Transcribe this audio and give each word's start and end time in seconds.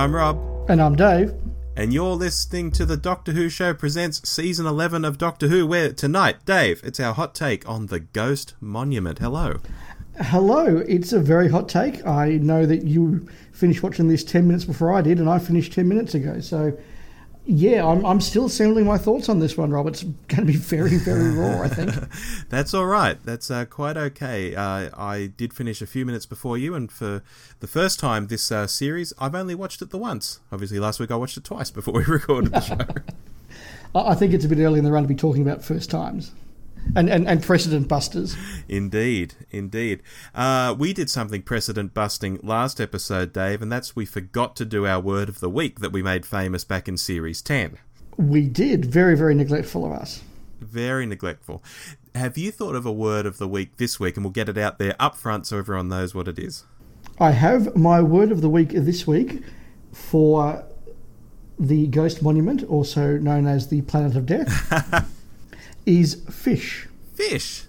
I'm 0.00 0.14
Rob. 0.14 0.40
And 0.70 0.80
I'm 0.80 0.96
Dave. 0.96 1.34
And 1.76 1.92
you're 1.92 2.14
listening 2.14 2.70
to 2.70 2.86
the 2.86 2.96
Doctor 2.96 3.32
Who 3.32 3.50
Show 3.50 3.74
presents 3.74 4.26
season 4.26 4.64
11 4.64 5.04
of 5.04 5.18
Doctor 5.18 5.48
Who, 5.48 5.66
where 5.66 5.92
tonight, 5.92 6.46
Dave, 6.46 6.80
it's 6.82 6.98
our 6.98 7.12
hot 7.12 7.34
take 7.34 7.68
on 7.68 7.88
the 7.88 8.00
Ghost 8.00 8.54
Monument. 8.62 9.18
Hello. 9.18 9.60
Hello. 10.16 10.78
It's 10.88 11.12
a 11.12 11.20
very 11.20 11.50
hot 11.50 11.68
take. 11.68 12.06
I 12.06 12.38
know 12.38 12.64
that 12.64 12.84
you 12.84 13.28
finished 13.52 13.82
watching 13.82 14.08
this 14.08 14.24
10 14.24 14.46
minutes 14.46 14.64
before 14.64 14.90
I 14.90 15.02
did, 15.02 15.18
and 15.18 15.28
I 15.28 15.38
finished 15.38 15.74
10 15.74 15.86
minutes 15.86 16.14
ago. 16.14 16.40
So 16.40 16.72
yeah, 17.50 17.84
I'm, 17.84 18.06
I'm 18.06 18.20
still 18.20 18.46
assembling 18.46 18.86
my 18.86 18.96
thoughts 18.96 19.28
on 19.28 19.40
this 19.40 19.56
one, 19.56 19.70
Rob. 19.70 19.88
It's 19.88 20.04
going 20.04 20.40
to 20.40 20.44
be 20.44 20.56
very, 20.56 20.96
very 20.96 21.30
raw, 21.32 21.62
I 21.62 21.68
think. 21.68 21.92
That's 22.48 22.72
all 22.72 22.86
right. 22.86 23.18
That's 23.24 23.50
uh, 23.50 23.64
quite 23.64 23.96
okay. 23.96 24.54
Uh, 24.54 24.90
I 24.96 25.32
did 25.36 25.52
finish 25.52 25.82
a 25.82 25.86
few 25.86 26.06
minutes 26.06 26.26
before 26.26 26.56
you, 26.56 26.76
and 26.76 26.92
for 26.92 27.22
the 27.58 27.66
first 27.66 27.98
time 27.98 28.28
this 28.28 28.52
uh, 28.52 28.68
series, 28.68 29.12
I've 29.18 29.34
only 29.34 29.56
watched 29.56 29.82
it 29.82 29.90
the 29.90 29.98
once. 29.98 30.38
Obviously, 30.52 30.78
last 30.78 31.00
week 31.00 31.10
I 31.10 31.16
watched 31.16 31.36
it 31.36 31.44
twice 31.44 31.70
before 31.70 31.94
we 31.94 32.04
recorded 32.08 32.52
the 32.52 32.60
show. 32.60 32.78
I 33.94 34.14
think 34.14 34.32
it's 34.32 34.44
a 34.44 34.48
bit 34.48 34.58
early 34.58 34.78
in 34.78 34.84
the 34.84 34.92
run 34.92 35.02
to 35.02 35.08
be 35.08 35.16
talking 35.16 35.42
about 35.42 35.64
first 35.64 35.90
times 35.90 36.30
and, 36.94 37.08
and, 37.08 37.28
and 37.28 37.42
precedent 37.42 37.88
busters. 37.88 38.36
Indeed, 38.68 39.34
indeed. 39.50 40.02
Uh, 40.34 40.74
we 40.78 40.92
did 40.92 41.10
something 41.10 41.42
precedent 41.42 41.94
busting 41.94 42.40
last 42.42 42.80
episode, 42.80 43.32
Dave, 43.32 43.62
and 43.62 43.70
that's 43.70 43.96
we 43.96 44.06
forgot 44.06 44.56
to 44.56 44.64
do 44.64 44.86
our 44.86 45.00
word 45.00 45.28
of 45.28 45.40
the 45.40 45.50
week 45.50 45.80
that 45.80 45.92
we 45.92 46.02
made 46.02 46.26
famous 46.26 46.64
back 46.64 46.88
in 46.88 46.96
Series 46.96 47.42
10. 47.42 47.78
We 48.16 48.46
did. 48.46 48.84
Very, 48.84 49.16
very 49.16 49.34
neglectful 49.34 49.84
of 49.84 49.92
us. 49.92 50.22
Very 50.60 51.06
neglectful. 51.06 51.62
Have 52.14 52.36
you 52.36 52.50
thought 52.50 52.74
of 52.74 52.84
a 52.84 52.92
word 52.92 53.24
of 53.24 53.38
the 53.38 53.48
week 53.48 53.76
this 53.76 53.98
week? 53.98 54.16
And 54.16 54.24
we'll 54.24 54.32
get 54.32 54.48
it 54.48 54.58
out 54.58 54.78
there 54.78 54.94
up 54.98 55.16
front 55.16 55.46
so 55.46 55.58
everyone 55.58 55.88
knows 55.88 56.14
what 56.14 56.28
it 56.28 56.38
is. 56.38 56.64
I 57.18 57.30
have 57.30 57.76
my 57.76 58.02
word 58.02 58.32
of 58.32 58.40
the 58.40 58.50
week 58.50 58.70
this 58.70 59.06
week 59.06 59.42
for 59.92 60.64
the 61.58 61.86
Ghost 61.86 62.22
Monument, 62.22 62.64
also 62.64 63.18
known 63.18 63.46
as 63.46 63.68
the 63.68 63.82
Planet 63.82 64.16
of 64.16 64.26
Death. 64.26 65.08
is 65.86 66.22
fish. 66.30 66.86
Fish. 67.20 67.64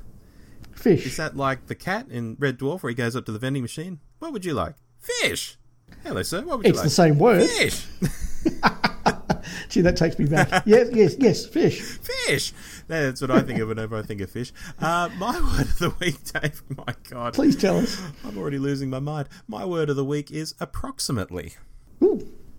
Fish. 0.71 1.05
Is 1.05 1.17
that 1.17 1.35
like 1.35 1.67
the 1.67 1.75
cat 1.75 2.07
in 2.09 2.37
Red 2.39 2.57
Dwarf 2.57 2.83
where 2.83 2.89
he 2.89 2.95
goes 2.95 3.17
up 3.17 3.25
to 3.25 3.33
the 3.33 3.39
vending 3.39 3.61
machine? 3.61 3.99
What 4.19 4.31
would 4.31 4.45
you 4.45 4.53
like? 4.53 4.75
Fish. 4.97 5.57
Hello, 6.03 6.23
sir. 6.23 6.41
What 6.41 6.59
would 6.59 6.67
it's 6.67 6.75
you 6.75 6.77
like? 6.77 6.85
It's 6.85 6.95
the 6.95 7.03
same 7.03 7.19
word. 7.19 7.49
Fish. 7.49 7.85
Gee, 9.69 9.81
that 9.81 9.97
takes 9.97 10.17
me 10.17 10.25
back. 10.25 10.63
yes, 10.65 10.89
yes, 10.93 11.15
yes, 11.19 11.45
fish. 11.45 11.81
Fish. 11.81 12.53
That's 12.87 13.19
what 13.19 13.29
I 13.29 13.41
think 13.41 13.59
of 13.59 13.67
whenever 13.67 13.97
I 13.97 14.03
think 14.03 14.21
of 14.21 14.29
fish. 14.29 14.53
Uh, 14.79 15.09
my 15.17 15.33
word 15.57 15.67
of 15.67 15.79
the 15.79 15.93
week, 15.99 16.23
Dave. 16.31 16.63
My 16.69 16.95
God. 17.09 17.33
Please 17.33 17.57
tell 17.57 17.77
us. 17.77 18.01
I'm 18.23 18.37
already 18.37 18.57
losing 18.57 18.89
my 18.89 18.99
mind. 18.99 19.27
My 19.49 19.65
word 19.65 19.89
of 19.89 19.97
the 19.97 20.05
week 20.05 20.31
is 20.31 20.55
approximately. 20.61 21.55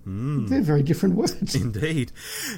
Mm. 0.07 0.49
They're 0.49 0.63
very 0.63 0.83
different 0.83 1.15
words. 1.15 1.55
Indeed. 1.61 2.13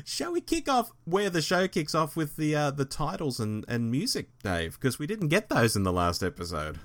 Shall 0.05 0.33
we 0.33 0.41
kick 0.41 0.69
off 0.69 0.91
where 1.05 1.31
the 1.31 1.43
show 1.43 1.69
kicks 1.69 1.95
off 1.95 2.17
with 2.17 2.37
the 2.37 2.55
uh, 2.55 2.71
the 2.71 2.85
titles 2.85 3.41
and, 3.41 3.65
and 3.69 3.91
music, 3.91 4.29
Dave? 4.43 4.75
Because 4.75 4.99
we 4.99 5.07
didn't 5.07 5.29
get 5.29 5.49
those 5.49 5.77
in 5.77 5.83
the 5.83 5.93
last 5.93 6.23
episode. 6.23 6.79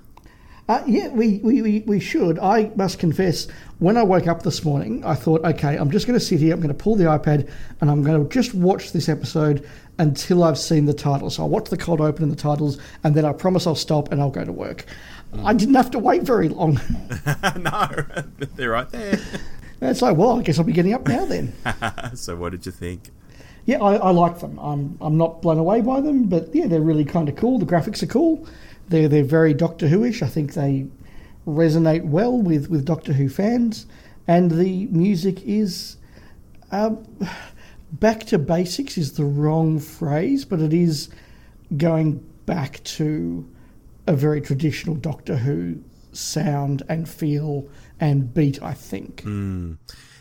Uh, 0.70 0.84
yeah, 0.86 1.08
we, 1.08 1.38
we, 1.38 1.62
we, 1.62 1.80
we 1.80 1.98
should. 1.98 2.38
I 2.38 2.70
must 2.76 3.00
confess, 3.00 3.48
when 3.80 3.96
I 3.96 4.04
woke 4.04 4.28
up 4.28 4.44
this 4.44 4.64
morning, 4.64 5.04
I 5.04 5.16
thought, 5.16 5.44
okay, 5.44 5.74
I'm 5.74 5.90
just 5.90 6.06
going 6.06 6.16
to 6.16 6.24
sit 6.24 6.38
here, 6.38 6.54
I'm 6.54 6.60
going 6.60 6.68
to 6.68 6.80
pull 6.80 6.94
the 6.94 7.06
iPad, 7.06 7.50
and 7.80 7.90
I'm 7.90 8.04
going 8.04 8.22
to 8.22 8.32
just 8.32 8.54
watch 8.54 8.92
this 8.92 9.08
episode 9.08 9.68
until 9.98 10.44
I've 10.44 10.58
seen 10.58 10.84
the 10.84 10.94
titles. 10.94 11.34
So 11.34 11.42
I'll 11.42 11.48
watch 11.48 11.70
the 11.70 11.76
cold 11.76 12.00
open 12.00 12.22
and 12.22 12.30
the 12.30 12.36
titles, 12.36 12.78
and 13.02 13.16
then 13.16 13.24
I 13.24 13.32
promise 13.32 13.66
I'll 13.66 13.74
stop 13.74 14.12
and 14.12 14.20
I'll 14.20 14.30
go 14.30 14.44
to 14.44 14.52
work. 14.52 14.86
Mm. 15.32 15.44
I 15.44 15.54
didn't 15.54 15.74
have 15.74 15.90
to 15.90 15.98
wait 15.98 16.22
very 16.22 16.48
long. 16.48 16.80
no, 17.58 17.88
they're 18.54 18.70
right 18.70 18.88
there. 18.90 19.18
And 19.80 19.90
it's 19.90 20.02
like, 20.02 20.16
well, 20.16 20.38
I 20.38 20.42
guess 20.42 20.58
I'll 20.58 20.64
be 20.64 20.72
getting 20.72 20.92
up 20.92 21.06
now 21.08 21.24
then. 21.24 21.54
so, 22.14 22.36
what 22.36 22.52
did 22.52 22.66
you 22.66 22.72
think? 22.72 23.10
Yeah, 23.66 23.78
I, 23.78 23.96
I, 23.96 24.10
like 24.10 24.40
them. 24.40 24.58
I'm 24.58 24.98
I'm 25.00 25.16
not 25.16 25.42
blown 25.42 25.58
away 25.58 25.80
by 25.80 26.00
them, 26.00 26.24
but 26.24 26.54
yeah, 26.54 26.66
they're 26.66 26.80
really 26.80 27.04
kind 27.04 27.28
of 27.28 27.36
cool. 27.36 27.58
The 27.58 27.66
graphics 27.66 28.02
are 28.02 28.06
cool. 28.06 28.46
They're 28.88 29.08
they're 29.08 29.24
very 29.24 29.54
Doctor 29.54 29.88
Who-ish. 29.88 30.22
I 30.22 30.28
think 30.28 30.54
they 30.54 30.86
resonate 31.46 32.04
well 32.04 32.36
with, 32.36 32.68
with 32.68 32.84
Doctor 32.84 33.12
Who 33.12 33.28
fans, 33.28 33.86
and 34.26 34.50
the 34.50 34.86
music 34.86 35.42
is 35.44 35.96
um, 36.72 37.06
back 37.92 38.24
to 38.26 38.38
basics 38.38 38.96
is 38.98 39.12
the 39.12 39.24
wrong 39.24 39.78
phrase, 39.78 40.44
but 40.44 40.60
it 40.60 40.72
is 40.72 41.08
going 41.76 42.24
back 42.46 42.82
to 42.84 43.48
a 44.06 44.14
very 44.14 44.40
traditional 44.40 44.96
Doctor 44.96 45.36
Who 45.36 45.82
sound 46.12 46.82
and 46.88 47.08
feel 47.08 47.68
and 48.00 48.34
beat. 48.34 48.62
I 48.62 48.74
think. 48.74 49.22
Mm. 49.22 49.78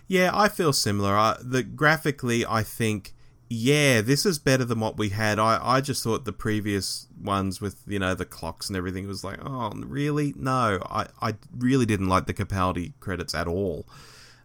Yeah, 0.07 0.31
I 0.33 0.49
feel 0.49 0.73
similar. 0.73 1.15
I, 1.15 1.37
the 1.41 1.63
graphically, 1.63 2.45
I 2.45 2.63
think. 2.63 3.13
Yeah, 3.51 4.01
this 4.01 4.27
is 4.27 4.37
better 4.37 4.63
than 4.63 4.79
what 4.79 4.99
we 4.99 5.09
had. 5.09 5.39
I, 5.39 5.59
I 5.59 5.81
just 5.81 6.03
thought 6.03 6.23
the 6.23 6.31
previous 6.31 7.07
ones 7.19 7.59
with, 7.59 7.81
you 7.87 7.97
know, 7.97 8.13
the 8.13 8.23
clocks 8.23 8.69
and 8.69 8.77
everything 8.77 9.07
was 9.07 9.23
like, 9.23 9.39
oh, 9.43 9.71
really? 9.75 10.35
No, 10.37 10.79
I, 10.85 11.07
I 11.19 11.33
really 11.57 11.87
didn't 11.87 12.09
like 12.09 12.27
the 12.27 12.33
Capaldi 12.35 12.93
credits 12.99 13.33
at 13.33 13.47
all. 13.47 13.87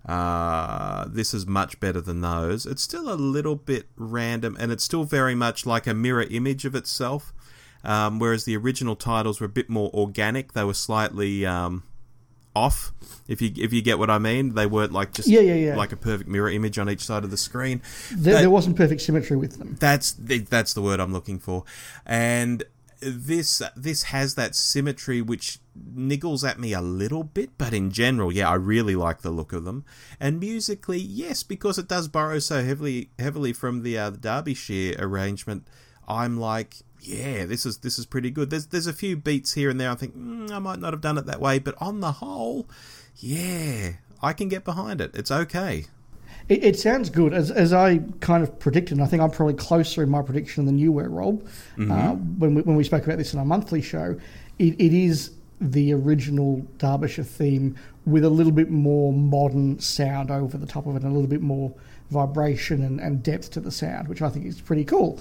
Uh, 0.07 1.05
this 1.09 1.35
is 1.35 1.47
much 1.47 1.81
better 1.81 2.01
than 2.01 2.23
those. 2.23 2.65
It's 2.65 2.83
still 2.83 3.13
a 3.13 3.15
little 3.15 3.57
bit 3.57 3.89
random 3.97 4.57
and 4.59 4.73
it's 4.73 4.85
still 4.85 5.05
very 5.05 5.35
much 5.35 5.67
like 5.67 5.87
a 5.87 5.93
mirror 5.93 6.25
image 6.31 6.65
of 6.65 6.75
itself. 6.75 7.35
Um, 7.83 8.19
whereas 8.19 8.45
the 8.45 8.57
original 8.57 8.97
titles 8.97 9.39
were 9.41 9.47
a 9.47 9.51
bit 9.51 9.69
more 9.69 9.91
organic. 9.93 10.55
They 10.55 10.65
were 10.65 10.73
slightly 10.73 11.45
um, 11.45 11.83
off. 12.55 12.93
If 13.27 13.41
you 13.41 13.53
if 13.57 13.73
you 13.73 13.83
get 13.83 13.99
what 13.99 14.11
I 14.11 14.19
mean, 14.19 14.55
they 14.55 14.67
weren't 14.67 14.93
like 14.93 15.13
just 15.13 15.29
yeah, 15.29 15.41
yeah, 15.41 15.55
yeah. 15.55 15.77
like 15.77 15.93
a 15.93 15.97
perfect 15.97 16.29
mirror 16.29 16.51
image 16.51 16.79
on 16.79 16.91
each 16.91 17.03
side 17.03 17.25
of 17.25 17.31
the 17.31 17.37
screen. 17.37 17.81
There, 18.13 18.35
there 18.35 18.51
wasn't 18.51 18.77
perfect 18.77 19.01
symmetry 19.01 19.37
with 19.37 19.59
them. 19.59 19.77
That's 19.81 20.13
that's 20.13 20.75
the 20.75 20.83
word 20.83 21.01
I'm 21.01 21.13
looking 21.13 21.39
for, 21.39 21.65
and 22.05 22.65
this 23.01 23.63
this 23.77 24.05
has 24.05 24.35
that 24.35 24.55
symmetry 24.55 25.21
which 25.21 25.59
niggles 25.95 26.49
at 26.49 26.59
me 26.59 26.73
a 26.73 26.81
little 26.81 27.25
bit, 27.25 27.51
but 27.59 27.73
in 27.73 27.91
general, 27.91 28.33
yeah, 28.33 28.49
I 28.49 28.55
really 28.55 28.97
like 28.97 29.21
the 29.21 29.31
look 29.31 29.53
of 29.53 29.65
them. 29.65 29.85
And 30.19 30.41
musically, 30.41 30.99
yes, 30.99 31.43
because 31.43 31.79
it 31.79 31.89
does 31.89 32.09
borrow 32.09 32.39
so 32.39 32.65
heavily 32.65 33.11
heavily 33.19 33.53
from 33.53 33.83
the 33.83 33.99
uh, 33.99 34.11
the 34.11 34.19
Derbyshire 34.19 34.97
arrangement. 34.99 35.67
I'm 36.07 36.39
like, 36.39 36.77
yeah, 37.07 37.45
this 37.45 37.67
is 37.67 37.79
this 37.79 37.99
is 37.99 38.07
pretty 38.07 38.31
good. 38.31 38.51
There's 38.51 38.67
there's 38.67 38.87
a 38.87 38.93
few 38.93 39.17
beats 39.17 39.55
here 39.55 39.71
and 39.71 39.81
there. 39.81 39.91
I 39.91 39.95
think 39.95 40.17
mm, 40.17 40.51
I 40.51 40.59
might 40.59 40.81
not 40.81 40.93
have 40.93 41.01
done 41.01 41.19
it 41.19 41.27
that 41.27 41.41
way, 41.41 41.59
but 41.59 41.75
on 41.81 42.01
the 42.01 42.13
whole, 42.13 42.69
yeah, 43.17 43.93
I 44.23 44.33
can 44.33 44.49
get 44.49 44.65
behind 44.65 45.01
it. 45.01 45.13
It's 45.15 45.31
okay. 45.31 45.87
It, 46.49 46.65
it 46.65 46.79
sounds 46.79 47.11
good, 47.11 47.33
as 47.33 47.51
as 47.51 47.73
I 47.73 47.99
kind 48.21 48.43
of 48.43 48.59
predicted. 48.59 49.01
I 49.01 49.07
think 49.07 49.23
I'm 49.23 49.31
probably 49.31 49.55
closer 49.55 50.03
in 50.03 50.11
my 50.11 50.23
prediction 50.23 50.67
than 50.67 50.79
you 50.79 50.93
were, 50.93 51.09
Rob. 51.09 51.43
Mm-hmm. 51.77 51.91
Uh, 51.91 52.13
when 52.13 52.55
we, 52.55 52.63
when 52.63 52.77
we 52.77 52.85
spoke 52.85 53.05
about 53.05 53.19
this 53.19 53.33
in 53.33 53.39
our 53.39 53.45
monthly 53.45 53.83
show, 53.83 54.19
it, 54.59 54.75
it 54.81 54.93
is 54.93 55.33
the 55.61 55.93
original 55.95 56.67
Derbyshire 56.79 57.25
theme 57.25 57.77
with 58.05 58.25
a 58.25 58.29
little 58.29 58.53
bit 58.53 58.71
more 58.71 59.13
modern 59.13 59.79
sound 59.79 60.31
over 60.31 60.59
the 60.59 60.67
top 60.67 60.87
of 60.87 60.97
it, 60.97 61.03
and 61.03 61.11
a 61.11 61.15
little 61.15 61.29
bit 61.29 61.41
more 61.41 61.73
vibration 62.11 62.83
and, 62.83 63.01
and 63.01 63.23
depth 63.23 63.51
to 63.51 63.61
the 63.61 63.71
sound, 63.71 64.09
which 64.09 64.21
I 64.21 64.29
think 64.29 64.45
is 64.45 64.61
pretty 64.61 64.85
cool. 64.85 65.21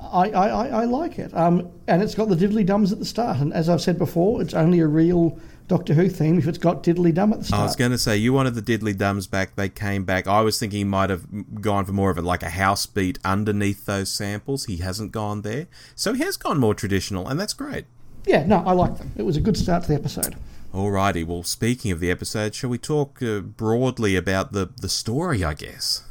I, 0.00 0.30
I, 0.30 0.66
I 0.68 0.84
like 0.84 1.18
it. 1.18 1.34
Um, 1.36 1.70
and 1.86 2.02
it's 2.02 2.14
got 2.14 2.28
the 2.28 2.36
diddly 2.36 2.64
dums 2.64 2.92
at 2.92 2.98
the 2.98 3.04
start. 3.04 3.38
And 3.38 3.52
as 3.52 3.68
I've 3.68 3.80
said 3.80 3.98
before, 3.98 4.42
it's 4.42 4.54
only 4.54 4.80
a 4.80 4.86
real 4.86 5.38
Doctor 5.68 5.94
Who 5.94 6.08
theme 6.08 6.36
if 6.36 6.48
it's 6.48 6.58
got 6.58 6.82
diddly 6.82 7.14
dum 7.14 7.32
at 7.32 7.38
the 7.40 7.44
start. 7.44 7.60
I 7.60 7.64
was 7.64 7.76
going 7.76 7.92
to 7.92 7.98
say, 7.98 8.16
you 8.16 8.32
wanted 8.32 8.56
the 8.56 8.62
diddly 8.62 8.96
dums 8.96 9.28
back. 9.28 9.54
They 9.54 9.68
came 9.68 10.04
back. 10.04 10.26
I 10.26 10.40
was 10.40 10.58
thinking 10.58 10.78
he 10.78 10.84
might 10.84 11.10
have 11.10 11.26
gone 11.60 11.84
for 11.84 11.92
more 11.92 12.10
of 12.10 12.18
it 12.18 12.22
like 12.22 12.42
a 12.42 12.50
house 12.50 12.86
beat 12.86 13.20
underneath 13.24 13.86
those 13.86 14.10
samples. 14.10 14.64
He 14.64 14.78
hasn't 14.78 15.12
gone 15.12 15.42
there. 15.42 15.68
So 15.94 16.12
he 16.12 16.24
has 16.24 16.36
gone 16.36 16.58
more 16.58 16.74
traditional, 16.74 17.28
and 17.28 17.38
that's 17.38 17.52
great. 17.54 17.84
Yeah, 18.26 18.44
no, 18.46 18.64
I 18.66 18.72
like 18.72 18.98
them. 18.98 19.12
It 19.16 19.22
was 19.22 19.36
a 19.36 19.40
good 19.40 19.56
start 19.56 19.84
to 19.84 19.88
the 19.90 19.94
episode. 19.94 20.34
Alrighty, 20.74 21.24
well, 21.24 21.42
speaking 21.42 21.90
of 21.90 22.00
the 22.00 22.10
episode, 22.10 22.54
shall 22.54 22.70
we 22.70 22.78
talk 22.78 23.22
uh, 23.22 23.40
broadly 23.40 24.16
about 24.16 24.52
the, 24.52 24.70
the 24.80 24.88
story, 24.88 25.44
I 25.44 25.54
guess? 25.54 26.02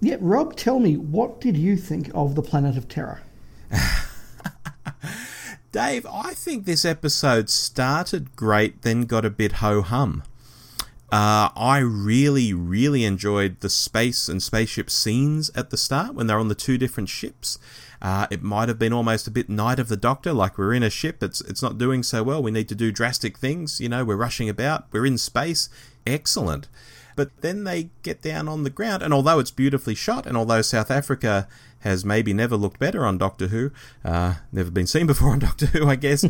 Yeah, 0.00 0.16
Rob, 0.20 0.56
tell 0.56 0.78
me, 0.78 0.96
what 0.96 1.40
did 1.40 1.58
you 1.58 1.76
think 1.76 2.10
of 2.14 2.34
the 2.34 2.42
Planet 2.42 2.78
of 2.78 2.88
Terror? 2.88 3.20
Dave, 5.72 6.06
I 6.06 6.32
think 6.32 6.64
this 6.64 6.86
episode 6.86 7.50
started 7.50 8.34
great, 8.34 8.82
then 8.82 9.02
got 9.02 9.26
a 9.26 9.30
bit 9.30 9.52
ho 9.52 9.82
hum. 9.82 10.22
Uh, 11.12 11.50
I 11.54 11.78
really, 11.78 12.54
really 12.54 13.04
enjoyed 13.04 13.60
the 13.60 13.68
space 13.68 14.28
and 14.28 14.42
spaceship 14.42 14.88
scenes 14.88 15.50
at 15.54 15.70
the 15.70 15.76
start 15.76 16.14
when 16.14 16.26
they're 16.26 16.38
on 16.38 16.48
the 16.48 16.54
two 16.54 16.78
different 16.78 17.08
ships. 17.08 17.58
Uh, 18.00 18.26
it 18.30 18.42
might 18.42 18.68
have 18.68 18.78
been 18.78 18.92
almost 18.92 19.26
a 19.26 19.30
bit 19.30 19.50
Night 19.50 19.78
of 19.78 19.88
the 19.88 19.96
Doctor, 19.96 20.32
like 20.32 20.56
we're 20.56 20.72
in 20.72 20.82
a 20.82 20.88
ship, 20.88 21.22
it's 21.22 21.40
it's 21.42 21.62
not 21.62 21.78
doing 21.78 22.02
so 22.02 22.22
well. 22.22 22.42
We 22.42 22.50
need 22.50 22.68
to 22.70 22.74
do 22.74 22.90
drastic 22.90 23.36
things. 23.36 23.80
You 23.80 23.90
know, 23.90 24.04
we're 24.04 24.16
rushing 24.16 24.48
about. 24.48 24.86
We're 24.92 25.04
in 25.04 25.18
space. 25.18 25.68
Excellent. 26.06 26.68
But 27.20 27.42
then 27.42 27.64
they 27.64 27.90
get 28.02 28.22
down 28.22 28.48
on 28.48 28.62
the 28.62 28.70
ground, 28.70 29.02
and 29.02 29.12
although 29.12 29.38
it's 29.40 29.50
beautifully 29.50 29.94
shot, 29.94 30.26
and 30.26 30.38
although 30.38 30.62
South 30.62 30.90
Africa 30.90 31.46
has 31.80 32.02
maybe 32.02 32.32
never 32.32 32.56
looked 32.56 32.78
better 32.78 33.04
on 33.04 33.18
Doctor 33.18 33.48
Who, 33.48 33.72
uh, 34.02 34.36
never 34.50 34.70
been 34.70 34.86
seen 34.86 35.06
before 35.06 35.32
on 35.32 35.40
Doctor 35.40 35.66
Who, 35.66 35.86
I 35.86 35.96
guess, 35.96 36.24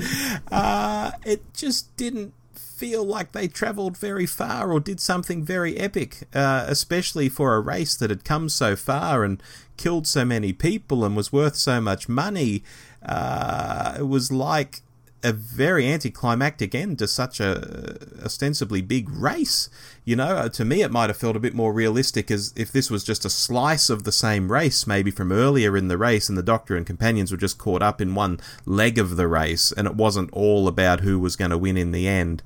uh, 0.50 1.12
it 1.24 1.54
just 1.54 1.96
didn't 1.96 2.34
feel 2.52 3.04
like 3.04 3.30
they 3.30 3.46
travelled 3.46 3.96
very 3.98 4.26
far 4.26 4.72
or 4.72 4.80
did 4.80 4.98
something 4.98 5.44
very 5.44 5.76
epic, 5.76 6.26
uh, 6.34 6.64
especially 6.66 7.28
for 7.28 7.54
a 7.54 7.60
race 7.60 7.94
that 7.94 8.10
had 8.10 8.24
come 8.24 8.48
so 8.48 8.74
far 8.74 9.22
and 9.22 9.40
killed 9.76 10.08
so 10.08 10.24
many 10.24 10.52
people 10.52 11.04
and 11.04 11.14
was 11.14 11.32
worth 11.32 11.54
so 11.54 11.80
much 11.80 12.08
money. 12.08 12.64
Uh, 13.00 13.94
it 14.00 14.08
was 14.08 14.32
like 14.32 14.82
a 15.22 15.32
very 15.32 15.86
anticlimactic 15.86 16.74
end 16.74 16.98
to 16.98 17.06
such 17.06 17.40
a 17.40 17.96
ostensibly 18.24 18.80
big 18.80 19.10
race. 19.10 19.68
You 20.04 20.16
know, 20.16 20.36
uh, 20.36 20.48
to 20.50 20.64
me, 20.64 20.82
it 20.82 20.90
might 20.90 21.10
have 21.10 21.16
felt 21.16 21.36
a 21.36 21.40
bit 21.40 21.54
more 21.54 21.72
realistic 21.72 22.30
as 22.30 22.52
if 22.56 22.72
this 22.72 22.90
was 22.90 23.04
just 23.04 23.24
a 23.24 23.30
slice 23.30 23.90
of 23.90 24.04
the 24.04 24.12
same 24.12 24.50
race, 24.50 24.86
maybe 24.86 25.10
from 25.10 25.30
earlier 25.30 25.76
in 25.76 25.88
the 25.88 25.98
race, 25.98 26.28
and 26.28 26.38
the 26.38 26.42
Doctor 26.42 26.76
and 26.76 26.86
companions 26.86 27.30
were 27.30 27.38
just 27.38 27.58
caught 27.58 27.82
up 27.82 28.00
in 28.00 28.14
one 28.14 28.40
leg 28.64 28.98
of 28.98 29.16
the 29.16 29.28
race, 29.28 29.72
and 29.72 29.86
it 29.86 29.94
wasn't 29.94 30.32
all 30.32 30.66
about 30.66 31.00
who 31.00 31.18
was 31.18 31.36
going 31.36 31.50
to 31.50 31.58
win 31.58 31.76
in 31.76 31.92
the 31.92 32.08
end. 32.08 32.42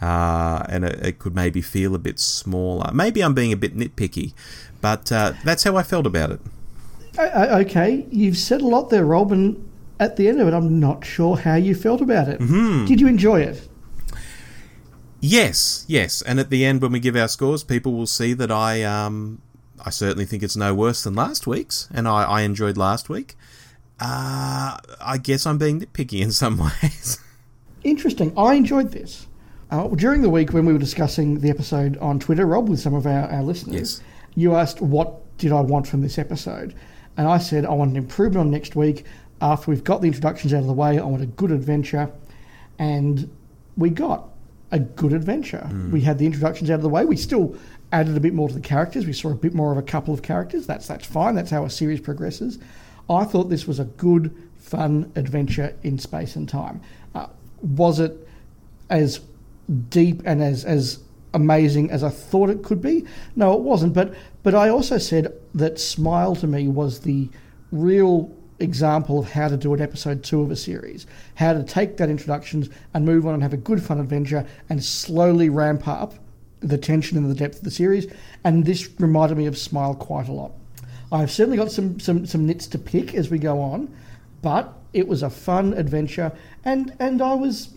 Uh, 0.00 0.64
and 0.68 0.84
it, 0.84 1.04
it, 1.04 1.18
could 1.18 1.34
maybe 1.34 1.60
feel 1.60 1.92
a 1.92 1.98
bit 1.98 2.20
smaller. 2.20 2.92
Maybe 2.92 3.20
I'm 3.20 3.34
being 3.34 3.52
a 3.52 3.56
bit 3.56 3.76
nitpicky, 3.76 4.32
but 4.80 5.10
uh, 5.10 5.32
that's 5.44 5.64
how 5.64 5.76
I 5.76 5.82
felt 5.82 6.06
about 6.06 6.30
it. 6.30 6.40
Okay, 7.18 8.06
you've 8.10 8.36
said 8.36 8.60
a 8.60 8.66
lot 8.66 8.90
there, 8.90 9.04
Rob, 9.04 9.32
and 9.32 9.67
at 10.00 10.16
the 10.16 10.28
end 10.28 10.40
of 10.40 10.48
it, 10.48 10.54
I'm 10.54 10.78
not 10.78 11.04
sure 11.04 11.36
how 11.36 11.54
you 11.54 11.74
felt 11.74 12.00
about 12.00 12.28
it. 12.28 12.40
Mm-hmm. 12.40 12.86
Did 12.86 13.00
you 13.00 13.06
enjoy 13.06 13.40
it? 13.40 13.68
Yes, 15.20 15.84
yes. 15.88 16.22
And 16.22 16.38
at 16.38 16.50
the 16.50 16.64
end, 16.64 16.80
when 16.80 16.92
we 16.92 17.00
give 17.00 17.16
our 17.16 17.28
scores, 17.28 17.64
people 17.64 17.92
will 17.94 18.06
see 18.06 18.34
that 18.34 18.52
I, 18.52 18.82
um, 18.84 19.42
I 19.84 19.90
certainly 19.90 20.24
think 20.24 20.42
it's 20.42 20.56
no 20.56 20.74
worse 20.74 21.02
than 21.02 21.14
last 21.14 21.46
week's, 21.46 21.88
and 21.92 22.06
I, 22.06 22.24
I 22.24 22.40
enjoyed 22.42 22.76
last 22.76 23.08
week. 23.08 23.36
Uh, 24.00 24.78
I 25.00 25.18
guess 25.20 25.44
I'm 25.44 25.58
being 25.58 25.80
nitpicky 25.80 26.20
in 26.20 26.30
some 26.30 26.58
ways. 26.82 27.18
Interesting. 27.82 28.32
I 28.36 28.54
enjoyed 28.54 28.92
this. 28.92 29.26
Uh, 29.70 29.88
during 29.88 30.22
the 30.22 30.30
week 30.30 30.52
when 30.52 30.64
we 30.64 30.72
were 30.72 30.78
discussing 30.78 31.40
the 31.40 31.50
episode 31.50 31.96
on 31.98 32.18
Twitter, 32.18 32.46
Rob, 32.46 32.68
with 32.68 32.80
some 32.80 32.94
of 32.94 33.06
our, 33.06 33.28
our 33.30 33.42
listeners, 33.42 34.00
yes. 34.00 34.02
you 34.34 34.54
asked 34.54 34.80
what 34.80 35.36
did 35.36 35.52
I 35.52 35.60
want 35.60 35.86
from 35.86 36.00
this 36.00 36.18
episode, 36.18 36.74
and 37.16 37.28
I 37.28 37.38
said 37.38 37.66
I 37.66 37.72
want 37.72 37.90
an 37.90 37.96
improvement 37.96 38.46
on 38.46 38.50
next 38.50 38.76
week 38.76 39.04
after 39.40 39.70
we've 39.70 39.84
got 39.84 40.00
the 40.00 40.06
introductions 40.06 40.52
out 40.52 40.60
of 40.60 40.66
the 40.66 40.72
way, 40.72 40.98
I 40.98 41.04
want 41.04 41.22
a 41.22 41.26
good 41.26 41.50
adventure. 41.50 42.10
And 42.78 43.30
we 43.76 43.90
got 43.90 44.28
a 44.70 44.78
good 44.78 45.12
adventure. 45.12 45.66
Mm. 45.70 45.90
We 45.90 46.00
had 46.00 46.18
the 46.18 46.26
introductions 46.26 46.70
out 46.70 46.74
of 46.74 46.82
the 46.82 46.88
way. 46.88 47.04
We 47.04 47.16
still 47.16 47.56
added 47.92 48.16
a 48.16 48.20
bit 48.20 48.34
more 48.34 48.48
to 48.48 48.54
the 48.54 48.60
characters. 48.60 49.06
We 49.06 49.12
saw 49.12 49.30
a 49.30 49.34
bit 49.34 49.54
more 49.54 49.72
of 49.72 49.78
a 49.78 49.82
couple 49.82 50.12
of 50.12 50.22
characters. 50.22 50.66
That's 50.66 50.86
that's 50.86 51.06
fine. 51.06 51.34
That's 51.34 51.50
how 51.50 51.64
a 51.64 51.70
series 51.70 52.00
progresses. 52.00 52.58
I 53.08 53.24
thought 53.24 53.48
this 53.48 53.66
was 53.66 53.78
a 53.78 53.84
good, 53.84 54.36
fun 54.58 55.10
adventure 55.16 55.74
in 55.82 55.98
space 55.98 56.36
and 56.36 56.48
time. 56.48 56.82
Uh, 57.14 57.26
was 57.62 58.00
it 58.00 58.28
as 58.90 59.20
deep 59.88 60.22
and 60.24 60.42
as 60.42 60.64
as 60.64 61.00
amazing 61.34 61.90
as 61.90 62.02
I 62.02 62.10
thought 62.10 62.50
it 62.50 62.62
could 62.62 62.82
be? 62.82 63.06
No, 63.36 63.54
it 63.54 63.60
wasn't. 63.60 63.94
But 63.94 64.14
but 64.42 64.54
I 64.54 64.68
also 64.68 64.98
said 64.98 65.32
that 65.54 65.80
Smile 65.80 66.36
to 66.36 66.46
me 66.46 66.68
was 66.68 67.00
the 67.00 67.30
real 67.72 68.34
example 68.60 69.18
of 69.18 69.30
how 69.30 69.48
to 69.48 69.56
do 69.56 69.72
an 69.74 69.80
episode 69.80 70.22
two 70.22 70.42
of 70.42 70.50
a 70.50 70.56
series, 70.56 71.06
how 71.36 71.52
to 71.52 71.62
take 71.62 71.96
that 71.96 72.08
introductions 72.08 72.68
and 72.94 73.04
move 73.04 73.26
on 73.26 73.34
and 73.34 73.42
have 73.42 73.52
a 73.52 73.58
good 73.58 73.82
fun 73.82 74.00
adventure 74.00 74.46
and 74.68 74.82
slowly 74.82 75.48
ramp 75.48 75.86
up 75.86 76.14
the 76.60 76.78
tension 76.78 77.16
and 77.16 77.30
the 77.30 77.34
depth 77.34 77.58
of 77.58 77.64
the 77.64 77.70
series. 77.70 78.12
And 78.44 78.64
this 78.64 78.88
reminded 78.98 79.38
me 79.38 79.46
of 79.46 79.56
Smile 79.56 79.94
quite 79.94 80.28
a 80.28 80.32
lot. 80.32 80.52
I've 81.10 81.30
certainly 81.30 81.56
got 81.56 81.70
some, 81.70 82.00
some, 82.00 82.26
some 82.26 82.46
nits 82.46 82.66
to 82.68 82.78
pick 82.78 83.14
as 83.14 83.30
we 83.30 83.38
go 83.38 83.60
on, 83.60 83.94
but 84.42 84.74
it 84.92 85.06
was 85.06 85.22
a 85.22 85.30
fun 85.30 85.74
adventure 85.74 86.32
and, 86.64 86.94
and 86.98 87.22
I 87.22 87.34
was 87.34 87.70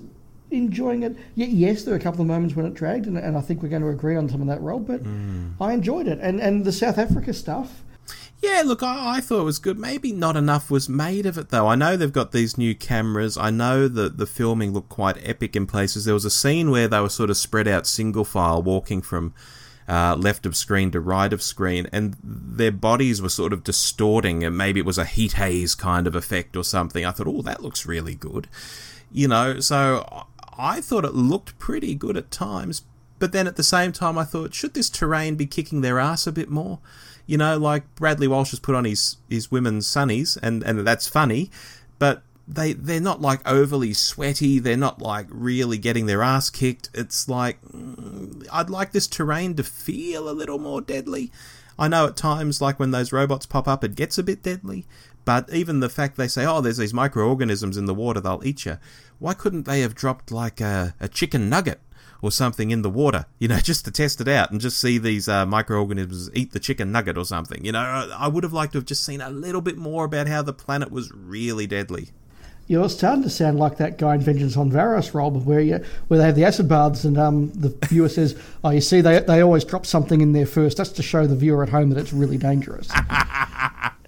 enjoying 0.50 1.04
it. 1.04 1.16
yes, 1.36 1.84
there 1.84 1.94
were 1.94 2.00
a 2.00 2.04
couple 2.04 2.22
of 2.22 2.28
moments 2.28 2.56
when 2.56 2.66
it 2.66 2.74
dragged, 2.74 3.06
and, 3.06 3.18
and 3.18 3.38
I 3.38 3.42
think 3.42 3.64
we're 3.64 3.70
going 3.70 3.84
to 3.84 3.88
agree 3.90 4.18
on 4.18 4.28
some 4.28 4.42
of 4.42 4.48
that 4.48 4.62
role, 4.62 4.80
but 4.80 5.02
mm. 5.02 5.54
I 5.62 5.72
enjoyed 5.72 6.08
it. 6.08 6.20
And, 6.22 6.42
and 6.42 6.66
the 6.66 6.74
South 6.74 6.98
Africa 6.98 7.34
stuff 7.34 7.84
yeah, 8.42 8.64
look, 8.66 8.82
I, 8.82 9.18
I, 9.18 9.22
thought 9.22 9.42
it 9.42 9.46
was 9.46 9.60
good. 9.60 9.78
Maybe 9.78 10.12
not 10.12 10.36
enough 10.36 10.72
was 10.72 10.90
made 10.90 11.26
of 11.28 11.38
it, 11.38 11.50
though. 11.50 11.68
I 11.68 11.76
know 11.76 11.96
they've 11.96 12.12
got 12.12 12.32
these 12.32 12.58
new 12.58 12.74
cameras. 12.74 13.38
I 13.38 13.52
know 13.52 13.88
that 13.88 14.18
the 14.18 14.26
filming 14.26 14.74
looked 14.74 14.90
quite 14.90 15.18
epic 15.22 15.56
in 15.56 15.68
places. 15.68 16.06
There 16.06 16.14
was 16.14 16.26
a 16.26 16.32
scene 16.32 16.72
where 16.72 16.88
they 16.88 17.00
were 17.00 17.10
sort 17.10 17.30
of 17.30 17.38
spread 17.38 17.68
out 17.68 17.86
single 17.86 18.26
file, 18.26 18.64
walking 18.64 19.04
from 19.04 19.36
uh, 19.88 20.16
left 20.16 20.48
of 20.48 20.56
screen 20.56 20.90
to 20.92 21.00
right 21.00 21.32
of 21.32 21.44
screen, 21.44 21.88
and 21.92 22.16
their 22.24 22.72
bodies 22.72 23.22
were 23.22 23.30
sort 23.30 23.54
of 23.54 23.64
distorting, 23.64 24.44
and 24.44 24.58
maybe 24.58 24.80
it 24.80 24.86
was 24.86 24.98
a 24.98 25.06
heat 25.06 25.34
haze 25.34 25.76
kind 25.76 26.08
of 26.08 26.16
effect 26.16 26.56
or 26.56 26.64
something. 26.64 27.06
I 27.06 27.12
thought, 27.12 27.28
oh, 27.28 27.44
that 27.44 27.62
looks 27.62 27.86
really 27.86 28.16
good. 28.16 28.48
You 29.12 29.28
know, 29.28 29.60
so 29.60 30.26
I 30.58 30.82
thought 30.82 31.06
it 31.06 31.14
looked 31.14 31.60
pretty 31.60 31.94
good 31.94 32.18
at 32.18 32.32
times, 32.32 32.84
but 33.20 33.34
then 33.34 33.46
at 33.46 33.56
the 33.56 33.64
same 33.64 33.92
time, 33.92 34.18
I 34.18 34.24
thought, 34.24 34.56
should 34.56 34.74
this 34.74 34.90
terrain 34.90 35.36
be 35.36 35.46
kicking 35.46 35.82
their 35.82 36.00
ass 36.00 36.26
a 36.26 36.32
bit 36.32 36.50
more? 36.50 36.80
You 37.32 37.38
know, 37.38 37.58
like 37.58 37.84
Bradley 37.96 38.28
Walsh 38.28 38.50
has 38.50 38.60
put 38.60 38.76
on 38.76 38.84
his, 38.84 39.16
his 39.30 39.50
women's 39.50 39.88
sunnies, 39.88 40.38
and, 40.44 40.64
and 40.64 40.86
that's 40.86 41.08
funny, 41.08 41.50
but 41.98 42.24
they 42.46 42.74
they're 42.74 43.00
not 43.00 43.22
like 43.22 43.40
overly 43.50 43.94
sweaty. 43.94 44.60
They're 44.60 44.76
not 44.76 45.02
like 45.02 45.28
really 45.30 45.78
getting 45.78 46.08
their 46.08 46.24
ass 46.24 46.50
kicked. 46.50 46.90
It's 46.94 47.30
like 47.30 47.62
mm, 47.62 48.46
I'd 48.52 48.70
like 48.70 48.92
this 48.92 49.08
terrain 49.08 49.56
to 49.56 49.64
feel 49.64 50.28
a 50.28 50.36
little 50.36 50.60
more 50.60 50.82
deadly. 50.82 51.32
I 51.80 51.88
know 51.88 52.06
at 52.06 52.18
times, 52.18 52.60
like 52.60 52.82
when 52.82 52.92
those 52.92 53.14
robots 53.14 53.46
pop 53.46 53.66
up, 53.66 53.86
it 53.86 53.96
gets 53.96 54.18
a 54.18 54.24
bit 54.24 54.44
deadly. 54.44 54.86
But 55.24 55.50
even 55.54 55.80
the 55.80 55.88
fact 55.88 56.18
they 56.18 56.28
say, 56.28 56.46
"Oh, 56.46 56.60
there's 56.60 56.80
these 56.80 56.94
microorganisms 56.94 57.78
in 57.78 57.86
the 57.86 57.94
water; 57.94 58.20
they'll 58.20 58.42
eat 58.44 58.66
you." 58.66 58.78
Why 59.20 59.36
couldn't 59.36 59.64
they 59.64 59.80
have 59.80 59.96
dropped 59.96 60.34
like 60.34 60.60
a, 60.60 60.96
a 61.00 61.08
chicken 61.08 61.48
nugget 61.48 61.80
or 62.22 62.32
something 62.32 62.72
in 62.72 62.82
the 62.82 62.90
water, 62.90 63.26
you 63.40 63.48
know, 63.48 63.58
just 63.64 63.86
to 63.86 63.92
test 63.92 64.22
it 64.22 64.28
out 64.28 64.52
and 64.52 64.62
just 64.62 64.80
see 64.80 64.98
these 64.98 65.28
uh, 65.28 65.46
microorganisms 65.46 66.30
eat 66.34 66.52
the 66.52 66.60
chicken 66.60 66.92
nugget 66.92 67.18
or 67.18 67.26
something. 67.26 67.64
You 67.66 67.72
know, 67.72 67.80
I 67.80 68.28
would 68.28 68.44
have 68.44 68.54
liked 68.54 68.74
to 68.74 68.80
have 68.80 68.86
just 68.86 69.06
seen 69.06 69.22
a 69.22 69.30
little 69.30 69.62
bit 69.62 69.78
more 69.78 70.06
about 70.06 70.28
how 70.28 70.42
the 70.42 70.54
planet 70.54 70.92
was 70.92 71.12
really 71.14 71.68
deadly. 71.68 72.10
You're 72.68 72.88
starting 72.88 73.24
to 73.24 73.30
sound 73.30 73.60
like 73.60 73.78
that 73.78 73.98
guy 73.98 74.16
in 74.16 74.22
Vengeance 74.22 74.56
on 74.56 74.72
Varos, 74.72 75.14
Rob, 75.14 75.46
where 75.46 75.60
you 75.60 75.84
where 76.08 76.20
they 76.20 76.26
have 76.26 76.36
the 76.36 76.46
acid 76.46 76.70
baths 76.70 77.04
and 77.04 77.18
um, 77.18 77.52
the 77.52 77.76
viewer 77.88 78.08
says, 78.08 78.42
"Oh, 78.64 78.70
you 78.70 78.80
see, 78.80 79.02
they 79.02 79.20
they 79.20 79.42
always 79.42 79.66
drop 79.66 79.86
something 79.86 80.22
in 80.22 80.32
there 80.32 80.46
first. 80.46 80.78
That's 80.78 80.92
to 80.92 81.04
show 81.04 81.28
the 81.28 81.36
viewer 81.36 81.64
at 81.64 81.70
home 81.70 81.90
that 81.90 82.00
it's 82.00 82.14
really 82.14 82.38
dangerous." 82.38 82.90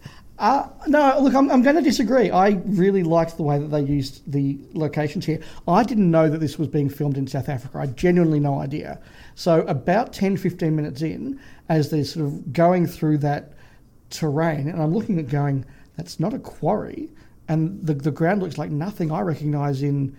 Uh, 0.43 0.67
no, 0.87 1.19
look, 1.21 1.33
I'm, 1.33 1.49
I'm 1.49 1.61
going 1.61 1.77
to 1.77 1.81
disagree. 1.81 2.29
I 2.29 2.61
really 2.65 3.01
liked 3.01 3.37
the 3.37 3.43
way 3.43 3.57
that 3.59 3.67
they 3.67 3.79
used 3.79 4.29
the 4.29 4.59
locations 4.73 5.25
here. 5.25 5.39
I 5.69 5.83
didn't 5.83 6.11
know 6.11 6.27
that 6.29 6.39
this 6.39 6.59
was 6.59 6.67
being 6.67 6.89
filmed 6.89 7.17
in 7.17 7.27
South 7.27 7.47
Africa. 7.47 7.77
I 7.77 7.85
genuinely 7.85 8.41
no 8.41 8.59
idea. 8.59 8.99
So, 9.35 9.61
about 9.61 10.11
10, 10.11 10.35
15 10.35 10.75
minutes 10.75 11.01
in, 11.01 11.39
as 11.69 11.91
they're 11.91 12.03
sort 12.03 12.25
of 12.25 12.51
going 12.51 12.87
through 12.87 13.19
that 13.19 13.53
terrain, 14.09 14.67
and 14.67 14.81
I'm 14.81 14.93
looking 14.93 15.17
at 15.17 15.29
going, 15.29 15.63
that's 15.95 16.19
not 16.19 16.33
a 16.33 16.39
quarry. 16.39 17.09
And 17.47 17.81
the, 17.81 17.93
the 17.93 18.11
ground 18.11 18.41
looks 18.41 18.57
like 18.57 18.69
nothing 18.69 19.13
I 19.13 19.21
recognise 19.21 19.81
in 19.81 20.13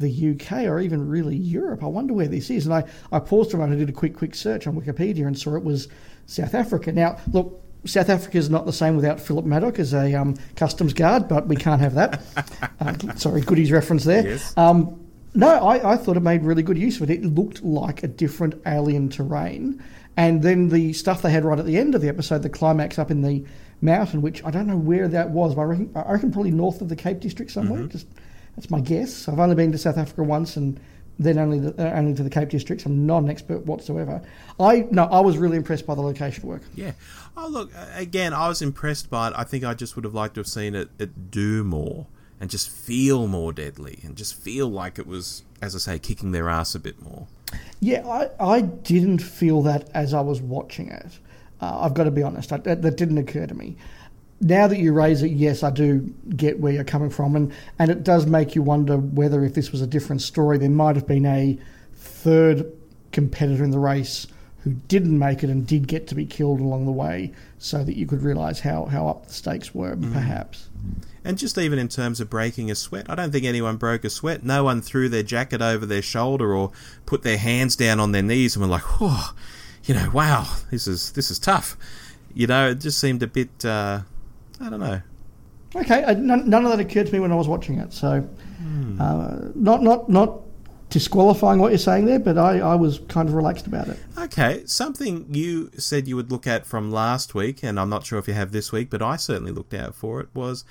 the 0.00 0.30
UK 0.32 0.64
or 0.64 0.80
even 0.80 1.08
really 1.08 1.36
Europe. 1.36 1.84
I 1.84 1.86
wonder 1.86 2.14
where 2.14 2.26
this 2.26 2.50
is. 2.50 2.66
And 2.66 2.74
I, 2.74 2.82
I 3.12 3.20
paused 3.20 3.52
moment 3.52 3.74
and 3.74 3.86
did 3.86 3.90
a 3.90 3.96
quick, 3.96 4.16
quick 4.16 4.34
search 4.34 4.66
on 4.66 4.74
Wikipedia 4.74 5.24
and 5.28 5.38
saw 5.38 5.54
it 5.54 5.62
was 5.62 5.86
South 6.26 6.56
Africa. 6.56 6.90
Now, 6.90 7.20
look, 7.30 7.62
South 7.84 8.08
Africa 8.08 8.38
is 8.38 8.50
not 8.50 8.66
the 8.66 8.72
same 8.72 8.96
without 8.96 9.20
Philip 9.20 9.44
Maddock 9.44 9.78
as 9.78 9.94
a 9.94 10.14
um, 10.14 10.34
customs 10.56 10.92
guard, 10.92 11.28
but 11.28 11.46
we 11.46 11.56
can't 11.56 11.80
have 11.80 11.94
that. 11.94 12.22
uh, 12.80 13.14
sorry, 13.14 13.40
goodies 13.40 13.70
reference 13.70 14.04
there. 14.04 14.26
Yes. 14.26 14.56
Um, 14.56 15.00
no, 15.34 15.48
I, 15.48 15.92
I, 15.92 15.96
thought 15.96 16.16
it 16.16 16.20
made 16.20 16.42
really 16.42 16.62
good 16.62 16.78
use 16.78 17.00
of 17.00 17.08
it. 17.08 17.20
It 17.20 17.24
looked 17.24 17.62
like 17.62 18.02
a 18.02 18.08
different 18.08 18.60
alien 18.66 19.08
terrain. 19.08 19.82
And 20.16 20.42
then 20.42 20.70
the 20.70 20.92
stuff 20.94 21.22
they 21.22 21.30
had 21.30 21.44
right 21.44 21.58
at 21.58 21.66
the 21.66 21.78
end 21.78 21.94
of 21.94 22.00
the 22.00 22.08
episode, 22.08 22.42
the 22.42 22.48
climax 22.48 22.98
up 22.98 23.10
in 23.10 23.22
the 23.22 23.44
mountain, 23.80 24.20
which 24.20 24.42
I 24.44 24.50
don't 24.50 24.66
know 24.66 24.76
where 24.76 25.06
that 25.06 25.30
was, 25.30 25.54
but 25.54 25.60
I 25.60 25.64
reckon, 25.64 25.92
I 25.94 26.12
reckon 26.12 26.32
probably 26.32 26.50
north 26.50 26.80
of 26.80 26.88
the 26.88 26.96
Cape 26.96 27.20
District 27.20 27.50
somewhere. 27.50 27.80
Mm-hmm. 27.82 27.90
Just 27.90 28.08
That's 28.56 28.70
my 28.70 28.80
guess. 28.80 29.28
I've 29.28 29.38
only 29.38 29.54
been 29.54 29.70
to 29.72 29.78
South 29.78 29.96
Africa 29.96 30.24
once 30.24 30.56
and 30.56 30.80
then 31.18 31.38
only 31.38 31.58
the, 31.58 31.74
uh, 31.78 31.98
only 31.98 32.14
to 32.14 32.22
the 32.22 32.30
Cape 32.30 32.48
Districts. 32.48 32.86
I'm 32.86 33.06
not 33.06 33.22
an 33.22 33.30
expert 33.30 33.66
whatsoever. 33.66 34.22
I 34.60 34.86
no, 34.90 35.04
I 35.04 35.20
was 35.20 35.36
really 35.38 35.56
impressed 35.56 35.86
by 35.86 35.94
the 35.94 36.00
location 36.00 36.46
work. 36.46 36.62
Yeah. 36.74 36.92
Oh 37.36 37.48
look, 37.48 37.70
again, 37.94 38.32
I 38.32 38.48
was 38.48 38.62
impressed 38.62 39.10
by 39.10 39.28
it. 39.28 39.34
I 39.36 39.44
think 39.44 39.64
I 39.64 39.74
just 39.74 39.96
would 39.96 40.04
have 40.04 40.14
liked 40.14 40.34
to 40.34 40.40
have 40.40 40.46
seen 40.46 40.74
it, 40.74 40.90
it 40.98 41.30
do 41.30 41.64
more 41.64 42.06
and 42.40 42.50
just 42.50 42.70
feel 42.70 43.26
more 43.26 43.52
deadly 43.52 43.98
and 44.04 44.16
just 44.16 44.40
feel 44.40 44.68
like 44.68 44.98
it 44.98 45.06
was, 45.06 45.42
as 45.60 45.74
I 45.74 45.78
say, 45.78 45.98
kicking 45.98 46.32
their 46.32 46.48
ass 46.48 46.74
a 46.74 46.78
bit 46.78 47.02
more. 47.02 47.26
Yeah, 47.80 48.06
I, 48.06 48.30
I 48.38 48.60
didn't 48.60 49.18
feel 49.18 49.62
that 49.62 49.88
as 49.94 50.14
I 50.14 50.20
was 50.20 50.40
watching 50.40 50.90
it. 50.90 51.18
Uh, 51.60 51.80
I've 51.80 51.94
got 51.94 52.04
to 52.04 52.12
be 52.12 52.22
honest, 52.22 52.52
I, 52.52 52.58
that, 52.58 52.82
that 52.82 52.96
didn't 52.96 53.18
occur 53.18 53.46
to 53.46 53.54
me 53.54 53.76
now 54.40 54.66
that 54.68 54.78
you 54.78 54.92
raise 54.92 55.22
it, 55.22 55.32
yes, 55.32 55.62
I 55.62 55.70
do 55.70 56.00
get 56.36 56.60
where 56.60 56.72
you're 56.72 56.84
coming 56.84 57.10
from, 57.10 57.34
and, 57.36 57.52
and 57.78 57.90
it 57.90 58.04
does 58.04 58.26
make 58.26 58.54
you 58.54 58.62
wonder 58.62 58.96
whether 58.96 59.44
if 59.44 59.54
this 59.54 59.72
was 59.72 59.82
a 59.82 59.86
different 59.86 60.22
story, 60.22 60.58
there 60.58 60.70
might 60.70 60.96
have 60.96 61.06
been 61.06 61.26
a 61.26 61.58
third 61.94 62.70
competitor 63.12 63.64
in 63.64 63.70
the 63.70 63.78
race 63.78 64.26
who 64.64 64.72
didn't 64.88 65.18
make 65.18 65.42
it 65.42 65.50
and 65.50 65.66
did 65.66 65.86
get 65.88 66.06
to 66.08 66.14
be 66.14 66.26
killed 66.26 66.60
along 66.60 66.84
the 66.84 66.92
way, 66.92 67.32
so 67.58 67.82
that 67.84 67.96
you 67.96 68.06
could 68.06 68.22
realise 68.22 68.60
how 68.60 68.84
how 68.86 69.08
up 69.08 69.26
the 69.26 69.32
stakes 69.32 69.74
were, 69.74 69.96
Mm. 69.96 70.12
perhaps. 70.12 70.68
And 71.24 71.36
just 71.36 71.58
even 71.58 71.78
in 71.78 71.88
terms 71.88 72.20
of 72.20 72.30
breaking 72.30 72.70
a 72.70 72.74
sweat, 72.74 73.06
I 73.08 73.14
don't 73.14 73.30
think 73.32 73.44
anyone 73.44 73.76
broke 73.76 74.04
a 74.04 74.10
sweat. 74.10 74.44
No 74.44 74.64
one 74.64 74.80
threw 74.80 75.08
their 75.08 75.22
jacket 75.24 75.60
over 75.60 75.84
their 75.84 76.00
shoulder 76.02 76.54
or 76.54 76.70
put 77.06 77.22
their 77.22 77.36
hands 77.38 77.76
down 77.76 77.98
on 78.00 78.12
their 78.12 78.22
knees 78.22 78.54
and 78.56 78.62
were 78.64 78.70
like, 78.70 78.84
"Oh, 79.00 79.34
you 79.84 79.94
know, 79.94 80.10
wow, 80.12 80.46
this 80.70 80.86
is 80.86 81.12
this 81.12 81.30
is 81.30 81.38
tough." 81.38 81.76
You 82.34 82.46
know, 82.46 82.70
it 82.70 82.80
just 82.80 82.98
seemed 82.98 83.22
a 83.22 83.26
bit. 83.26 83.64
Uh, 83.64 84.02
I 84.60 84.70
don't 84.70 84.80
know. 84.80 85.00
Okay, 85.76 86.02
uh, 86.02 86.14
none, 86.14 86.48
none 86.48 86.64
of 86.64 86.70
that 86.70 86.80
occurred 86.80 87.06
to 87.06 87.12
me 87.12 87.20
when 87.20 87.30
I 87.30 87.34
was 87.34 87.46
watching 87.46 87.78
it, 87.78 87.92
so 87.92 88.26
uh, 88.98 89.38
not 89.54 89.82
not 89.82 90.08
not 90.08 90.40
disqualifying 90.90 91.58
what 91.58 91.70
you're 91.70 91.78
saying 91.78 92.06
there, 92.06 92.18
but 92.18 92.38
I, 92.38 92.60
I 92.60 92.74
was 92.74 93.00
kind 93.08 93.28
of 93.28 93.34
relaxed 93.34 93.66
about 93.66 93.88
it. 93.88 93.98
Okay, 94.16 94.62
something 94.64 95.26
you 95.30 95.70
said 95.76 96.08
you 96.08 96.16
would 96.16 96.30
look 96.30 96.46
at 96.46 96.66
from 96.66 96.90
last 96.90 97.34
week, 97.34 97.62
and 97.62 97.78
I'm 97.78 97.90
not 97.90 98.06
sure 98.06 98.18
if 98.18 98.26
you 98.26 98.34
have 98.34 98.52
this 98.52 98.72
week, 98.72 98.88
but 98.88 99.02
I 99.02 99.16
certainly 99.16 99.52
looked 99.52 99.74
out 99.74 99.94
for 99.94 100.20
it, 100.20 100.28
was 100.32 100.64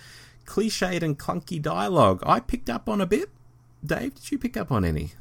cliched 0.45 1.03
and 1.03 1.19
clunky 1.19 1.61
dialogue. 1.61 2.23
I 2.25 2.39
picked 2.39 2.69
up 2.69 2.89
on 2.89 2.99
a 2.99 3.05
bit. 3.05 3.29
Dave, 3.85 4.15
did 4.15 4.31
you 4.31 4.39
pick 4.39 4.57
up 4.57 4.71
on 4.71 4.83
any? 4.83 5.11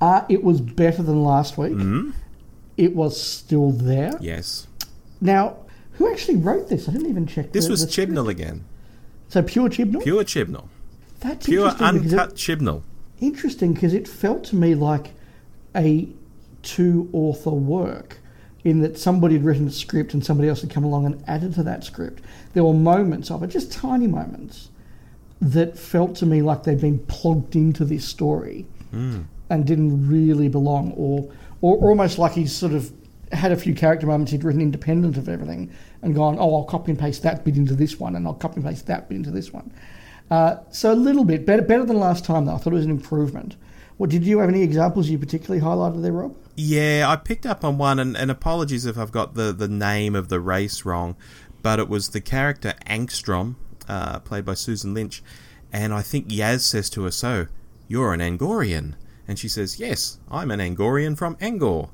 Uh, 0.00 0.24
it 0.30 0.42
was 0.42 0.62
better 0.62 1.02
than 1.02 1.22
last 1.22 1.58
week. 1.58 1.72
Mm-hmm. 1.72 2.12
It 2.78 2.96
was 2.96 3.20
still 3.20 3.72
there. 3.72 4.12
Yes. 4.20 4.66
Now, 5.20 5.58
who 6.00 6.10
actually 6.10 6.36
wrote 6.36 6.70
this? 6.70 6.88
I 6.88 6.92
didn't 6.92 7.10
even 7.10 7.26
check. 7.26 7.52
This 7.52 7.66
the- 7.66 7.72
was 7.72 7.84
the 7.84 7.92
script. 7.92 8.12
Chibnall 8.12 8.30
again. 8.30 8.64
So 9.28 9.42
pure 9.42 9.68
Chibnall. 9.68 10.02
Pure 10.02 10.24
Chibnall. 10.24 10.68
That's 11.20 11.44
Pure 11.44 11.72
because 11.72 11.94
it- 11.94 12.14
uncut 12.14 12.34
Chibnall. 12.36 12.82
interesting 13.20 13.74
because 13.74 13.92
it 13.92 14.08
felt 14.08 14.44
to 14.44 14.56
me 14.56 14.74
like 14.74 15.12
a 15.76 16.08
two 16.62 17.10
author 17.12 17.50
work 17.50 18.16
in 18.64 18.80
that 18.80 18.98
somebody 18.98 19.34
had 19.34 19.44
written 19.44 19.68
a 19.68 19.70
script 19.70 20.14
and 20.14 20.24
somebody 20.24 20.48
else 20.48 20.62
had 20.62 20.70
come 20.70 20.84
along 20.84 21.04
and 21.04 21.22
added 21.26 21.52
to 21.54 21.62
that 21.64 21.84
script. 21.84 22.22
There 22.54 22.64
were 22.64 22.72
moments 22.72 23.30
of 23.30 23.42
it, 23.42 23.48
just 23.48 23.70
tiny 23.70 24.06
moments, 24.06 24.70
that 25.42 25.78
felt 25.78 26.14
to 26.16 26.26
me 26.26 26.40
like 26.40 26.62
they'd 26.62 26.80
been 26.80 26.98
plugged 27.00 27.56
into 27.56 27.84
this 27.84 28.06
story 28.06 28.66
hmm. 28.90 29.20
and 29.50 29.66
didn't 29.66 30.08
really 30.08 30.48
belong, 30.48 30.92
or, 30.92 31.30
or 31.60 31.76
almost 31.90 32.18
like 32.18 32.32
he's 32.32 32.54
sort 32.54 32.72
of 32.72 32.90
had 33.32 33.52
a 33.52 33.56
few 33.56 33.74
character 33.74 34.06
moments 34.06 34.32
he'd 34.32 34.44
written 34.44 34.60
independent 34.60 35.16
of 35.16 35.28
everything 35.28 35.70
and 36.02 36.14
gone, 36.14 36.36
oh, 36.38 36.56
I'll 36.56 36.64
copy 36.64 36.90
and 36.90 36.98
paste 36.98 37.22
that 37.22 37.44
bit 37.44 37.56
into 37.56 37.74
this 37.74 37.98
one, 38.00 38.16
and 38.16 38.26
I'll 38.26 38.34
copy 38.34 38.56
and 38.56 38.64
paste 38.64 38.86
that 38.86 39.08
bit 39.08 39.16
into 39.16 39.30
this 39.30 39.52
one. 39.52 39.72
Uh, 40.30 40.56
so 40.70 40.92
a 40.92 40.94
little 40.94 41.24
bit 41.24 41.44
better, 41.44 41.62
better 41.62 41.84
than 41.84 41.98
last 41.98 42.24
time 42.24 42.46
though. 42.46 42.54
I 42.54 42.58
thought 42.58 42.72
it 42.72 42.76
was 42.76 42.84
an 42.84 42.90
improvement. 42.90 43.56
Well, 43.98 44.08
did 44.08 44.24
you 44.24 44.38
have 44.38 44.48
any 44.48 44.62
examples 44.62 45.10
you 45.10 45.18
particularly 45.18 45.60
highlighted 45.60 46.02
there, 46.02 46.12
Rob? 46.12 46.34
Yeah, 46.56 47.04
I 47.06 47.16
picked 47.16 47.44
up 47.44 47.64
on 47.64 47.76
one, 47.76 47.98
and, 47.98 48.16
and 48.16 48.30
apologies 48.30 48.86
if 48.86 48.96
I've 48.96 49.12
got 49.12 49.34
the, 49.34 49.52
the 49.52 49.68
name 49.68 50.14
of 50.14 50.28
the 50.28 50.40
race 50.40 50.86
wrong, 50.86 51.16
but 51.62 51.78
it 51.78 51.88
was 51.88 52.10
the 52.10 52.20
character 52.20 52.74
Angstrom, 52.86 53.56
uh, 53.88 54.20
played 54.20 54.46
by 54.46 54.54
Susan 54.54 54.94
Lynch, 54.94 55.22
and 55.72 55.92
I 55.92 56.00
think 56.00 56.28
Yaz 56.28 56.60
says 56.60 56.88
to 56.90 57.04
her, 57.04 57.10
So, 57.10 57.48
you're 57.88 58.14
an 58.14 58.20
Angorian. 58.20 58.94
And 59.28 59.38
she 59.38 59.48
says, 59.48 59.78
Yes, 59.78 60.18
I'm 60.30 60.50
an 60.50 60.60
Angorian 60.60 61.16
from 61.16 61.36
Angor. 61.36 61.90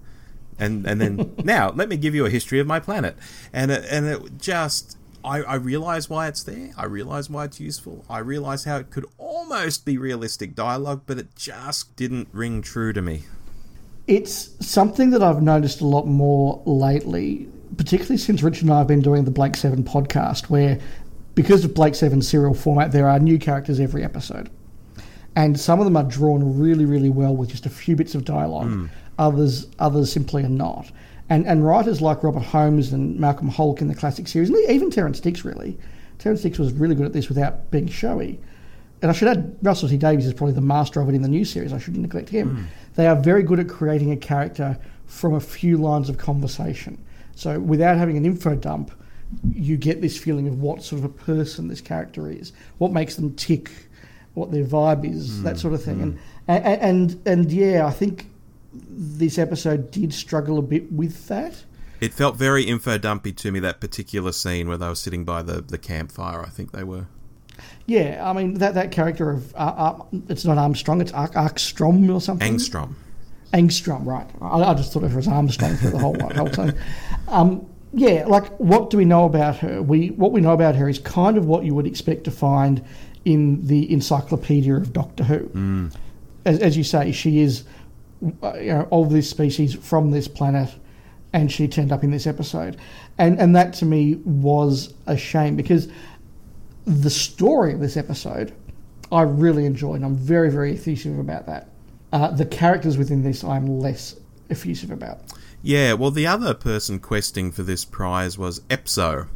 And, 0.58 0.86
and 0.86 1.00
then, 1.00 1.34
now, 1.44 1.70
let 1.70 1.88
me 1.88 1.96
give 1.96 2.14
you 2.14 2.26
a 2.26 2.30
history 2.30 2.60
of 2.60 2.66
my 2.66 2.80
planet. 2.80 3.16
And 3.52 3.70
it, 3.70 3.84
and 3.90 4.06
it 4.06 4.38
just, 4.38 4.96
I, 5.24 5.42
I 5.42 5.54
realize 5.56 6.08
why 6.08 6.28
it's 6.28 6.42
there. 6.42 6.70
I 6.76 6.84
realize 6.84 7.28
why 7.28 7.44
it's 7.44 7.60
useful. 7.60 8.04
I 8.08 8.18
realize 8.18 8.64
how 8.64 8.76
it 8.76 8.90
could 8.90 9.06
almost 9.18 9.84
be 9.84 9.98
realistic 9.98 10.54
dialogue, 10.54 11.02
but 11.06 11.18
it 11.18 11.34
just 11.34 11.96
didn't 11.96 12.28
ring 12.32 12.62
true 12.62 12.92
to 12.92 13.02
me. 13.02 13.24
It's 14.06 14.50
something 14.64 15.10
that 15.10 15.22
I've 15.22 15.42
noticed 15.42 15.80
a 15.80 15.86
lot 15.86 16.06
more 16.06 16.62
lately, 16.64 17.48
particularly 17.76 18.18
since 18.18 18.42
Richard 18.42 18.64
and 18.64 18.72
I 18.72 18.78
have 18.78 18.86
been 18.86 19.02
doing 19.02 19.24
the 19.24 19.32
Blake 19.32 19.56
Seven 19.56 19.82
podcast, 19.82 20.44
where 20.44 20.78
because 21.34 21.64
of 21.64 21.74
Blake 21.74 21.96
Seven's 21.96 22.28
serial 22.28 22.54
format, 22.54 22.92
there 22.92 23.08
are 23.08 23.18
new 23.18 23.38
characters 23.38 23.80
every 23.80 24.04
episode. 24.04 24.48
And 25.34 25.58
some 25.60 25.80
of 25.80 25.84
them 25.84 25.96
are 25.96 26.04
drawn 26.04 26.58
really, 26.58 26.86
really 26.86 27.10
well 27.10 27.36
with 27.36 27.50
just 27.50 27.66
a 27.66 27.70
few 27.70 27.94
bits 27.94 28.14
of 28.14 28.24
dialogue. 28.24 28.68
Hmm. 28.68 28.86
Others, 29.18 29.68
others 29.78 30.12
simply 30.12 30.44
are 30.44 30.48
not. 30.48 30.90
And 31.28 31.46
and 31.46 31.66
writers 31.66 32.00
like 32.00 32.22
Robert 32.22 32.44
Holmes 32.44 32.92
and 32.92 33.18
Malcolm 33.18 33.50
Hulke 33.50 33.80
in 33.80 33.88
the 33.88 33.94
classic 33.94 34.28
series, 34.28 34.48
and 34.48 34.58
even 34.70 34.90
Terrance 34.90 35.20
Dicks, 35.20 35.44
really. 35.44 35.78
Terrance 36.18 36.42
Dicks 36.42 36.58
was 36.58 36.72
really 36.72 36.94
good 36.94 37.06
at 37.06 37.12
this 37.12 37.28
without 37.28 37.70
being 37.70 37.88
showy. 37.88 38.38
And 39.02 39.10
I 39.10 39.14
should 39.14 39.28
add, 39.28 39.56
Russell 39.62 39.88
T 39.88 39.96
Davies 39.96 40.26
is 40.26 40.32
probably 40.32 40.54
the 40.54 40.60
master 40.60 41.00
of 41.00 41.08
it 41.08 41.14
in 41.14 41.22
the 41.22 41.28
new 41.28 41.44
series. 41.44 41.72
I 41.72 41.78
shouldn't 41.78 42.02
neglect 42.02 42.28
him. 42.28 42.56
Hmm. 42.56 42.64
They 42.94 43.06
are 43.06 43.16
very 43.16 43.42
good 43.42 43.60
at 43.60 43.68
creating 43.68 44.10
a 44.12 44.16
character 44.16 44.78
from 45.06 45.34
a 45.34 45.40
few 45.40 45.76
lines 45.76 46.08
of 46.08 46.16
conversation. 46.16 46.98
So 47.34 47.60
without 47.60 47.98
having 47.98 48.16
an 48.16 48.24
info 48.24 48.54
dump, 48.54 48.90
you 49.52 49.76
get 49.76 50.00
this 50.00 50.16
feeling 50.16 50.48
of 50.48 50.60
what 50.60 50.82
sort 50.82 51.00
of 51.00 51.04
a 51.04 51.08
person 51.08 51.68
this 51.68 51.80
character 51.80 52.30
is, 52.30 52.52
what 52.78 52.92
makes 52.92 53.16
them 53.16 53.34
tick, 53.34 53.70
what 54.34 54.50
their 54.50 54.64
vibe 54.64 55.04
is, 55.10 55.38
hmm. 55.38 55.42
that 55.44 55.58
sort 55.58 55.74
of 55.74 55.82
thing. 55.82 55.96
Hmm. 55.96 56.02
And, 56.48 56.64
and 56.64 56.80
and 56.80 57.26
and 57.26 57.52
yeah, 57.52 57.86
I 57.86 57.90
think 57.90 58.30
this 58.88 59.38
episode 59.38 59.90
did 59.90 60.12
struggle 60.12 60.58
a 60.58 60.62
bit 60.62 60.92
with 60.92 61.28
that. 61.28 61.64
It 62.00 62.12
felt 62.12 62.36
very 62.36 62.64
info 62.64 62.98
dumpy 62.98 63.32
to 63.32 63.50
me 63.50 63.60
that 63.60 63.80
particular 63.80 64.32
scene 64.32 64.68
where 64.68 64.76
they 64.76 64.88
were 64.88 64.94
sitting 64.94 65.24
by 65.24 65.42
the, 65.42 65.62
the 65.62 65.78
campfire. 65.78 66.42
I 66.42 66.48
think 66.48 66.72
they 66.72 66.84
were. 66.84 67.06
Yeah, 67.86 68.22
I 68.28 68.32
mean 68.32 68.54
that 68.54 68.74
that 68.74 68.90
character 68.90 69.30
of 69.30 69.54
uh, 69.54 69.58
uh, 69.58 70.04
it's 70.28 70.44
not 70.44 70.58
Armstrong, 70.58 71.00
it's 71.00 71.12
Ar- 71.12 71.28
Arkstrom 71.30 72.12
or 72.12 72.20
something. 72.20 72.54
Angstrom. 72.54 72.94
Angstrom, 73.54 74.04
right? 74.04 74.28
I, 74.42 74.70
I 74.70 74.74
just 74.74 74.92
thought 74.92 75.04
it 75.04 75.12
was 75.14 75.28
Armstrong 75.28 75.76
for 75.76 75.90
the 75.90 75.98
whole 75.98 76.18
whole 76.18 76.48
thing. 76.48 76.72
Um, 77.28 77.66
yeah, 77.94 78.26
like 78.26 78.46
what 78.58 78.90
do 78.90 78.98
we 78.98 79.04
know 79.04 79.24
about 79.24 79.56
her? 79.58 79.80
We 79.80 80.08
what 80.10 80.32
we 80.32 80.40
know 80.40 80.52
about 80.52 80.74
her 80.76 80.88
is 80.88 80.98
kind 80.98 81.38
of 81.38 81.46
what 81.46 81.64
you 81.64 81.74
would 81.74 81.86
expect 81.86 82.24
to 82.24 82.30
find 82.30 82.84
in 83.24 83.66
the 83.66 83.90
Encyclopedia 83.90 84.74
of 84.76 84.92
Doctor 84.92 85.24
Who. 85.24 85.90
As, 86.44 86.58
as 86.60 86.76
you 86.76 86.84
say, 86.84 87.10
she 87.12 87.40
is 87.40 87.64
you 88.20 88.72
know, 88.72 88.88
of 88.90 89.10
this 89.10 89.28
species 89.28 89.74
from 89.74 90.10
this 90.10 90.28
planet, 90.28 90.74
and 91.32 91.50
she 91.50 91.68
turned 91.68 91.92
up 91.92 92.04
in 92.04 92.10
this 92.10 92.26
episode, 92.26 92.76
and 93.18 93.38
and 93.38 93.54
that 93.56 93.72
to 93.74 93.84
me 93.84 94.16
was 94.24 94.94
a 95.06 95.16
shame 95.16 95.56
because 95.56 95.88
the 96.84 97.10
story 97.10 97.72
of 97.72 97.80
this 97.80 97.96
episode 97.96 98.54
I 99.12 99.22
really 99.22 99.66
enjoyed. 99.66 100.02
I'm 100.02 100.16
very 100.16 100.50
very 100.50 100.74
effusive 100.74 101.18
about 101.18 101.46
that. 101.46 101.68
Uh, 102.12 102.30
the 102.30 102.46
characters 102.46 102.96
within 102.96 103.22
this 103.22 103.44
I'm 103.44 103.80
less 103.80 104.16
effusive 104.50 104.90
about. 104.90 105.20
Yeah, 105.62 105.94
well, 105.94 106.10
the 106.10 106.26
other 106.26 106.54
person 106.54 107.00
questing 107.00 107.50
for 107.50 107.62
this 107.62 107.84
prize 107.84 108.38
was 108.38 108.60
Epzo. 108.70 109.28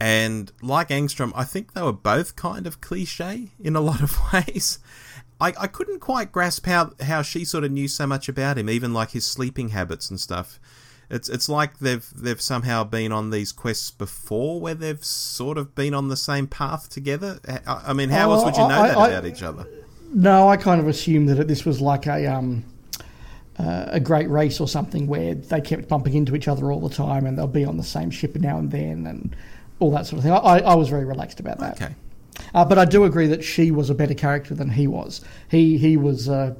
And 0.00 0.52
like 0.62 0.88
Angstrom, 0.88 1.32
I 1.34 1.44
think 1.44 1.72
they 1.72 1.82
were 1.82 1.92
both 1.92 2.36
kind 2.36 2.66
of 2.66 2.80
cliche 2.80 3.50
in 3.58 3.76
a 3.76 3.80
lot 3.80 4.02
of 4.02 4.18
ways. 4.32 4.78
I, 5.40 5.48
I 5.60 5.66
couldn't 5.66 6.00
quite 6.00 6.32
grasp 6.32 6.66
how, 6.66 6.92
how 7.02 7.22
she 7.22 7.44
sort 7.44 7.64
of 7.64 7.70
knew 7.72 7.88
so 7.88 8.06
much 8.06 8.28
about 8.28 8.56
him, 8.58 8.70
even 8.70 8.94
like 8.94 9.10
his 9.10 9.26
sleeping 9.26 9.68
habits 9.70 10.08
and 10.10 10.18
stuff. 10.18 10.58
It's 11.08 11.28
it's 11.28 11.48
like 11.48 11.78
they've 11.78 12.04
they've 12.16 12.40
somehow 12.40 12.82
been 12.82 13.12
on 13.12 13.30
these 13.30 13.52
quests 13.52 13.90
before, 13.92 14.60
where 14.60 14.74
they've 14.74 15.04
sort 15.04 15.56
of 15.56 15.74
been 15.74 15.94
on 15.94 16.08
the 16.08 16.16
same 16.16 16.46
path 16.48 16.88
together. 16.88 17.38
I, 17.66 17.82
I 17.88 17.92
mean, 17.92 18.08
how 18.08 18.30
Oh, 18.30 18.34
else 18.34 18.44
would 18.44 18.56
you 18.56 18.66
know 18.66 18.80
I- 18.80 18.88
that 18.88 18.96
I- 18.96 19.08
about 19.10 19.26
each 19.26 19.42
other? 19.42 19.66
No, 20.12 20.48
I 20.48 20.56
kind 20.56 20.80
of 20.80 20.88
assumed 20.88 21.28
that 21.28 21.46
this 21.46 21.64
was 21.64 21.80
like 21.80 22.06
a 22.06 22.26
um, 22.26 22.64
uh, 23.58 23.84
a 23.88 24.00
great 24.00 24.28
race 24.30 24.60
or 24.60 24.66
something 24.68 25.06
where 25.06 25.34
they 25.34 25.60
kept 25.60 25.88
bumping 25.88 26.14
into 26.14 26.34
each 26.34 26.48
other 26.48 26.72
all 26.72 26.80
the 26.80 26.94
time, 26.94 27.26
and 27.26 27.36
they'll 27.38 27.46
be 27.46 27.64
on 27.64 27.76
the 27.76 27.82
same 27.84 28.10
ship 28.10 28.34
now 28.36 28.58
and 28.58 28.70
then, 28.70 29.06
and 29.06 29.36
all 29.78 29.90
that 29.92 30.06
sort 30.06 30.18
of 30.18 30.22
thing. 30.24 30.32
I, 30.32 30.58
I 30.60 30.74
was 30.74 30.88
very 30.88 31.04
relaxed 31.04 31.38
about 31.40 31.58
that. 31.60 31.80
Okay. 31.80 31.94
Uh, 32.54 32.64
but 32.64 32.78
I 32.78 32.84
do 32.84 33.04
agree 33.04 33.26
that 33.28 33.44
she 33.44 33.70
was 33.70 33.90
a 33.90 33.94
better 33.94 34.14
character 34.14 34.54
than 34.54 34.70
he 34.70 34.86
was. 34.86 35.20
He 35.50 35.78
he 35.78 35.96
was 35.96 36.28
a 36.28 36.56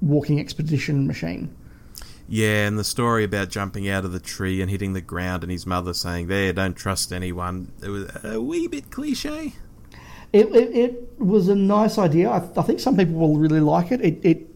walking 0.00 0.40
expedition 0.40 1.06
machine. 1.06 1.54
Yeah, 2.28 2.66
and 2.68 2.78
the 2.78 2.84
story 2.84 3.24
about 3.24 3.48
jumping 3.48 3.88
out 3.88 4.04
of 4.04 4.12
the 4.12 4.20
tree 4.20 4.62
and 4.62 4.70
hitting 4.70 4.92
the 4.92 5.00
ground, 5.00 5.42
and 5.42 5.50
his 5.50 5.66
mother 5.66 5.92
saying, 5.92 6.28
"There, 6.28 6.52
don't 6.52 6.74
trust 6.74 7.12
anyone." 7.12 7.72
It 7.82 7.88
was 7.88 8.08
a 8.22 8.40
wee 8.40 8.68
bit 8.68 8.90
cliche. 8.90 9.54
It, 10.32 10.46
it, 10.54 10.76
it 10.76 11.20
was 11.20 11.48
a 11.48 11.56
nice 11.56 11.98
idea. 11.98 12.30
I, 12.30 12.36
I 12.56 12.62
think 12.62 12.78
some 12.78 12.96
people 12.96 13.14
will 13.14 13.36
really 13.36 13.58
like 13.58 13.90
it. 13.90 14.00
It, 14.00 14.20
it 14.22 14.48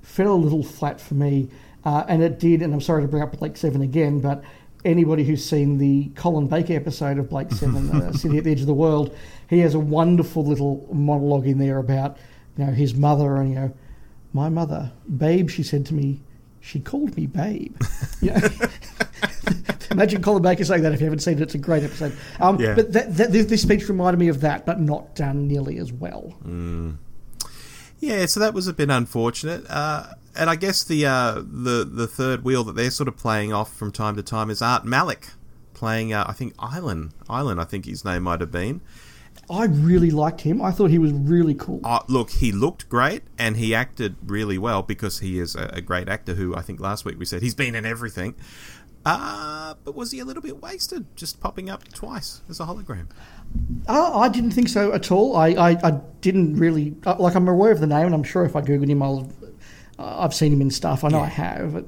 fell 0.00 0.32
a 0.32 0.40
little 0.40 0.62
flat 0.62 1.02
for 1.02 1.12
me, 1.14 1.50
uh, 1.84 2.04
and 2.08 2.22
it 2.22 2.38
did. 2.38 2.62
And 2.62 2.72
I'm 2.72 2.80
sorry 2.80 3.02
to 3.02 3.08
bring 3.08 3.22
up 3.22 3.38
Blake 3.38 3.58
Seven 3.58 3.82
again, 3.82 4.20
but 4.20 4.42
anybody 4.84 5.24
who's 5.24 5.44
seen 5.44 5.78
the 5.78 6.10
Colin 6.14 6.46
Baker 6.46 6.74
episode 6.74 7.18
of 7.18 7.30
Blake 7.30 7.50
Seven, 7.52 7.90
uh, 7.90 8.12
City 8.14 8.38
at 8.38 8.44
the 8.44 8.52
Edge 8.52 8.60
of 8.60 8.66
the 8.66 8.74
World, 8.74 9.16
he 9.48 9.58
has 9.60 9.74
a 9.74 9.78
wonderful 9.78 10.44
little 10.44 10.88
monologue 10.92 11.46
in 11.46 11.58
there 11.58 11.78
about 11.78 12.16
you 12.56 12.64
know 12.64 12.72
his 12.72 12.94
mother 12.94 13.36
and 13.36 13.50
you 13.50 13.54
know 13.56 13.74
my 14.32 14.48
mother, 14.48 14.92
babe. 15.16 15.50
She 15.50 15.62
said 15.62 15.86
to 15.86 15.94
me, 15.94 16.20
she 16.60 16.80
called 16.80 17.16
me 17.16 17.26
babe. 17.26 17.76
You 18.20 18.32
know? 18.32 18.40
Imagine 19.92 20.20
Colin 20.22 20.42
Baker 20.42 20.64
saying 20.64 20.82
that 20.82 20.92
if 20.92 21.00
you 21.00 21.06
haven't 21.06 21.20
seen 21.20 21.34
it. 21.34 21.40
It's 21.40 21.54
a 21.54 21.58
great 21.58 21.84
episode. 21.84 22.12
Um, 22.40 22.60
Yeah. 22.60 22.74
But 22.74 22.92
that, 22.92 23.16
that, 23.16 23.32
this, 23.32 23.46
this 23.46 23.62
speech 23.62 23.88
reminded 23.88 24.18
me 24.18 24.26
of 24.26 24.40
that, 24.40 24.66
but 24.66 24.80
not 24.80 25.14
done 25.14 25.46
nearly 25.46 25.78
as 25.78 25.92
well. 25.92 26.34
Yeah, 28.00 28.26
so 28.26 28.40
that 28.40 28.54
was 28.54 28.66
a 28.66 28.72
bit 28.72 28.90
unfortunate. 28.90 29.64
Uh, 29.68 30.08
and 30.38 30.48
I 30.48 30.56
guess 30.56 30.84
the 30.84 31.06
uh, 31.06 31.42
the 31.44 31.88
the 31.90 32.06
third 32.06 32.44
wheel 32.44 32.64
that 32.64 32.76
they're 32.76 32.90
sort 32.90 33.08
of 33.08 33.16
playing 33.16 33.52
off 33.52 33.74
from 33.74 33.92
time 33.92 34.16
to 34.16 34.22
time 34.22 34.50
is 34.50 34.62
Art 34.62 34.84
Malik 34.84 35.28
playing. 35.74 36.12
Uh, 36.12 36.24
I 36.26 36.32
think 36.32 36.56
Ilin. 36.56 37.12
Ilin. 37.28 37.60
I 37.60 37.64
think 37.64 37.84
his 37.84 38.04
name 38.04 38.22
might 38.22 38.40
have 38.40 38.52
been. 38.52 38.80
I 39.50 39.64
really 39.64 40.10
liked 40.10 40.42
him. 40.42 40.60
I 40.60 40.72
thought 40.72 40.90
he 40.90 40.98
was 40.98 41.12
really 41.12 41.54
cool. 41.54 41.80
Uh, 41.82 42.00
look, 42.06 42.30
he 42.30 42.52
looked 42.52 42.88
great 42.88 43.22
and 43.38 43.56
he 43.56 43.74
acted 43.74 44.16
really 44.26 44.58
well 44.58 44.82
because 44.82 45.20
he 45.20 45.38
is 45.38 45.54
a, 45.56 45.70
a 45.74 45.80
great 45.80 46.08
actor. 46.08 46.34
Who 46.34 46.54
I 46.54 46.62
think 46.62 46.80
last 46.80 47.04
week 47.04 47.18
we 47.18 47.24
said 47.24 47.42
he's 47.42 47.54
been 47.54 47.74
in 47.74 47.86
everything. 47.86 48.34
Uh, 49.06 49.74
but 49.84 49.94
was 49.94 50.10
he 50.10 50.18
a 50.18 50.24
little 50.24 50.42
bit 50.42 50.60
wasted, 50.60 51.06
just 51.16 51.40
popping 51.40 51.70
up 51.70 51.82
twice 51.94 52.42
as 52.50 52.60
a 52.60 52.64
hologram? 52.64 53.06
Uh, 53.86 54.18
I 54.18 54.28
didn't 54.28 54.50
think 54.50 54.68
so 54.68 54.92
at 54.92 55.10
all. 55.10 55.34
I, 55.34 55.48
I, 55.48 55.70
I 55.82 55.90
didn't 56.20 56.56
really 56.56 56.94
uh, 57.06 57.16
like. 57.18 57.34
I'm 57.34 57.48
aware 57.48 57.70
of 57.72 57.80
the 57.80 57.86
name, 57.86 58.06
and 58.06 58.14
I'm 58.14 58.24
sure 58.24 58.44
if 58.44 58.54
I 58.54 58.60
googled 58.60 58.88
him, 58.88 59.02
I'll 59.02 59.30
I've 59.98 60.34
seen 60.34 60.52
him 60.52 60.60
in 60.60 60.70
stuff. 60.70 61.04
I 61.04 61.08
know 61.08 61.18
Yeah. 61.18 61.24
I 61.24 61.28
have. 61.28 61.72
But, 61.74 61.84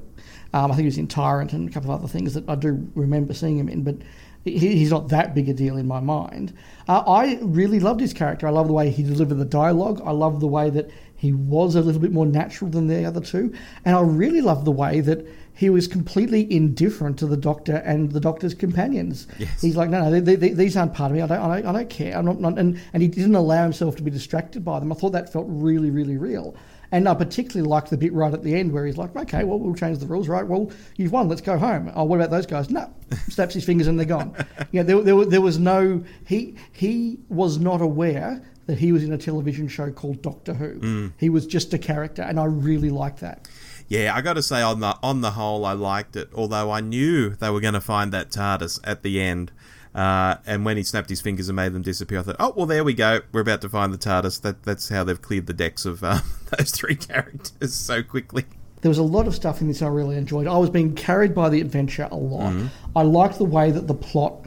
um, 0.53 0.71
I 0.71 0.75
think 0.75 0.81
he 0.81 0.85
was 0.85 0.97
in 0.97 1.07
Tyrant 1.07 1.53
and 1.53 1.69
a 1.69 1.71
couple 1.71 1.91
of 1.91 1.99
other 1.99 2.09
things 2.09 2.33
that 2.33 2.47
I 2.49 2.55
do 2.55 2.87
remember 2.95 3.33
seeing 3.33 3.57
him 3.57 3.69
in. 3.69 3.83
But 3.83 3.97
he, 4.43 4.57
he's 4.57 4.91
not 4.91 5.09
that 5.09 5.33
big 5.33 5.47
a 5.49 5.53
deal 5.53 5.77
in 5.77 5.87
my 5.87 5.99
mind. 5.99 6.53
Uh, 6.87 7.03
I 7.07 7.39
really 7.41 7.79
loved 7.79 8.01
his 8.01 8.13
character. 8.13 8.47
I 8.47 8.51
love 8.51 8.67
the 8.67 8.73
way 8.73 8.89
he 8.89 9.03
delivered 9.03 9.35
the 9.35 9.45
dialogue. 9.45 10.01
I 10.03 10.11
love 10.11 10.39
the 10.39 10.47
way 10.47 10.69
that 10.71 10.89
he 11.15 11.31
was 11.31 11.75
a 11.75 11.81
little 11.81 12.01
bit 12.01 12.11
more 12.11 12.25
natural 12.25 12.71
than 12.71 12.87
the 12.87 13.05
other 13.05 13.21
two, 13.21 13.53
and 13.85 13.95
I 13.95 14.01
really 14.01 14.41
love 14.41 14.65
the 14.65 14.71
way 14.71 15.01
that 15.01 15.23
he 15.53 15.69
was 15.69 15.87
completely 15.87 16.51
indifferent 16.51 17.19
to 17.19 17.27
the 17.27 17.37
Doctor 17.37 17.75
and 17.75 18.11
the 18.11 18.19
Doctor's 18.19 18.55
companions. 18.55 19.27
Yes. 19.37 19.61
He's 19.61 19.75
like, 19.77 19.91
no, 19.91 20.09
no, 20.09 20.19
they, 20.19 20.35
they, 20.35 20.49
these 20.49 20.75
aren't 20.75 20.95
part 20.95 21.11
of 21.11 21.17
me. 21.17 21.21
I 21.21 21.27
don't, 21.27 21.39
I 21.39 21.61
don't, 21.61 21.67
I 21.67 21.71
don't 21.73 21.89
care. 21.91 22.17
I'm 22.17 22.25
not, 22.25 22.39
not, 22.39 22.57
and, 22.57 22.81
and 22.93 23.03
he 23.03 23.07
didn't 23.07 23.35
allow 23.35 23.61
himself 23.61 23.95
to 23.97 24.03
be 24.03 24.09
distracted 24.09 24.65
by 24.65 24.79
them. 24.79 24.91
I 24.91 24.95
thought 24.95 25.11
that 25.11 25.31
felt 25.31 25.45
really, 25.47 25.91
really 25.91 26.17
real. 26.17 26.55
And 26.91 27.07
I 27.07 27.13
particularly 27.13 27.67
liked 27.67 27.89
the 27.89 27.97
bit 27.97 28.11
right 28.11 28.33
at 28.33 28.43
the 28.43 28.53
end 28.53 28.73
where 28.73 28.85
he's 28.85 28.97
like, 28.97 29.15
okay, 29.15 29.43
well, 29.43 29.59
we'll 29.59 29.75
change 29.75 29.99
the 29.99 30.05
rules, 30.05 30.27
right? 30.27 30.45
Well, 30.45 30.71
you've 30.97 31.11
won. 31.11 31.29
Let's 31.29 31.41
go 31.41 31.57
home. 31.57 31.91
Oh, 31.95 32.03
what 32.03 32.17
about 32.17 32.31
those 32.31 32.45
guys? 32.45 32.69
No. 32.69 32.93
Snaps 33.29 33.53
his 33.53 33.63
fingers 33.63 33.87
and 33.87 33.97
they're 33.97 34.05
gone. 34.05 34.35
Yeah, 34.71 34.83
there, 34.83 35.01
there, 35.01 35.25
there 35.25 35.41
was 35.41 35.59
no, 35.59 36.03
he, 36.25 36.55
he 36.71 37.19
was 37.27 37.57
not 37.57 37.81
aware 37.81 38.41
that 38.67 38.77
he 38.77 38.91
was 38.91 39.03
in 39.03 39.11
a 39.11 39.17
television 39.17 39.67
show 39.67 39.91
called 39.91 40.21
Doctor 40.21 40.53
Who. 40.53 40.79
Mm. 40.79 41.13
He 41.17 41.29
was 41.29 41.45
just 41.45 41.73
a 41.73 41.77
character, 41.77 42.21
and 42.21 42.39
I 42.39 42.45
really 42.45 42.89
liked 42.89 43.19
that. 43.19 43.49
Yeah, 43.89 44.15
I 44.15 44.21
got 44.21 44.33
to 44.33 44.43
say 44.43 44.61
on 44.61 44.79
the 44.79 44.97
on 45.03 45.19
the 45.19 45.31
whole, 45.31 45.65
I 45.65 45.73
liked 45.73 46.15
it. 46.15 46.29
Although 46.33 46.71
I 46.71 46.79
knew 46.79 47.31
they 47.31 47.49
were 47.49 47.59
going 47.59 47.73
to 47.73 47.81
find 47.81 48.13
that 48.13 48.29
TARDIS 48.29 48.79
at 48.85 49.03
the 49.03 49.19
end, 49.19 49.51
uh, 49.93 50.35
and 50.45 50.63
when 50.63 50.77
he 50.77 50.83
snapped 50.83 51.09
his 51.09 51.21
fingers 51.21 51.49
and 51.49 51.55
made 51.55 51.73
them 51.73 51.81
disappear, 51.81 52.19
I 52.19 52.23
thought, 52.23 52.37
oh 52.39 52.53
well, 52.55 52.65
there 52.65 52.83
we 52.83 52.93
go. 52.93 53.21
We're 53.31 53.41
about 53.41 53.61
to 53.61 53.69
find 53.69 53.93
the 53.93 53.97
TARDIS. 53.97 54.41
That 54.41 54.63
that's 54.63 54.89
how 54.89 55.03
they've 55.03 55.21
cleared 55.21 55.47
the 55.47 55.53
decks 55.53 55.85
of 55.85 56.03
uh, 56.03 56.19
those 56.57 56.71
three 56.71 56.95
characters 56.95 57.73
so 57.73 58.01
quickly. 58.01 58.45
There 58.81 58.89
was 58.89 58.97
a 58.97 59.03
lot 59.03 59.27
of 59.27 59.35
stuff 59.35 59.61
in 59.61 59.67
this 59.67 59.81
I 59.81 59.87
really 59.87 60.17
enjoyed. 60.17 60.47
I 60.47 60.57
was 60.57 60.69
being 60.69 60.95
carried 60.95 61.35
by 61.35 61.49
the 61.49 61.61
adventure 61.61 62.07
a 62.09 62.15
lot. 62.15 62.53
I 62.95 63.03
liked 63.03 63.37
the 63.37 63.45
way 63.45 63.69
that 63.69 63.85
the 63.85 63.93
plot 63.93 64.45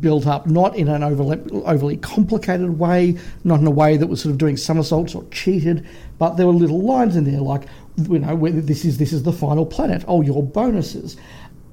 built 0.00 0.26
up, 0.26 0.46
not 0.46 0.74
in 0.76 0.88
an 0.88 1.02
overly, 1.02 1.38
overly 1.64 1.96
complicated 1.98 2.78
way, 2.78 3.18
not 3.44 3.60
in 3.60 3.66
a 3.66 3.70
way 3.70 3.96
that 3.96 4.06
was 4.06 4.22
sort 4.22 4.32
of 4.32 4.38
doing 4.38 4.56
somersaults 4.56 5.14
or 5.14 5.24
cheated, 5.30 5.86
but 6.18 6.36
there 6.36 6.46
were 6.46 6.52
little 6.52 6.80
lines 6.80 7.16
in 7.16 7.24
there 7.24 7.40
like, 7.40 7.64
you 7.96 8.18
know, 8.18 8.34
whether 8.34 8.60
this 8.60 8.84
is 8.84 8.98
this 8.98 9.12
is 9.12 9.22
the 9.22 9.32
final 9.32 9.66
planet. 9.66 10.04
Oh, 10.08 10.22
your 10.22 10.42
bonuses. 10.42 11.16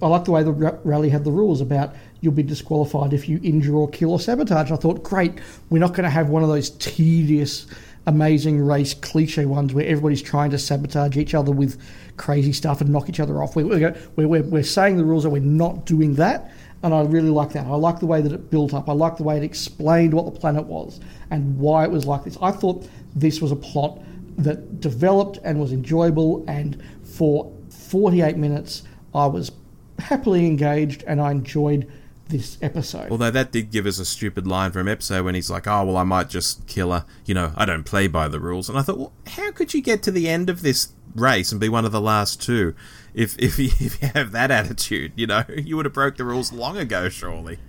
I 0.02 0.08
like 0.08 0.26
the 0.26 0.32
way 0.32 0.44
the 0.44 0.52
rally 0.52 1.10
had 1.10 1.24
the 1.24 1.32
rules 1.32 1.62
about 1.62 1.96
you'll 2.22 2.34
be 2.34 2.44
disqualified 2.44 3.14
if 3.14 3.28
you 3.28 3.40
injure 3.44 3.76
or 3.76 3.90
kill 3.90 4.12
or 4.12 4.20
sabotage. 4.20 4.72
I 4.72 4.76
thought, 4.76 5.04
great, 5.04 5.34
we're 5.70 5.80
not 5.80 5.90
going 5.90 6.04
to 6.04 6.10
have 6.10 6.30
one 6.30 6.44
of 6.44 6.50
those 6.50 6.70
tedious, 6.70 7.66
amazing 8.06 8.62
race 8.62 8.94
cliche 8.94 9.46
ones 9.46 9.74
where 9.74 9.86
everybody's 9.86 10.22
trying 10.22 10.52
to 10.52 10.60
sabotage 10.60 11.18
each 11.18 11.34
other 11.34 11.52
with 11.52 11.82
crazy 12.18 12.54
stuff 12.54 12.80
and 12.80 12.92
knock 12.92 13.10
each 13.10 13.20
other 13.20 13.42
off. 13.42 13.56
We're, 13.56 13.96
we're, 14.16 14.44
we're, 14.44 14.64
saying 14.64 14.98
the 14.98 15.04
rules 15.04 15.26
are 15.26 15.30
we're 15.30 15.42
not 15.42 15.86
doing 15.86 16.16
that. 16.16 16.52
And 16.84 16.94
I 16.94 17.02
really 17.02 17.30
like 17.30 17.52
that. 17.54 17.66
I 17.68 17.76
like 17.76 18.00
the 18.00 18.08
way 18.08 18.22
that 18.22 18.32
it 18.32 18.50
built 18.50 18.74
up. 18.74 18.90
I 18.90 18.94
like 18.94 19.18
the 19.18 19.24
way 19.24 19.38
it 19.38 19.44
explained 19.44 20.14
what 20.14 20.26
the 20.26 20.40
planet 20.40 20.66
was 20.66 21.00
and 21.30 21.58
why 21.58 21.84
it 21.84 21.92
was 21.92 22.06
like 22.06 22.24
this. 22.24 22.38
I 22.42 22.52
thought 22.52 22.88
this 23.16 23.42
was 23.42 23.52
a 23.52 23.56
plot 23.56 24.00
that 24.38 24.80
developed 24.80 25.38
and 25.44 25.60
was 25.60 25.74
enjoyable. 25.74 26.44
And 26.48 26.82
for 27.04 27.52
48 27.70 28.38
minutes, 28.38 28.84
I 29.14 29.28
was 29.28 29.52
happily 30.00 30.48
engaged 30.48 31.04
and 31.06 31.22
I 31.22 31.32
enjoyed 31.32 31.92
this 32.32 32.58
Epzo. 32.58 33.10
Although 33.12 33.32
that 33.32 33.52
did 33.52 33.72
give 33.72 33.86
us 33.86 34.00
a 34.00 34.06
stupid 34.06 34.48
line 34.48 34.72
from 34.72 34.88
episode 34.88 35.26
when 35.26 35.36
he's 35.36 35.50
like, 35.50 35.68
"Oh 35.68 35.86
well, 35.86 35.98
I 35.98 36.04
might 36.04 36.30
just 36.30 36.66
kill 36.68 36.92
her." 36.92 37.06
You 37.26 37.34
know, 37.34 37.54
I 37.56 37.66
don't 37.66 37.84
play 37.84 38.08
by 38.08 38.28
the 38.28 38.40
rules. 38.40 38.70
And 38.70 38.78
I 38.78 38.82
thought, 38.82 38.98
well, 38.98 39.14
how 39.28 39.52
could 39.52 39.74
you 39.74 39.82
get 39.82 40.02
to 40.04 40.12
the 40.12 40.28
end 40.30 40.50
of 40.50 40.62
this 40.62 40.94
race 41.16 41.52
and 41.52 41.60
be 41.60 41.70
one 41.70 41.86
of 41.86 41.92
the 41.92 42.02
last 42.02 42.42
two 42.42 42.74
if 43.14 43.38
if 43.40 43.60
you, 43.60 43.70
if 43.80 44.02
you 44.02 44.10
have 44.14 44.32
that 44.32 44.52
attitude? 44.52 45.14
You 45.16 45.28
know, 45.28 45.44
you 45.58 45.76
would 45.76 45.86
have 45.86 45.94
broke 45.94 46.18
the 46.18 46.26
rules 46.26 46.52
long 46.52 46.78
ago, 46.78 47.10
surely. 47.10 47.60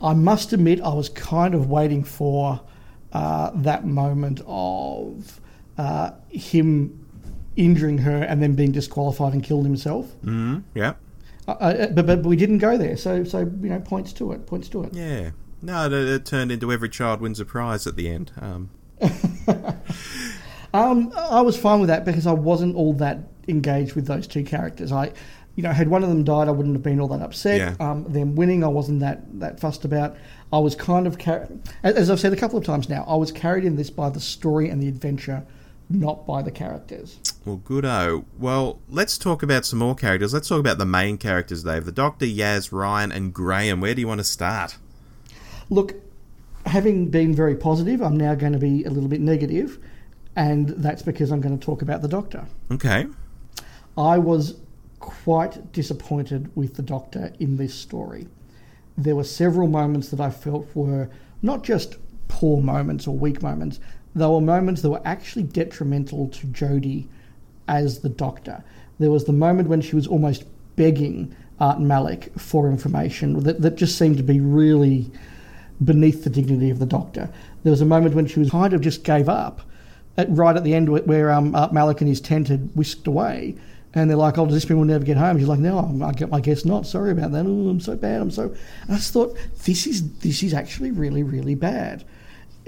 I 0.00 0.14
must 0.14 0.52
admit, 0.52 0.80
I 0.80 0.94
was 0.94 1.08
kind 1.08 1.54
of 1.54 1.68
waiting 1.68 2.04
for 2.04 2.60
uh, 3.12 3.50
that 3.54 3.84
moment 3.84 4.40
of 4.46 5.40
uh, 5.76 6.12
him 6.28 7.04
injuring 7.56 7.98
her 7.98 8.22
and 8.22 8.40
then 8.40 8.54
being 8.54 8.70
disqualified 8.70 9.32
and 9.32 9.42
killed 9.42 9.64
himself. 9.64 10.06
Mm, 10.24 10.62
yeah, 10.74 10.94
Uh, 11.52 11.86
but, 11.88 12.06
but 12.06 12.24
we 12.24 12.36
didn't 12.36 12.58
go 12.58 12.76
there, 12.76 12.96
so 12.96 13.24
so 13.24 13.38
you 13.40 13.68
know, 13.70 13.80
points 13.80 14.12
to 14.14 14.32
it, 14.32 14.46
points 14.46 14.68
to 14.68 14.84
it. 14.84 14.94
yeah. 14.94 15.30
No, 15.60 15.86
it, 15.86 15.92
it 15.92 16.24
turned 16.24 16.52
into 16.52 16.70
every 16.70 16.88
child 16.88 17.20
wins 17.20 17.40
a 17.40 17.44
prize 17.44 17.86
at 17.86 17.96
the 17.96 18.08
end. 18.08 18.30
Um, 18.40 18.70
Um, 20.74 21.12
I 21.16 21.40
was 21.40 21.56
fine 21.56 21.80
with 21.80 21.88
that 21.88 22.04
because 22.04 22.26
I 22.26 22.32
wasn't 22.32 22.76
all 22.76 22.92
that 22.94 23.20
engaged 23.48 23.94
with 23.94 24.06
those 24.06 24.26
two 24.26 24.44
characters. 24.44 24.92
I, 24.92 25.12
you 25.56 25.62
know, 25.62 25.72
had 25.72 25.88
one 25.88 26.02
of 26.02 26.10
them 26.10 26.24
died, 26.24 26.46
I 26.46 26.50
wouldn't 26.50 26.74
have 26.74 26.82
been 26.82 27.00
all 27.00 27.08
that 27.08 27.22
upset. 27.22 27.58
Yeah. 27.58 27.74
Um, 27.80 28.04
them 28.04 28.34
winning, 28.36 28.62
I 28.62 28.68
wasn't 28.68 29.00
that 29.00 29.40
that 29.40 29.60
fussed 29.60 29.86
about. 29.86 30.16
I 30.52 30.58
was 30.58 30.74
kind 30.74 31.06
of, 31.06 31.18
car- 31.18 31.48
as 31.82 32.10
I've 32.10 32.20
said 32.20 32.34
a 32.34 32.36
couple 32.36 32.58
of 32.58 32.64
times 32.64 32.88
now, 32.88 33.04
I 33.08 33.16
was 33.16 33.32
carried 33.32 33.64
in 33.64 33.76
this 33.76 33.88
by 33.88 34.10
the 34.10 34.20
story 34.20 34.68
and 34.68 34.82
the 34.82 34.88
adventure, 34.88 35.42
not 35.90 36.26
by 36.26 36.42
the 36.42 36.50
characters. 36.50 37.18
Well, 37.44 37.56
good 37.56 37.84
oh. 37.84 38.24
Well, 38.38 38.80
let's 38.88 39.16
talk 39.16 39.42
about 39.42 39.64
some 39.64 39.78
more 39.78 39.94
characters. 39.94 40.34
Let's 40.34 40.48
talk 40.48 40.60
about 40.60 40.78
the 40.78 40.86
main 40.86 41.16
characters, 41.16 41.64
Dave. 41.64 41.84
The 41.84 41.92
Doctor, 41.92 42.26
Yaz, 42.26 42.72
Ryan, 42.72 43.10
and 43.10 43.32
Graham. 43.32 43.80
Where 43.80 43.94
do 43.94 44.00
you 44.00 44.08
want 44.08 44.20
to 44.20 44.24
start? 44.24 44.76
Look, 45.70 45.94
having 46.66 47.08
been 47.08 47.34
very 47.34 47.54
positive, 47.54 48.02
I'm 48.02 48.16
now 48.16 48.34
going 48.34 48.52
to 48.52 48.58
be 48.58 48.84
a 48.84 48.90
little 48.90 49.08
bit 49.08 49.20
negative, 49.20 49.78
and 50.36 50.68
that's 50.70 51.02
because 51.02 51.30
I'm 51.30 51.40
going 51.40 51.58
to 51.58 51.64
talk 51.64 51.82
about 51.82 52.02
the 52.02 52.08
Doctor. 52.08 52.46
Okay. 52.70 53.06
I 53.96 54.18
was 54.18 54.56
quite 55.00 55.72
disappointed 55.72 56.54
with 56.54 56.74
the 56.74 56.82
Doctor 56.82 57.32
in 57.38 57.56
this 57.56 57.74
story. 57.74 58.28
There 58.96 59.16
were 59.16 59.24
several 59.24 59.68
moments 59.68 60.10
that 60.10 60.20
I 60.20 60.30
felt 60.30 60.68
were 60.74 61.08
not 61.40 61.64
just 61.64 61.96
poor 62.26 62.60
moments 62.60 63.06
or 63.06 63.16
weak 63.16 63.42
moments, 63.42 63.80
they 64.18 64.26
were 64.26 64.40
moments 64.40 64.82
that 64.82 64.90
were 64.90 65.02
actually 65.04 65.44
detrimental 65.44 66.28
to 66.28 66.46
Jodie 66.48 67.06
as 67.68 68.00
the 68.00 68.08
Doctor. 68.08 68.62
There 68.98 69.10
was 69.10 69.24
the 69.24 69.32
moment 69.32 69.68
when 69.68 69.80
she 69.80 69.94
was 69.94 70.06
almost 70.06 70.44
begging 70.76 71.34
Art 71.60 71.80
Malik 71.80 72.32
for 72.38 72.68
information 72.68 73.42
that, 73.44 73.62
that 73.62 73.76
just 73.76 73.98
seemed 73.98 74.16
to 74.16 74.22
be 74.22 74.40
really 74.40 75.10
beneath 75.84 76.24
the 76.24 76.30
dignity 76.30 76.70
of 76.70 76.78
the 76.78 76.86
Doctor. 76.86 77.30
There 77.62 77.70
was 77.70 77.80
a 77.80 77.86
moment 77.86 78.14
when 78.14 78.26
she 78.26 78.40
was 78.40 78.50
kind 78.50 78.72
of 78.72 78.80
just 78.80 79.04
gave 79.04 79.28
up 79.28 79.62
at, 80.16 80.28
right 80.30 80.56
at 80.56 80.64
the 80.64 80.74
end 80.74 80.88
where, 80.88 81.30
um, 81.30 81.54
Art 81.54 81.72
Malik 81.72 82.00
and 82.00 82.08
his 82.08 82.20
tent 82.20 82.48
had 82.48 82.74
whisked 82.74 83.06
away. 83.06 83.56
And 83.94 84.10
they're 84.10 84.18
like, 84.18 84.36
"Oh, 84.36 84.44
does 84.44 84.54
this 84.54 84.68
mean 84.68 84.78
we'll 84.78 84.86
never 84.86 85.04
get 85.04 85.16
home?" 85.16 85.38
She's 85.38 85.48
like, 85.48 85.58
"No, 85.58 85.78
I 86.30 86.40
guess 86.40 86.66
not. 86.66 86.86
Sorry 86.86 87.10
about 87.10 87.32
that. 87.32 87.46
Oh, 87.46 87.68
I'm 87.70 87.80
so 87.80 87.96
bad. 87.96 88.20
I'm 88.20 88.30
so." 88.30 88.54
And 88.82 88.90
I 88.90 88.96
just 88.96 89.14
thought 89.14 89.34
this 89.64 89.86
is 89.86 90.12
this 90.18 90.42
is 90.42 90.52
actually 90.52 90.90
really 90.90 91.22
really 91.22 91.54
bad. 91.54 92.04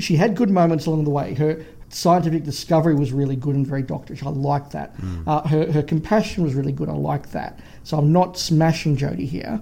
She 0.00 0.16
had 0.16 0.36
good 0.36 0.50
moments 0.50 0.86
along 0.86 1.04
the 1.04 1.10
way. 1.10 1.34
Her 1.34 1.64
scientific 1.88 2.44
discovery 2.44 2.94
was 2.94 3.12
really 3.12 3.36
good 3.36 3.54
and 3.54 3.66
very 3.66 3.82
doctorish. 3.82 4.24
I 4.24 4.30
like 4.30 4.70
that. 4.70 4.94
Uh, 5.26 5.46
her 5.48 5.70
her 5.72 5.82
compassion 5.82 6.44
was 6.44 6.54
really 6.54 6.72
good. 6.72 6.88
I 6.88 6.92
like 6.92 7.30
that. 7.32 7.60
So 7.84 7.98
I'm 7.98 8.12
not 8.12 8.38
smashing 8.38 8.96
Jodie 8.96 9.28
here, 9.28 9.60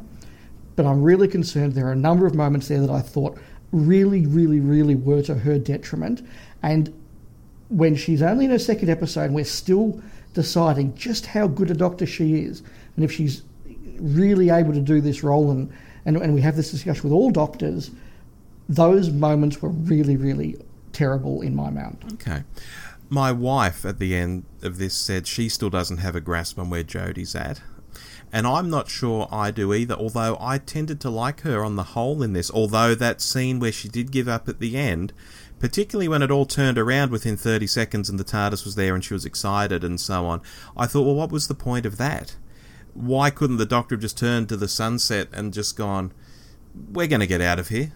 but 0.77 0.87
I'm 0.87 1.03
really 1.03 1.29
concerned. 1.29 1.74
There 1.74 1.87
are 1.87 1.92
a 1.92 1.96
number 1.96 2.27
of 2.27 2.35
moments 2.35 2.68
there 2.68 2.81
that 2.81 2.90
I 2.90 3.01
thought 3.01 3.38
really, 3.72 4.27
really, 4.27 4.61
really 4.61 4.94
were 4.94 5.22
to 5.22 5.35
her 5.35 5.59
detriment, 5.59 6.27
and 6.62 6.92
when 7.68 7.94
she's 7.94 8.22
only 8.22 8.46
in 8.46 8.51
her 8.51 8.59
second 8.59 8.88
episode 8.88 9.31
we're 9.31 9.44
still 9.44 10.01
deciding 10.35 10.94
just 10.94 11.27
how 11.27 11.46
good 11.46 11.70
a 11.70 11.74
doctor 11.74 12.07
she 12.07 12.37
is 12.37 12.62
and 12.96 13.05
if 13.05 13.12
she's 13.12 13.42
really 14.01 14.51
able 14.51 14.72
to 14.72 14.81
do 14.81 15.01
this 15.01 15.22
role 15.22 15.51
and, 15.51 15.72
and, 16.05 16.16
and 16.16 16.35
we 16.35 16.40
have 16.40 16.57
this 16.57 16.70
discussion 16.70 17.03
with 17.05 17.12
all 17.12 17.31
doctors, 17.31 17.90
those 18.69 19.11
moments 19.11 19.63
were 19.63 19.71
really, 19.71 20.17
really 20.17 20.57
terrible 20.93 21.41
in 21.41 21.55
my 21.55 21.71
mind. 21.71 22.05
Okay. 22.15 22.45
My 23.09 23.33
wife 23.33 23.85
at 23.87 23.99
the 23.99 24.15
end 24.15 24.45
of 24.63 24.79
this 24.79 24.95
said 24.95 25.27
she 25.27 25.49
still 25.49 25.71
doesn't 25.71 25.99
have 25.99 26.15
a 26.15 26.21
grasp 26.21 26.59
on 26.59 26.69
where 26.69 26.85
Jodie's 26.85 27.35
at. 27.35 27.63
And 28.31 28.47
I'm 28.47 28.69
not 28.69 28.91
sure 28.91 29.27
I 29.33 29.51
do 29.51 29.73
either, 29.73 29.95
although 29.95 30.37
I 30.39 30.59
tended 30.59 31.01
to 31.01 31.11
like 31.11 31.41
her 31.41 31.65
on 31.65 31.77
the 31.77 31.83
whole 31.95 32.23
in 32.23 32.35
this. 32.35 32.51
Although 32.51 32.95
that 32.95 33.23
scene 33.23 33.59
where 33.59 33.73
she 33.73 33.89
did 33.89 34.13
give 34.13 34.29
up 34.29 34.49
at 34.49 34.61
the 34.61 34.77
end, 34.77 35.15
particularly 35.59 36.09
when 36.09 36.21
it 36.23 36.31
all 36.31 36.45
turned 36.45 36.77
around 36.77 37.11
within 37.11 37.39
30 37.39 37.67
seconds 37.67 38.11
and 38.11 38.19
the 38.19 38.25
TARDIS 38.25 38.67
was 38.67 38.75
there 38.75 38.95
and 38.95 39.03
she 39.03 39.15
was 39.15 39.25
excited 39.25 39.83
and 39.83 39.99
so 39.99 40.27
on. 40.27 40.43
I 40.77 40.87
thought, 40.87 41.07
well, 41.07 41.15
what 41.15 41.33
was 41.33 41.49
the 41.49 41.55
point 41.55 41.87
of 41.87 41.97
that? 41.97 42.37
Why 42.93 43.31
couldn't 43.31 43.57
the 43.57 43.65
Doctor 43.65 43.95
have 43.95 44.03
just 44.03 44.19
turned 44.19 44.51
to 44.51 44.57
the 44.59 44.69
sunset 44.69 45.29
and 45.33 45.55
just 45.55 45.77
gone, 45.77 46.13
we're 46.93 47.07
going 47.07 47.21
to 47.21 47.27
get 47.27 47.41
out 47.41 47.59
of 47.59 47.69
here? 47.69 47.93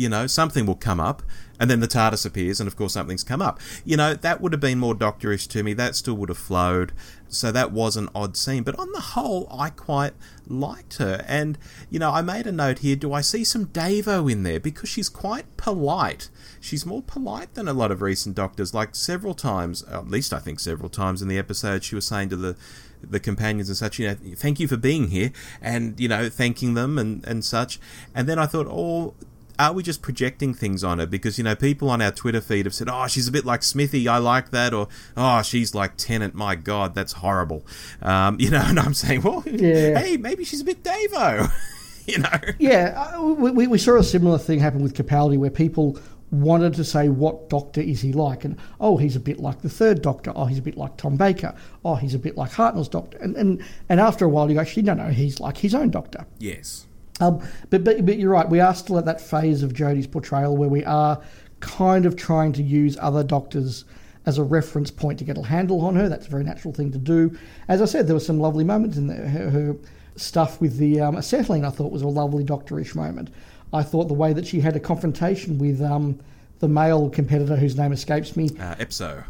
You 0.00 0.08
know, 0.08 0.26
something 0.26 0.64
will 0.64 0.76
come 0.76 0.98
up, 0.98 1.22
and 1.60 1.70
then 1.70 1.80
the 1.80 1.86
TARDIS 1.86 2.24
appears, 2.24 2.58
and 2.58 2.66
of 2.66 2.74
course 2.74 2.94
something's 2.94 3.22
come 3.22 3.42
up. 3.42 3.60
You 3.84 3.98
know, 3.98 4.14
that 4.14 4.40
would 4.40 4.52
have 4.52 4.60
been 4.60 4.78
more 4.78 4.94
Doctorish 4.94 5.46
to 5.48 5.62
me. 5.62 5.74
That 5.74 5.94
still 5.94 6.14
would 6.14 6.30
have 6.30 6.38
flowed. 6.38 6.92
So 7.28 7.52
that 7.52 7.70
was 7.70 7.98
an 7.98 8.08
odd 8.14 8.34
scene. 8.34 8.62
But 8.62 8.78
on 8.78 8.90
the 8.92 9.00
whole, 9.00 9.46
I 9.50 9.68
quite 9.68 10.14
liked 10.46 10.96
her. 10.96 11.22
And, 11.28 11.58
you 11.90 11.98
know, 11.98 12.10
I 12.10 12.22
made 12.22 12.46
a 12.46 12.52
note 12.52 12.78
here 12.78 12.96
do 12.96 13.12
I 13.12 13.20
see 13.20 13.44
some 13.44 13.66
Davo 13.66 14.32
in 14.32 14.42
there? 14.42 14.58
Because 14.58 14.88
she's 14.88 15.10
quite 15.10 15.56
polite. 15.58 16.30
She's 16.60 16.86
more 16.86 17.02
polite 17.02 17.52
than 17.52 17.68
a 17.68 17.74
lot 17.74 17.90
of 17.90 18.00
recent 18.00 18.34
Doctors. 18.34 18.72
Like 18.72 18.94
several 18.94 19.34
times, 19.34 19.82
at 19.82 20.08
least 20.08 20.32
I 20.32 20.38
think 20.38 20.60
several 20.60 20.88
times 20.88 21.20
in 21.20 21.28
the 21.28 21.38
episode, 21.38 21.84
she 21.84 21.94
was 21.94 22.06
saying 22.06 22.30
to 22.30 22.36
the 22.36 22.56
the 23.02 23.20
companions 23.20 23.68
and 23.70 23.78
such, 23.78 23.98
you 23.98 24.08
know, 24.08 24.16
thank 24.36 24.60
you 24.60 24.68
for 24.68 24.76
being 24.76 25.08
here, 25.08 25.32
and 25.62 25.98
you 25.98 26.06
know, 26.08 26.28
thanking 26.28 26.74
them 26.74 26.98
and 26.98 27.24
and 27.26 27.44
such. 27.44 27.80
And 28.14 28.28
then 28.28 28.38
I 28.38 28.46
thought, 28.46 28.66
oh, 28.66 29.14
are 29.60 29.74
we 29.74 29.82
just 29.82 30.00
projecting 30.00 30.54
things 30.54 30.82
on 30.82 30.98
her? 30.98 31.06
Because, 31.06 31.36
you 31.36 31.44
know, 31.44 31.54
people 31.54 31.90
on 31.90 32.00
our 32.00 32.10
Twitter 32.10 32.40
feed 32.40 32.64
have 32.64 32.74
said, 32.74 32.88
oh, 32.90 33.06
she's 33.06 33.28
a 33.28 33.32
bit 33.32 33.44
like 33.44 33.62
Smithy, 33.62 34.08
I 34.08 34.16
like 34.16 34.50
that, 34.52 34.72
or, 34.72 34.88
oh, 35.16 35.42
she's 35.42 35.74
like 35.74 35.96
Tennant, 35.98 36.34
my 36.34 36.54
God, 36.54 36.94
that's 36.94 37.12
horrible. 37.12 37.66
Um, 38.00 38.36
you 38.40 38.50
know, 38.50 38.62
and 38.64 38.80
I'm 38.80 38.94
saying, 38.94 39.22
well, 39.22 39.42
yeah. 39.46 39.98
hey, 39.98 40.16
maybe 40.16 40.44
she's 40.44 40.62
a 40.62 40.64
bit 40.64 40.82
Davo. 40.82 41.52
you 42.06 42.18
know? 42.18 42.38
Yeah, 42.58 43.12
uh, 43.14 43.22
we, 43.22 43.66
we 43.66 43.78
saw 43.78 43.96
a 43.96 44.02
similar 44.02 44.38
thing 44.38 44.60
happen 44.60 44.82
with 44.82 44.94
Capaldi 44.94 45.36
where 45.36 45.50
people 45.50 45.98
wanted 46.30 46.74
to 46.74 46.84
say 46.84 47.08
what 47.08 47.50
doctor 47.50 47.80
is 47.80 48.00
he 48.00 48.12
like 48.12 48.44
and 48.44 48.56
oh 48.78 48.96
he's 48.96 49.16
a 49.16 49.20
bit 49.20 49.40
like 49.40 49.62
the 49.62 49.68
third 49.68 50.00
doctor 50.00 50.32
oh 50.36 50.44
he's 50.44 50.58
a 50.58 50.62
bit 50.62 50.76
like 50.76 50.96
tom 50.96 51.16
baker 51.16 51.52
oh 51.84 51.96
he's 51.96 52.14
a 52.14 52.18
bit 52.20 52.36
like 52.36 52.52
hartnell's 52.52 52.88
doctor 52.88 53.18
and 53.18 53.34
and, 53.34 53.60
and 53.88 53.98
after 53.98 54.24
a 54.24 54.28
while 54.28 54.48
you 54.48 54.54
go 54.54 54.60
actually 54.60 54.84
no 54.84 54.94
no 54.94 55.08
he's 55.08 55.40
like 55.40 55.56
his 55.58 55.74
own 55.74 55.90
doctor 55.90 56.24
yes 56.38 56.86
um, 57.20 57.46
but, 57.70 57.84
but, 57.84 58.04
but 58.04 58.18
you're 58.18 58.30
right, 58.30 58.48
we 58.48 58.60
are 58.60 58.74
still 58.74 58.98
at 58.98 59.04
that 59.04 59.20
phase 59.20 59.62
of 59.62 59.72
Jodie's 59.72 60.06
portrayal 60.06 60.56
where 60.56 60.68
we 60.68 60.84
are 60.84 61.20
kind 61.60 62.06
of 62.06 62.16
trying 62.16 62.52
to 62.54 62.62
use 62.62 62.96
other 63.00 63.22
doctors 63.22 63.84
as 64.26 64.38
a 64.38 64.42
reference 64.42 64.90
point 64.90 65.18
to 65.18 65.24
get 65.24 65.38
a 65.38 65.42
handle 65.42 65.84
on 65.84 65.94
her. 65.96 66.08
That's 66.08 66.26
a 66.26 66.30
very 66.30 66.44
natural 66.44 66.74
thing 66.74 66.92
to 66.92 66.98
do. 66.98 67.36
As 67.68 67.80
I 67.80 67.84
said, 67.84 68.06
there 68.06 68.14
were 68.14 68.20
some 68.20 68.40
lovely 68.40 68.64
moments 68.64 68.96
in 68.96 69.06
there. 69.06 69.28
Her, 69.28 69.50
her 69.50 69.76
stuff 70.16 70.60
with 70.60 70.76
the 70.76 71.00
um, 71.00 71.16
acetylene, 71.16 71.64
I 71.64 71.70
thought, 71.70 71.92
was 71.92 72.02
a 72.02 72.08
lovely 72.08 72.44
doctorish 72.44 72.94
moment. 72.94 73.30
I 73.72 73.82
thought 73.82 74.08
the 74.08 74.14
way 74.14 74.32
that 74.32 74.46
she 74.46 74.60
had 74.60 74.76
a 74.76 74.80
confrontation 74.80 75.58
with 75.58 75.80
um, 75.80 76.18
the 76.58 76.68
male 76.68 77.08
competitor 77.08 77.56
whose 77.56 77.76
name 77.76 77.92
escapes 77.92 78.36
me. 78.36 78.50
Uh, 78.58 78.74
Epzo. 78.76 79.24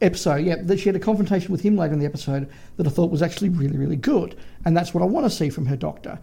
Epzo, 0.00 0.44
yeah, 0.44 0.56
that 0.60 0.78
she 0.78 0.88
had 0.88 0.96
a 0.96 1.00
confrontation 1.00 1.50
with 1.50 1.62
him 1.62 1.76
later 1.76 1.94
in 1.94 1.98
the 1.98 2.04
episode 2.04 2.48
that 2.76 2.86
I 2.86 2.90
thought 2.90 3.10
was 3.10 3.22
actually 3.22 3.48
really, 3.48 3.78
really 3.78 3.96
good. 3.96 4.36
And 4.64 4.76
that's 4.76 4.92
what 4.92 5.02
I 5.02 5.06
want 5.06 5.24
to 5.24 5.30
see 5.30 5.48
from 5.48 5.66
her 5.66 5.76
doctor. 5.76 6.18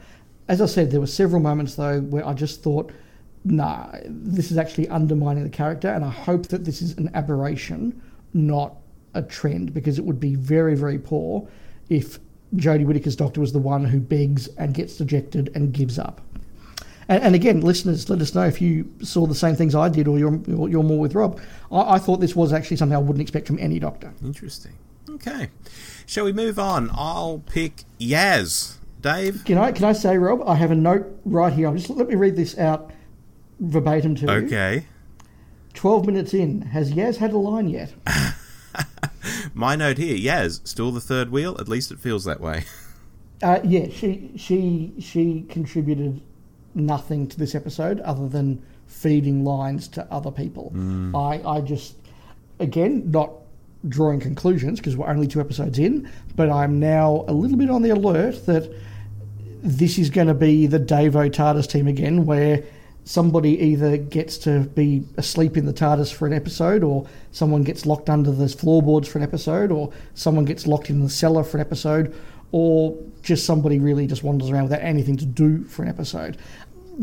As 0.47 0.61
I 0.61 0.65
said, 0.65 0.91
there 0.91 0.99
were 0.99 1.07
several 1.07 1.41
moments 1.41 1.75
though 1.75 2.01
where 2.01 2.25
I 2.27 2.33
just 2.33 2.63
thought, 2.63 2.91
nah, 3.45 3.87
this 4.05 4.51
is 4.51 4.57
actually 4.57 4.87
undermining 4.89 5.43
the 5.43 5.49
character, 5.49 5.89
and 5.89 6.03
I 6.03 6.09
hope 6.09 6.47
that 6.47 6.65
this 6.65 6.81
is 6.81 6.97
an 6.97 7.09
aberration, 7.13 8.01
not 8.33 8.75
a 9.13 9.21
trend, 9.21 9.73
because 9.73 9.99
it 9.99 10.05
would 10.05 10.19
be 10.19 10.35
very, 10.35 10.75
very 10.75 10.97
poor 10.97 11.47
if 11.89 12.19
Jodie 12.55 12.85
Whittaker's 12.85 13.15
doctor 13.15 13.41
was 13.41 13.53
the 13.53 13.59
one 13.59 13.85
who 13.85 13.99
begs 13.99 14.47
and 14.57 14.73
gets 14.73 14.97
dejected 14.97 15.51
and 15.55 15.73
gives 15.73 15.97
up. 15.97 16.21
And, 17.09 17.21
and, 17.21 17.35
again, 17.35 17.61
listeners, 17.61 18.09
let 18.09 18.21
us 18.21 18.33
know 18.33 18.43
if 18.43 18.61
you 18.61 18.89
saw 19.01 19.27
the 19.27 19.35
same 19.35 19.55
things 19.55 19.75
I 19.75 19.89
did, 19.89 20.07
or 20.07 20.17
you're 20.17 20.39
you're 20.47 20.83
more 20.83 20.99
with 20.99 21.15
Rob. 21.15 21.39
I, 21.71 21.95
I 21.95 21.99
thought 21.99 22.21
this 22.21 22.35
was 22.35 22.53
actually 22.53 22.77
something 22.77 22.95
I 22.95 22.99
wouldn't 22.99 23.21
expect 23.21 23.47
from 23.47 23.59
any 23.59 23.77
doctor. 23.77 24.13
Interesting. 24.23 24.73
Okay, 25.09 25.49
shall 26.05 26.25
we 26.25 26.31
move 26.31 26.57
on? 26.57 26.89
I'll 26.93 27.43
pick 27.45 27.83
Yaz. 27.99 28.77
Dave? 29.03 29.43
Can 29.45 29.57
I 29.57 29.71
can 29.71 29.83
I 29.83 29.93
say, 29.93 30.17
Rob? 30.17 30.41
I 30.47 30.55
have 30.55 30.71
a 30.71 30.75
note 30.75 31.05
right 31.25 31.53
here. 31.53 31.67
I'm 31.67 31.77
just 31.77 31.89
let 31.89 32.07
me 32.07 32.15
read 32.15 32.35
this 32.35 32.57
out 32.57 32.91
verbatim 33.59 34.15
to 34.15 34.21
you. 34.21 34.31
Okay. 34.31 34.85
Twelve 35.73 36.05
minutes 36.05 36.33
in, 36.33 36.61
has 36.61 36.93
Yaz 36.93 37.17
had 37.17 37.33
a 37.33 37.37
line 37.37 37.67
yet? 37.67 37.93
My 39.53 39.75
note 39.75 39.97
here, 39.97 40.15
Yaz, 40.15 40.65
still 40.67 40.91
the 40.91 41.01
third 41.01 41.29
wheel. 41.29 41.55
At 41.59 41.67
least 41.67 41.91
it 41.91 41.99
feels 41.99 42.23
that 42.23 42.41
way. 42.41 42.63
Uh, 43.41 43.59
yeah, 43.65 43.89
she 43.89 44.31
she 44.37 44.93
she 44.99 45.45
contributed 45.49 46.21
nothing 46.75 47.27
to 47.27 47.37
this 47.37 47.55
episode 47.55 47.99
other 48.01 48.29
than 48.29 48.63
feeding 48.87 49.43
lines 49.43 49.89
to 49.89 50.07
other 50.09 50.31
people. 50.31 50.71
Mm. 50.73 51.13
I 51.13 51.45
I 51.45 51.59
just 51.59 51.95
again 52.59 53.11
not 53.11 53.31
drawing 53.89 54.21
conclusions 54.21 54.79
because 54.79 54.95
we're 54.95 55.09
only 55.09 55.27
two 55.27 55.41
episodes 55.41 55.77
in, 55.77 56.09
but 56.37 56.49
I'm 56.49 56.79
now 56.79 57.25
a 57.27 57.33
little 57.33 57.57
bit 57.57 57.69
on 57.69 57.81
the 57.81 57.89
alert 57.89 58.45
that 58.45 58.73
this 59.63 59.97
is 59.97 60.09
going 60.09 60.27
to 60.27 60.33
be 60.33 60.67
the 60.67 60.79
Davo 60.79 61.31
TARDIS 61.31 61.69
team 61.69 61.87
again, 61.87 62.25
where 62.25 62.63
somebody 63.05 63.57
either 63.59 63.97
gets 63.97 64.37
to 64.39 64.61
be 64.61 65.03
asleep 65.17 65.57
in 65.57 65.65
the 65.65 65.73
TARDIS 65.73 66.13
for 66.13 66.27
an 66.27 66.33
episode, 66.33 66.83
or 66.83 67.07
someone 67.31 67.63
gets 67.63 67.85
locked 67.85 68.09
under 68.09 68.31
the 68.31 68.49
floorboards 68.49 69.07
for 69.07 69.19
an 69.19 69.23
episode, 69.23 69.71
or 69.71 69.91
someone 70.15 70.43
gets 70.43 70.67
locked 70.67 70.89
in 70.89 71.01
the 71.01 71.09
cellar 71.09 71.43
for 71.43 71.57
an 71.57 71.61
episode, 71.61 72.13
or 72.51 72.97
just 73.21 73.45
somebody 73.45 73.79
really 73.79 74.05
just 74.05 74.21
wanders 74.21 74.49
around 74.49 74.63
without 74.63 74.81
anything 74.81 75.15
to 75.15 75.25
do 75.25 75.63
for 75.63 75.81
an 75.81 75.89
episode. 75.89 76.37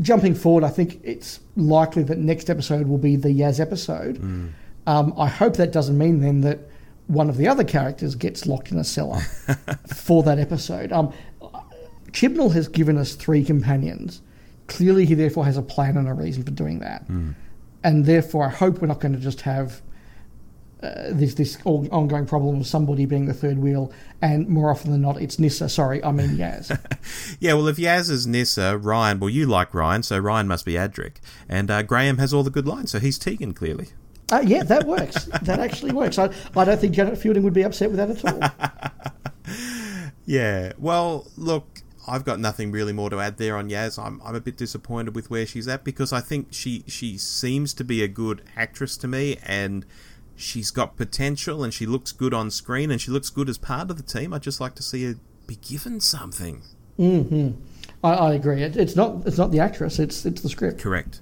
Jumping 0.00 0.34
forward, 0.34 0.62
I 0.62 0.68
think 0.68 1.00
it's 1.02 1.40
likely 1.56 2.02
that 2.04 2.18
next 2.18 2.50
episode 2.50 2.86
will 2.86 2.98
be 2.98 3.16
the 3.16 3.30
Yaz 3.30 3.58
episode. 3.58 4.18
Mm. 4.18 4.50
Um, 4.86 5.14
I 5.18 5.28
hope 5.28 5.56
that 5.56 5.72
doesn't 5.72 5.96
mean 5.96 6.20
then 6.20 6.42
that 6.42 6.60
one 7.06 7.28
of 7.28 7.36
the 7.36 7.48
other 7.48 7.64
characters 7.64 8.14
gets 8.14 8.46
locked 8.46 8.70
in 8.70 8.78
a 8.78 8.84
cellar 8.84 9.20
for 9.94 10.22
that 10.22 10.38
episode. 10.38 10.92
Um, 10.92 11.12
Chibnall 12.12 12.52
has 12.52 12.68
given 12.68 12.96
us 12.96 13.14
three 13.14 13.44
companions. 13.44 14.22
Clearly, 14.66 15.04
he 15.04 15.14
therefore 15.14 15.44
has 15.44 15.56
a 15.56 15.62
plan 15.62 15.96
and 15.96 16.08
a 16.08 16.14
reason 16.14 16.42
for 16.42 16.50
doing 16.50 16.80
that. 16.80 17.06
Mm. 17.08 17.34
And 17.82 18.04
therefore, 18.04 18.46
I 18.46 18.50
hope 18.50 18.80
we're 18.80 18.88
not 18.88 19.00
going 19.00 19.14
to 19.14 19.20
just 19.20 19.40
have 19.42 19.82
uh, 20.82 21.10
this 21.10 21.34
this 21.34 21.58
ongoing 21.64 22.24
problem 22.24 22.60
of 22.60 22.66
somebody 22.66 23.04
being 23.04 23.26
the 23.26 23.34
third 23.34 23.58
wheel, 23.58 23.92
and 24.22 24.48
more 24.48 24.70
often 24.70 24.92
than 24.92 25.02
not, 25.02 25.20
it's 25.20 25.38
Nyssa. 25.38 25.68
Sorry, 25.68 26.02
I 26.02 26.10
mean 26.10 26.30
Yaz. 26.30 26.70
yeah, 27.40 27.52
well, 27.52 27.68
if 27.68 27.76
Yaz 27.76 28.08
is 28.10 28.26
Nyssa, 28.26 28.78
Ryan, 28.78 29.20
well, 29.20 29.28
you 29.28 29.46
like 29.46 29.74
Ryan, 29.74 30.02
so 30.02 30.18
Ryan 30.18 30.48
must 30.48 30.64
be 30.64 30.74
Adric, 30.74 31.16
and 31.50 31.70
uh, 31.70 31.82
Graham 31.82 32.16
has 32.16 32.32
all 32.32 32.42
the 32.42 32.50
good 32.50 32.66
lines, 32.66 32.92
so 32.92 32.98
he's 32.98 33.18
Tegan 33.18 33.52
clearly. 33.52 33.88
Uh, 34.32 34.42
yeah, 34.42 34.62
that 34.62 34.86
works. 34.86 35.24
that 35.42 35.60
actually 35.60 35.92
works. 35.92 36.18
I, 36.18 36.32
I 36.56 36.64
don't 36.64 36.80
think 36.80 36.94
Janet 36.94 37.18
Fielding 37.18 37.42
would 37.42 37.52
be 37.52 37.62
upset 37.62 37.90
with 37.90 37.98
that 37.98 38.24
at 38.24 38.64
all. 38.64 39.52
yeah. 40.24 40.72
Well, 40.78 41.26
look, 41.36 41.82
I've 42.08 42.24
got 42.24 42.40
nothing 42.40 42.72
really 42.72 42.92
more 42.92 43.10
to 43.10 43.20
add 43.20 43.36
there 43.36 43.56
on 43.56 43.68
Yaz. 43.68 44.02
I'm, 44.02 44.20
I'm 44.24 44.34
a 44.34 44.40
bit 44.40 44.56
disappointed 44.56 45.14
with 45.14 45.30
where 45.30 45.46
she's 45.46 45.68
at 45.68 45.84
because 45.84 46.12
I 46.12 46.20
think 46.20 46.48
she 46.50 46.84
she 46.86 47.18
seems 47.18 47.74
to 47.74 47.84
be 47.84 48.02
a 48.02 48.08
good 48.08 48.42
actress 48.56 48.96
to 48.98 49.08
me 49.08 49.38
and 49.46 49.84
she's 50.34 50.70
got 50.70 50.96
potential 50.96 51.62
and 51.62 51.72
she 51.74 51.86
looks 51.86 52.12
good 52.12 52.32
on 52.32 52.50
screen 52.50 52.90
and 52.90 53.00
she 53.00 53.10
looks 53.10 53.28
good 53.30 53.48
as 53.48 53.58
part 53.58 53.90
of 53.90 53.96
the 53.96 54.02
team. 54.02 54.32
I'd 54.32 54.42
just 54.42 54.60
like 54.60 54.74
to 54.76 54.82
see 54.82 55.04
her 55.04 55.14
be 55.46 55.56
given 55.56 56.00
something. 56.00 56.62
hmm 56.96 57.50
I, 58.02 58.12
I 58.12 58.34
agree. 58.34 58.62
It, 58.62 58.76
it's 58.76 58.96
not 58.96 59.26
it's 59.26 59.38
not 59.38 59.50
the 59.50 59.60
actress. 59.60 59.98
It's 59.98 60.24
it's 60.24 60.40
the 60.40 60.48
script. 60.48 60.80
Correct. 60.80 61.20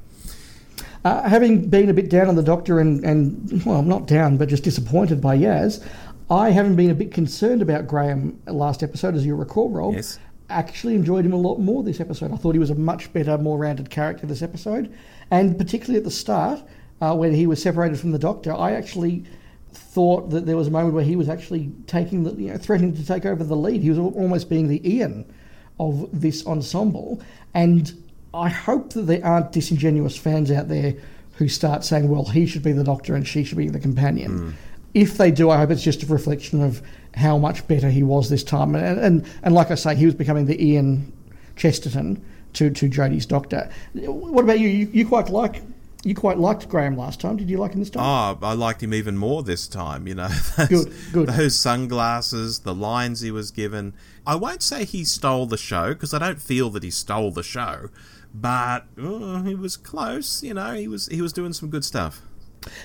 Uh, 1.05 1.29
having 1.29 1.69
been 1.69 1.89
a 1.89 1.95
bit 1.95 2.11
down 2.11 2.29
on 2.29 2.35
the 2.35 2.43
Doctor 2.43 2.81
and, 2.81 3.05
and 3.05 3.65
well, 3.65 3.83
not 3.83 4.07
down, 4.07 4.37
but 4.37 4.49
just 4.49 4.65
disappointed 4.65 5.21
by 5.21 5.37
Yaz, 5.39 5.85
I 6.29 6.51
haven't 6.51 6.75
been 6.75 6.91
a 6.91 6.95
bit 6.95 7.13
concerned 7.13 7.63
about 7.63 7.87
Graham 7.87 8.41
last 8.47 8.83
episode, 8.83 9.15
as 9.15 9.25
you 9.25 9.37
recall, 9.37 9.71
Rob. 9.71 9.95
Yes 9.95 10.19
actually 10.51 10.95
enjoyed 10.95 11.25
him 11.25 11.33
a 11.33 11.37
lot 11.37 11.59
more 11.59 11.83
this 11.83 12.01
episode. 12.01 12.33
I 12.33 12.37
thought 12.37 12.55
he 12.55 12.59
was 12.59 12.71
a 12.71 12.75
much 12.75 13.13
better, 13.13 13.37
more 13.39 13.59
rounded 13.59 13.91
character 13.91 14.27
this 14.27 14.43
episode, 14.43 14.93
and 15.31 15.59
particularly 15.59 15.99
at 15.99 16.05
the 16.05 16.11
start 16.11 16.63
uh, 17.01 17.15
when 17.15 17.35
he 17.35 17.47
was 17.47 17.63
separated 17.63 17.99
from 17.99 18.13
the 18.13 18.19
Doctor, 18.19 18.53
I 18.53 18.73
actually 18.73 19.25
thought 19.73 20.31
that 20.31 20.47
there 20.47 20.57
was 20.57 20.67
a 20.67 20.71
moment 20.71 20.95
where 20.95 21.05
he 21.05 21.17
was 21.17 21.29
actually 21.29 21.71
taking 21.87 22.25
the, 22.25 22.33
you 22.35 22.51
know, 22.51 22.57
threatening 22.57 22.95
to 22.97 23.07
take 23.07 23.27
over 23.27 23.45
the 23.45 23.57
lead. 23.57 23.83
He 23.83 23.91
was 23.91 23.99
almost 23.99 24.49
being 24.49 24.69
the 24.69 24.89
Ian 24.89 25.31
of 25.79 26.09
this 26.13 26.47
ensemble, 26.47 27.21
and 27.55 27.93
I 28.35 28.49
hope 28.49 28.93
that 28.95 29.03
there 29.03 29.25
aren't 29.25 29.53
disingenuous 29.53 30.17
fans 30.17 30.51
out 30.51 30.69
there 30.69 30.95
who 31.37 31.49
start 31.49 31.85
saying, 31.85 32.09
"Well, 32.09 32.25
he 32.25 32.47
should 32.47 32.63
be 32.63 32.73
the 32.73 32.85
Doctor 32.85 33.15
and 33.15 33.27
she 33.27 33.45
should 33.45 33.59
be 33.59 33.69
the 33.69 33.79
companion." 33.79 34.39
Mm. 34.39 34.53
If 34.95 35.19
they 35.19 35.31
do, 35.31 35.51
I 35.51 35.59
hope 35.59 35.71
it's 35.71 35.83
just 35.83 36.03
a 36.03 36.07
reflection 36.07 36.63
of 36.63 36.83
how 37.19 37.37
much 37.37 37.67
better 37.67 37.91
he 37.91 38.03
was 38.03 38.31
this 38.31 38.45
time. 38.45 38.75
And, 38.75 38.99
and, 38.99 39.27
and 39.43 39.55
like 39.55 39.71
I 39.71 39.75
say, 39.75 39.95
he 39.97 40.07
was 40.07 40.15
becoming 40.15 40.47
the 40.47 40.65
Ian 40.65 41.13
Chesterton 41.57 42.25
to, 42.55 42.71
to 42.71 42.89
Jodie's 42.89 43.27
doctor. 43.27 43.71
What 43.95 44.45
about 44.45 44.61
you? 44.61 44.69
You, 44.69 44.89
you 44.93 45.07
quite 45.07 45.29
like 45.29 45.63
you 46.05 46.15
quite 46.15 46.39
liked 46.39 46.69
Graham 46.69 46.97
last 46.97 47.21
time. 47.21 47.37
Did 47.37 47.51
you 47.51 47.59
like 47.59 47.73
him 47.73 47.81
this 47.81 47.91
time? 47.91 48.05
Oh, 48.05 48.47
I 48.47 48.53
liked 48.53 48.83
him 48.83 48.95
even 48.95 49.17
more 49.17 49.43
this 49.43 49.67
time. 49.67 50.07
You 50.07 50.15
know, 50.15 50.29
those, 50.57 50.69
good, 50.69 50.95
good. 51.13 51.29
Those 51.29 51.59
sunglasses, 51.59 52.61
the 52.61 52.75
lines 52.75 53.21
he 53.21 53.33
was 53.33 53.51
given. 53.51 53.95
I 54.25 54.37
won't 54.37 54.63
say 54.63 54.85
he 54.85 55.05
stole 55.05 55.47
the 55.47 55.59
show 55.59 55.89
because 55.89 56.15
I 56.15 56.21
don't 56.21 56.41
feel 56.41 56.71
that 56.71 56.85
he 56.85 56.91
stole 56.91 57.33
the 57.33 57.43
show, 57.43 57.91
but 58.33 58.87
oh, 58.97 59.43
he 59.43 59.57
was 59.57 59.77
close. 59.77 60.43
You 60.43 60.55
know, 60.55 60.75
he 60.75 60.87
was 60.87 61.09
he 61.09 61.21
was 61.21 61.33
doing 61.33 61.53
some 61.53 61.69
good 61.69 61.85
stuff. 61.85 62.23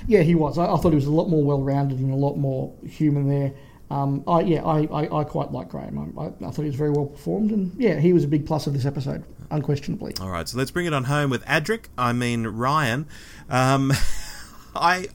Yeah, 0.07 0.21
he 0.21 0.33
was. 0.33 0.57
I, 0.57 0.65
I 0.65 0.77
thought 0.77 0.89
he 0.89 0.95
was 0.95 1.05
a 1.05 1.11
lot 1.11 1.29
more 1.29 1.43
well 1.43 1.61
rounded 1.61 1.99
and 1.99 2.11
a 2.11 2.17
lot 2.17 2.35
more 2.35 2.73
human 2.83 3.29
there. 3.29 3.53
Um, 3.93 4.23
I, 4.27 4.41
yeah, 4.41 4.63
I, 4.63 4.88
I, 4.91 5.19
I 5.19 5.23
quite 5.23 5.51
like 5.51 5.69
Graham. 5.69 6.17
I, 6.17 6.25
I, 6.25 6.49
thought 6.49 6.63
he 6.63 6.65
was 6.65 6.75
very 6.75 6.89
well 6.89 7.06
performed, 7.06 7.51
and 7.51 7.79
yeah, 7.79 7.99
he 7.99 8.12
was 8.12 8.23
a 8.23 8.27
big 8.27 8.43
plus 8.43 8.65
of 8.65 8.73
this 8.73 8.88
episode, 8.88 9.23
unquestionably. 9.51 10.15
All 10.19 10.32
right, 10.32 10.49
so 10.49 10.58
let's 10.58 10.71
bring 10.71 10.88
it 10.88 10.93
on 10.93 11.03
home 11.03 11.29
with 11.29 11.45
Adric. 11.45 11.86
I 11.95 12.12
mean 12.12 12.47
Ryan. 12.47 13.06
Um, 13.51 13.93
I 14.75 15.10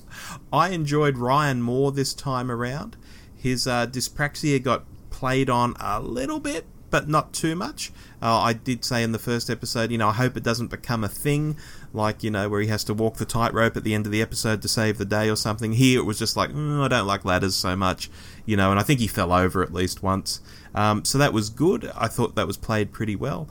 I 0.53 0.69
enjoyed 0.69 1.19
Ryan 1.19 1.61
more 1.61 1.91
this 1.91 2.15
time 2.15 2.53
around. 2.53 2.97
His 3.37 3.67
uh, 3.67 3.89
dyspraxia 3.89 4.63
got 4.63 4.85
played 5.11 5.51
on 5.51 5.75
a 5.81 6.01
little 6.01 6.39
bit, 6.39 6.65
but 6.91 7.09
not 7.09 7.33
too 7.33 7.55
much. 7.55 7.93
Uh, 8.21 8.39
I 8.41 8.53
did 8.53 8.85
say 8.85 9.03
in 9.03 9.13
the 9.13 9.19
first 9.19 9.49
episode, 9.49 9.93
you 9.93 9.99
know, 9.99 10.09
I 10.09 10.13
hope 10.13 10.37
it 10.37 10.43
doesn't 10.43 10.69
become 10.69 11.05
a 11.05 11.09
thing, 11.09 11.57
like, 11.93 12.23
you 12.23 12.31
know, 12.31 12.49
where 12.49 12.61
he 12.61 12.67
has 12.69 12.83
to 12.85 12.95
walk 12.95 13.17
the 13.17 13.25
tightrope 13.25 13.77
at 13.77 13.85
the 13.85 13.95
end 13.95 14.07
of 14.07 14.13
the 14.13 14.21
episode 14.21 14.61
to 14.63 14.69
save 14.69 14.99
the 14.99 15.05
day 15.05 15.31
or 15.31 15.37
something. 15.37 15.75
Here 15.75 16.01
it 16.01 16.05
was 16.05 16.19
just 16.19 16.37
like, 16.37 16.51
mm, 16.51 16.83
I 16.83 16.89
don't 16.89 17.07
like 17.07 17.25
ladders 17.25 17.55
so 17.55 17.77
much, 17.77 18.11
you 18.45 18.57
know, 18.57 18.71
and 18.71 18.81
I 18.81 18.83
think 18.83 18.99
he 19.01 19.07
fell 19.07 19.33
over 19.33 19.63
at 19.63 19.73
least 19.73 20.03
once. 20.03 20.41
Um, 20.75 21.05
so 21.05 21.19
that 21.19 21.33
was 21.33 21.49
good. 21.49 21.91
I 21.97 22.09
thought 22.09 22.35
that 22.35 22.47
was 22.47 22.57
played 22.57 22.93
pretty 22.93 23.17
well. 23.17 23.49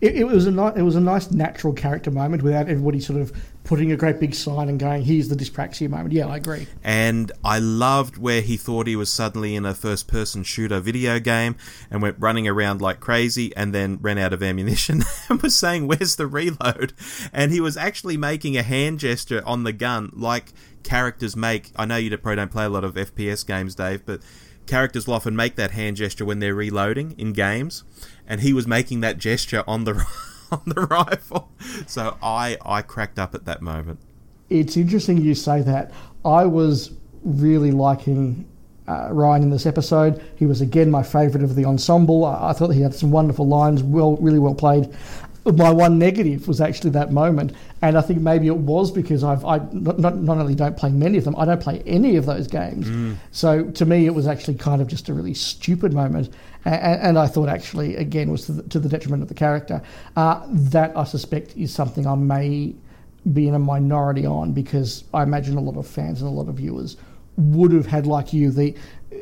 It, 0.00 0.16
it 0.16 0.24
was 0.24 0.46
a 0.46 0.50
ni- 0.50 0.72
it 0.76 0.82
was 0.82 0.96
a 0.96 1.00
nice 1.00 1.30
natural 1.30 1.72
character 1.72 2.10
moment 2.10 2.42
without 2.42 2.68
everybody 2.68 3.00
sort 3.00 3.20
of 3.20 3.32
putting 3.64 3.90
a 3.90 3.96
great 3.96 4.20
big 4.20 4.34
sign 4.34 4.68
and 4.68 4.78
going, 4.78 5.02
"Here's 5.02 5.28
the 5.28 5.34
dyspraxia 5.34 5.88
moment." 5.88 6.12
Yeah, 6.12 6.26
I 6.26 6.36
agree. 6.36 6.68
And 6.82 7.32
I 7.44 7.58
loved 7.58 8.18
where 8.18 8.42
he 8.42 8.56
thought 8.56 8.86
he 8.86 8.94
was 8.94 9.10
suddenly 9.10 9.56
in 9.56 9.64
a 9.64 9.74
first-person 9.74 10.44
shooter 10.44 10.80
video 10.80 11.18
game 11.18 11.56
and 11.90 12.02
went 12.02 12.16
running 12.18 12.46
around 12.46 12.80
like 12.80 13.00
crazy, 13.00 13.54
and 13.56 13.74
then 13.74 13.98
ran 14.00 14.18
out 14.18 14.32
of 14.32 14.42
ammunition 14.42 15.02
and 15.28 15.42
was 15.42 15.54
saying, 15.54 15.86
"Where's 15.86 16.16
the 16.16 16.26
reload?" 16.26 16.92
And 17.32 17.50
he 17.50 17.60
was 17.60 17.76
actually 17.76 18.16
making 18.16 18.56
a 18.56 18.62
hand 18.62 19.00
gesture 19.00 19.42
on 19.46 19.64
the 19.64 19.72
gun, 19.72 20.12
like 20.14 20.52
characters 20.82 21.34
make. 21.34 21.72
I 21.76 21.86
know 21.86 21.96
you 21.96 22.16
probably 22.16 22.36
don't 22.36 22.52
play 22.52 22.66
a 22.66 22.68
lot 22.68 22.84
of 22.84 22.94
FPS 22.94 23.46
games, 23.46 23.74
Dave, 23.74 24.04
but 24.06 24.20
characters 24.66 25.06
will 25.06 25.14
often 25.14 25.34
make 25.34 25.56
that 25.56 25.72
hand 25.72 25.96
gesture 25.96 26.24
when 26.24 26.38
they're 26.38 26.54
reloading 26.54 27.14
in 27.18 27.32
games, 27.32 27.84
and 28.26 28.40
he 28.40 28.52
was 28.52 28.66
making 28.66 29.00
that 29.00 29.18
gesture 29.18 29.64
on 29.66 29.84
the 29.84 30.04
on 30.66 30.72
the 30.74 30.82
rifle. 30.82 31.50
So 31.86 32.16
I 32.22 32.56
I 32.64 32.82
cracked 32.82 33.18
up 33.18 33.34
at 33.34 33.44
that 33.44 33.62
moment. 33.62 34.00
It's 34.50 34.76
interesting 34.76 35.18
you 35.18 35.34
say 35.34 35.62
that. 35.62 35.92
I 36.24 36.44
was 36.46 36.92
really 37.22 37.70
liking 37.70 38.46
uh, 38.86 39.08
Ryan 39.10 39.44
in 39.44 39.50
this 39.50 39.66
episode. 39.66 40.22
He 40.36 40.46
was 40.46 40.60
again 40.60 40.90
my 40.90 41.02
favourite 41.02 41.42
of 41.42 41.54
the 41.54 41.64
ensemble. 41.64 42.24
I, 42.24 42.50
I, 42.50 42.52
thought 42.52 42.70
he 42.70 42.82
had 42.82 42.94
some 42.94 43.10
wonderful 43.10 43.48
lines, 43.48 43.82
well, 43.82 44.16
really 44.16 44.38
well 44.38 44.54
played 44.54 44.94
my 45.52 45.70
one 45.70 45.98
negative 45.98 46.48
was 46.48 46.60
actually 46.60 46.90
that 46.90 47.12
moment, 47.12 47.52
and 47.84 47.98
I 47.98 48.00
think 48.00 48.22
maybe 48.22 48.46
it 48.46 48.56
was 48.56 48.90
because 48.90 49.22
I've 49.22 49.44
I 49.44 49.58
not, 49.72 50.16
not 50.16 50.38
only 50.38 50.54
don't 50.54 50.74
play 50.74 50.90
many 50.90 51.18
of 51.18 51.24
them, 51.24 51.36
I 51.36 51.44
don't 51.44 51.60
play 51.60 51.82
any 51.86 52.16
of 52.16 52.24
those 52.24 52.46
games. 52.46 52.88
Mm. 52.88 53.16
So 53.30 53.64
to 53.72 53.84
me, 53.84 54.06
it 54.06 54.14
was 54.14 54.26
actually 54.26 54.54
kind 54.54 54.80
of 54.80 54.88
just 54.88 55.10
a 55.10 55.14
really 55.14 55.34
stupid 55.34 55.92
moment, 55.92 56.30
and, 56.64 57.02
and 57.02 57.18
I 57.18 57.26
thought 57.26 57.50
actually 57.50 57.96
again 57.96 58.30
was 58.30 58.46
to 58.46 58.52
the, 58.52 58.62
to 58.70 58.78
the 58.78 58.88
detriment 58.88 59.22
of 59.22 59.28
the 59.28 59.34
character. 59.34 59.82
Uh, 60.16 60.46
that 60.48 60.96
I 60.96 61.04
suspect 61.04 61.54
is 61.58 61.74
something 61.74 62.06
I 62.06 62.14
may 62.14 62.74
be 63.34 63.48
in 63.48 63.54
a 63.54 63.58
minority 63.58 64.24
on 64.24 64.52
because 64.52 65.04
I 65.12 65.22
imagine 65.22 65.58
a 65.58 65.60
lot 65.60 65.76
of 65.76 65.86
fans 65.86 66.22
and 66.22 66.28
a 66.28 66.32
lot 66.32 66.48
of 66.48 66.54
viewers 66.54 66.96
would 67.36 67.72
have 67.72 67.86
had 67.86 68.06
like 68.06 68.32
you 68.32 68.50
the 68.50 68.74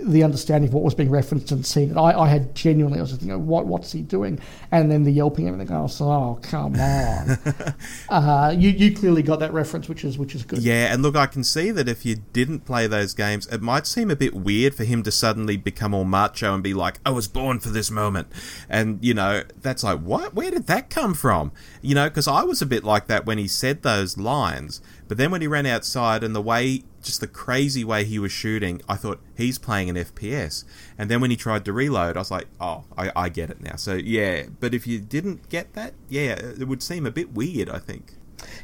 the 0.02 0.22
understanding 0.22 0.68
of 0.68 0.74
what 0.74 0.82
was 0.82 0.94
being 0.94 1.10
referenced 1.10 1.52
and 1.52 1.64
seen. 1.64 1.96
I, 1.96 2.20
I 2.20 2.28
had 2.28 2.54
genuinely, 2.54 2.98
I 2.98 3.02
was 3.02 3.10
just 3.10 3.20
thinking, 3.20 3.46
what, 3.46 3.66
what's 3.66 3.92
he 3.92 4.02
doing? 4.02 4.38
And 4.70 4.90
then 4.90 5.04
the 5.04 5.10
yelping 5.10 5.46
and 5.46 5.54
everything. 5.54 5.76
I 5.76 5.82
was 5.82 6.00
like, 6.00 6.08
oh, 6.08 6.38
come 6.42 6.74
on. 6.76 7.38
uh, 8.08 8.54
you, 8.56 8.70
you 8.70 8.94
clearly 8.94 9.22
got 9.22 9.40
that 9.40 9.52
reference, 9.52 9.88
which 9.88 10.04
is 10.04 10.18
which 10.18 10.34
is 10.34 10.44
good. 10.44 10.60
Yeah, 10.60 10.92
and 10.92 11.02
look, 11.02 11.16
I 11.16 11.26
can 11.26 11.44
see 11.44 11.70
that 11.70 11.88
if 11.88 12.04
you 12.04 12.16
didn't 12.32 12.60
play 12.60 12.86
those 12.86 13.14
games, 13.14 13.46
it 13.48 13.62
might 13.62 13.86
seem 13.86 14.10
a 14.10 14.16
bit 14.16 14.34
weird 14.34 14.74
for 14.74 14.84
him 14.84 15.02
to 15.02 15.12
suddenly 15.12 15.56
become 15.56 15.94
all 15.94 16.04
macho 16.04 16.54
and 16.54 16.62
be 16.62 16.74
like, 16.74 16.98
I 17.04 17.10
was 17.10 17.28
born 17.28 17.60
for 17.60 17.68
this 17.68 17.90
moment. 17.90 18.28
And, 18.68 18.98
you 19.04 19.14
know, 19.14 19.42
that's 19.60 19.84
like, 19.84 20.00
what? 20.00 20.34
Where 20.34 20.50
did 20.50 20.66
that 20.66 20.90
come 20.90 21.14
from? 21.14 21.52
You 21.80 21.94
know, 21.94 22.08
because 22.08 22.28
I 22.28 22.42
was 22.42 22.62
a 22.62 22.66
bit 22.66 22.84
like 22.84 23.06
that 23.08 23.26
when 23.26 23.38
he 23.38 23.46
said 23.46 23.82
those 23.82 24.16
lines. 24.16 24.80
But 25.08 25.18
then 25.18 25.30
when 25.30 25.42
he 25.42 25.46
ran 25.46 25.66
outside 25.66 26.24
and 26.24 26.34
the 26.34 26.40
way 26.40 26.84
just 27.02 27.20
the 27.20 27.26
crazy 27.26 27.84
way 27.84 28.04
he 28.04 28.18
was 28.18 28.32
shooting, 28.32 28.80
I 28.88 28.96
thought 28.96 29.20
he's 29.36 29.58
playing 29.58 29.90
an 29.90 29.96
FPS. 29.96 30.64
And 30.96 31.10
then 31.10 31.20
when 31.20 31.30
he 31.30 31.36
tried 31.36 31.64
to 31.64 31.72
reload, 31.72 32.16
I 32.16 32.20
was 32.20 32.30
like, 32.30 32.46
oh, 32.60 32.84
I, 32.96 33.10
I 33.14 33.28
get 33.28 33.50
it 33.50 33.60
now. 33.60 33.76
So 33.76 33.94
yeah, 33.94 34.44
but 34.60 34.74
if 34.74 34.86
you 34.86 35.00
didn't 35.00 35.48
get 35.48 35.74
that, 35.74 35.94
yeah, 36.08 36.34
it 36.34 36.66
would 36.66 36.82
seem 36.82 37.06
a 37.06 37.10
bit 37.10 37.34
weird. 37.34 37.68
I 37.68 37.78
think. 37.78 38.14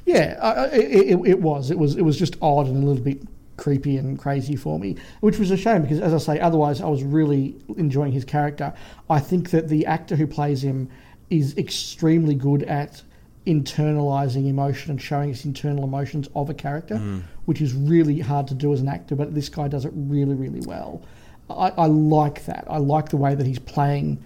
Yeah, 0.05 0.38
uh, 0.40 0.68
it, 0.72 1.12
it, 1.12 1.18
it, 1.27 1.40
was. 1.40 1.70
It 1.70 1.79
was. 1.79 1.96
It 1.96 2.03
was 2.03 2.18
just 2.18 2.37
odd 2.40 2.66
and 2.66 2.83
a 2.83 2.87
little 2.87 3.03
bit 3.03 3.22
creepy 3.57 3.96
and 3.96 4.18
crazy 4.18 4.57
for 4.57 4.79
me, 4.79 4.96
which 5.20 5.38
was 5.38 5.51
a 5.51 5.57
shame 5.57 5.83
because, 5.83 6.01
as 6.01 6.14
I 6.14 6.18
say, 6.18 6.40
otherwise 6.40 6.81
I 6.81 6.87
was 6.87 7.03
really 7.03 7.57
enjoying 7.77 8.12
his 8.12 8.24
character. 8.24 8.72
I 9.11 9.20
think 9.20 9.51
that 9.51 9.68
the 9.68 9.85
actor 9.87 10.16
who 10.16 10.27
plays 10.27 10.62
him 10.62 10.88
is 11.29 11.57
extremely 11.59 12.35
good 12.35 12.62
at 12.62 13.03
internalizing 13.48 14.46
emotion 14.46 14.90
and 14.90 15.00
showing 15.00 15.30
us 15.30 15.44
internal 15.46 15.82
emotions 15.82 16.28
of 16.34 16.50
a 16.50 16.54
character, 16.54 16.96
mm. 16.96 17.22
which 17.46 17.62
is 17.62 17.72
really 17.72 18.20
hard 18.20 18.46
to 18.48 18.54
do 18.54 18.74
as 18.74 18.80
an 18.80 18.88
actor. 18.88 19.16
But 19.16 19.34
this 19.34 19.48
guy 19.48 19.68
does 19.68 19.87
it 19.87 19.92
really, 19.94 20.34
really 20.34 20.61
well. 20.66 21.02
I, 21.48 21.70
I, 21.70 21.87
like 21.87 22.44
that. 22.44 22.66
I 22.68 22.76
like 22.76 23.08
the 23.08 23.16
way 23.16 23.34
that 23.34 23.46
he's 23.46 23.58
playing 23.58 24.22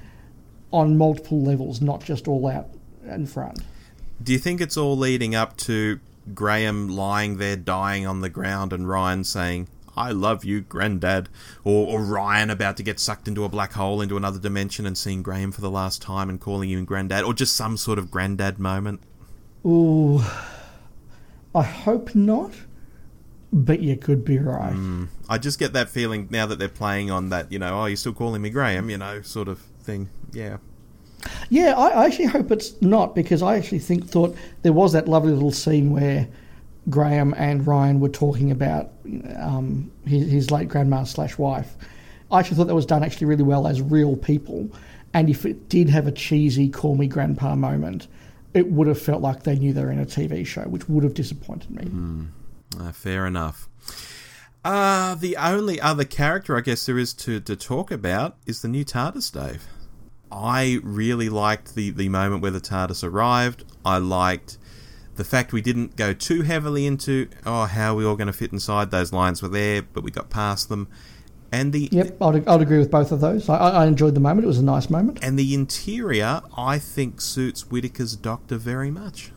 on 0.72 0.98
multiple 0.98 1.40
levels, 1.40 1.80
not 1.80 2.02
just 2.02 2.26
all 2.26 2.48
out 2.48 2.68
in 3.06 3.26
front. 3.26 3.61
Do 4.20 4.32
you 4.32 4.38
think 4.38 4.61
it's 4.61 4.76
all 4.76 4.96
leading 4.96 5.37
up 5.37 5.56
to 5.58 6.00
Graham 6.35 6.88
lying 6.88 7.37
there 7.37 7.56
dying 7.56 8.06
on 8.06 8.22
the 8.22 8.28
ground 8.28 8.72
and 8.72 8.88
Ryan 8.88 9.22
saying, 9.22 9.68
I 9.96 10.11
love 10.11 10.44
you, 10.44 10.62
Granddad. 10.62 11.28
Or, 11.64 11.87
or, 11.87 12.02
Ryan 12.02 12.50
about 12.50 12.76
to 12.78 12.82
get 12.82 12.98
sucked 12.98 13.28
into 13.28 13.44
a 13.44 13.48
black 13.48 13.72
hole 13.72 14.00
into 14.00 14.16
another 14.16 14.38
dimension 14.38 14.87
and 14.87 14.96
seeing 14.96 15.22
Graham 15.22 15.52
for 15.52 15.61
the 15.61 15.70
last 15.70 16.00
time 16.00 16.30
and 16.30 16.40
calling 16.40 16.70
him 16.70 16.85
Granddad. 16.85 17.24
Or 17.24 17.35
just 17.35 17.54
some 17.54 17.76
sort 17.76 17.98
of 17.98 18.11
Granddad 18.11 18.58
moment. 18.58 19.00
Ooh, 19.64 20.20
I 21.55 21.62
hope 21.62 22.14
not, 22.14 22.53
but 23.53 23.81
you 23.81 23.96
could 23.96 24.25
be 24.25 24.38
right. 24.38 24.72
Mm, 24.72 25.09
I 25.29 25.38
just 25.38 25.59
get 25.59 25.72
that 25.75 25.88
feeling 25.88 26.29
now 26.31 26.46
that 26.46 26.59
they're 26.59 26.68
playing 26.68 27.11
on 27.11 27.29
that, 27.29 27.53
you 27.53 27.59
know, 27.59 27.81
oh, 27.81 27.87
you're 27.87 27.96
still 27.96 28.12
calling 28.12 28.42
me 28.42 28.51
Graham, 28.51 28.90
you 28.90 28.98
know, 28.98 29.22
sort 29.22 29.48
of 29.48 29.61
thing. 29.83 30.09
Yeah. 30.33 30.59
Yeah, 31.51 31.75
I, 31.77 31.88
I 31.88 32.07
actually 32.07 32.27
hope 32.27 32.51
it's 32.51 32.81
not 32.83 33.14
because 33.14 33.42
I 33.42 33.57
actually 33.57 33.79
think 33.79 34.09
thought 34.09 34.37
there 34.62 34.72
was 34.72 34.92
that 34.92 35.07
lovely 35.07 35.33
little 35.33 35.53
scene 35.53 35.90
where 35.90 36.27
Graham 36.90 37.35
and 37.37 37.64
Ryan 37.64 38.01
were 38.01 38.09
talking 38.09 38.51
about 38.51 38.90
um, 39.37 39.92
his, 40.05 40.31
his 40.31 40.51
late 40.51 40.68
grandma 40.68 41.05
slash 41.05 41.38
wife. 41.38 41.77
I 42.31 42.40
actually 42.40 42.57
thought 42.57 42.66
that 42.66 42.75
was 42.75 42.87
done 42.87 43.05
actually 43.05 43.27
really 43.29 43.44
well 43.44 43.66
as 43.66 43.81
real 43.81 44.16
people. 44.16 44.68
And 45.14 45.29
if 45.29 45.44
it 45.44 45.68
did 45.68 45.90
have 45.90 46.07
a 46.07 46.12
cheesy 46.12 46.68
call 46.68 46.96
me 46.96 47.07
grandpa 47.07 47.55
moment, 47.55 48.09
it 48.54 48.70
would 48.70 48.86
have 48.86 49.00
felt 49.00 49.22
like 49.22 49.42
they 49.42 49.56
knew 49.56 49.72
they 49.72 49.82
were 49.82 49.90
in 49.90 49.98
a 49.98 50.06
TV 50.06 50.46
show, 50.46 50.62
which 50.62 50.88
would 50.88 51.04
have 51.04 51.14
disappointed 51.14 51.70
me. 51.70 51.84
Mm, 51.84 52.28
uh, 52.80 52.92
fair 52.92 53.26
enough. 53.26 53.68
Uh, 54.64 55.14
the 55.16 55.36
only 55.36 55.80
other 55.80 56.04
character 56.04 56.56
I 56.56 56.60
guess 56.60 56.86
there 56.86 56.98
is 56.98 57.12
to, 57.14 57.40
to 57.40 57.56
talk 57.56 57.90
about 57.90 58.36
is 58.46 58.62
the 58.62 58.68
new 58.68 58.84
TARDIS, 58.84 59.32
Dave. 59.32 59.66
I 60.30 60.78
really 60.82 61.28
liked 61.28 61.74
the, 61.74 61.90
the 61.90 62.08
moment 62.08 62.42
where 62.42 62.50
the 62.50 62.60
TARDIS 62.60 63.02
arrived. 63.02 63.64
I 63.84 63.98
liked 63.98 64.58
the 65.16 65.24
fact 65.24 65.52
we 65.52 65.60
didn't 65.60 65.96
go 65.96 66.12
too 66.12 66.42
heavily 66.42 66.86
into, 66.86 67.28
oh, 67.44 67.64
how 67.66 67.92
are 67.92 67.96
we 67.96 68.04
all 68.04 68.16
going 68.16 68.28
to 68.28 68.32
fit 68.32 68.52
inside? 68.52 68.90
Those 68.90 69.12
lines 69.12 69.42
were 69.42 69.48
there, 69.48 69.82
but 69.82 70.04
we 70.04 70.10
got 70.10 70.30
past 70.30 70.68
them. 70.68 70.88
And 71.52 71.72
the 71.72 71.90
yep, 71.92 72.20
I'd, 72.20 72.48
I'd 72.48 72.62
agree 72.62 72.78
with 72.78 72.90
both 72.90 73.12
of 73.12 73.20
those. 73.20 73.48
I, 73.48 73.56
I 73.56 73.86
enjoyed 73.86 74.14
the 74.14 74.20
moment; 74.20 74.44
it 74.44 74.48
was 74.48 74.58
a 74.58 74.64
nice 74.64 74.88
moment. 74.88 75.18
And 75.22 75.38
the 75.38 75.52
interior, 75.54 76.40
I 76.56 76.78
think, 76.78 77.20
suits 77.20 77.70
Whittaker's 77.70 78.16
Doctor 78.16 78.56
very 78.56 78.90
much. 78.90 79.32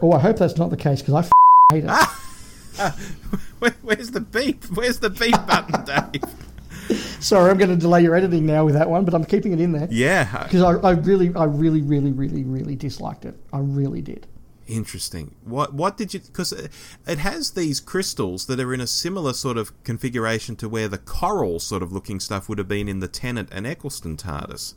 Oh, 0.00 0.12
I 0.12 0.18
hope 0.18 0.38
that's 0.38 0.56
not 0.56 0.70
the 0.70 0.76
case 0.78 1.02
because 1.02 1.14
I 1.14 1.20
f- 1.20 1.32
hate 1.72 1.84
it. 1.84 1.90
Where, 3.58 3.74
where's 3.82 4.12
the 4.12 4.20
beep? 4.20 4.64
Where's 4.66 5.00
the 5.00 5.10
beep 5.10 5.34
button, 5.46 5.84
Dave? 5.84 6.22
Sorry, 7.20 7.50
I'm 7.50 7.58
going 7.58 7.70
to 7.70 7.76
delay 7.76 8.02
your 8.02 8.14
editing 8.14 8.46
now 8.46 8.64
with 8.64 8.74
that 8.74 8.88
one, 8.88 9.04
but 9.04 9.14
I'm 9.14 9.24
keeping 9.24 9.52
it 9.52 9.60
in 9.60 9.72
there. 9.72 9.88
Yeah, 9.90 10.44
because 10.44 10.62
I, 10.62 10.88
I 10.88 10.92
really, 10.92 11.34
I 11.34 11.44
really, 11.44 11.82
really, 11.82 12.12
really, 12.12 12.44
really 12.44 12.76
disliked 12.76 13.24
it. 13.24 13.34
I 13.52 13.58
really 13.58 14.00
did. 14.00 14.26
Interesting. 14.68 15.34
What 15.44 15.72
what 15.72 15.96
did 15.96 16.12
you? 16.12 16.20
Because 16.20 16.52
it 16.52 17.18
has 17.18 17.52
these 17.52 17.80
crystals 17.80 18.46
that 18.46 18.60
are 18.60 18.74
in 18.74 18.82
a 18.82 18.86
similar 18.86 19.32
sort 19.32 19.56
of 19.56 19.72
configuration 19.82 20.56
to 20.56 20.68
where 20.68 20.88
the 20.88 20.98
coral 20.98 21.58
sort 21.58 21.82
of 21.82 21.90
looking 21.90 22.20
stuff 22.20 22.50
would 22.50 22.58
have 22.58 22.68
been 22.68 22.86
in 22.86 23.00
the 23.00 23.08
Tennant 23.08 23.48
and 23.50 23.66
Eccleston 23.66 24.18
TARDIS. 24.18 24.74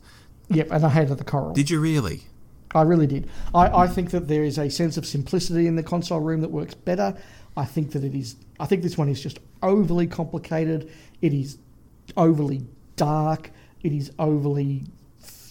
Yep, 0.48 0.68
and 0.70 0.84
I 0.86 0.88
hated 0.88 1.18
the 1.18 1.24
coral. 1.24 1.52
Did 1.52 1.68
you 1.68 1.78
really? 1.78 2.22
I 2.74 2.82
really 2.82 3.06
did. 3.06 3.28
I, 3.54 3.82
I 3.82 3.86
think 3.86 4.10
that 4.12 4.28
there 4.28 4.44
is 4.44 4.58
a 4.58 4.70
sense 4.70 4.96
of 4.96 5.04
simplicity 5.04 5.66
in 5.66 5.76
the 5.76 5.82
console 5.82 6.20
room 6.20 6.40
that 6.40 6.50
works 6.50 6.74
better. 6.74 7.14
I 7.54 7.66
think 7.66 7.92
that 7.92 8.02
it 8.02 8.14
is. 8.14 8.36
I 8.58 8.64
think 8.64 8.82
this 8.82 8.96
one 8.96 9.10
is 9.10 9.22
just 9.22 9.40
overly 9.62 10.06
complicated. 10.06 10.90
It 11.20 11.34
is 11.34 11.58
overly 12.16 12.66
dark. 12.96 13.50
It 13.82 13.92
is 13.92 14.10
overly 14.18 14.84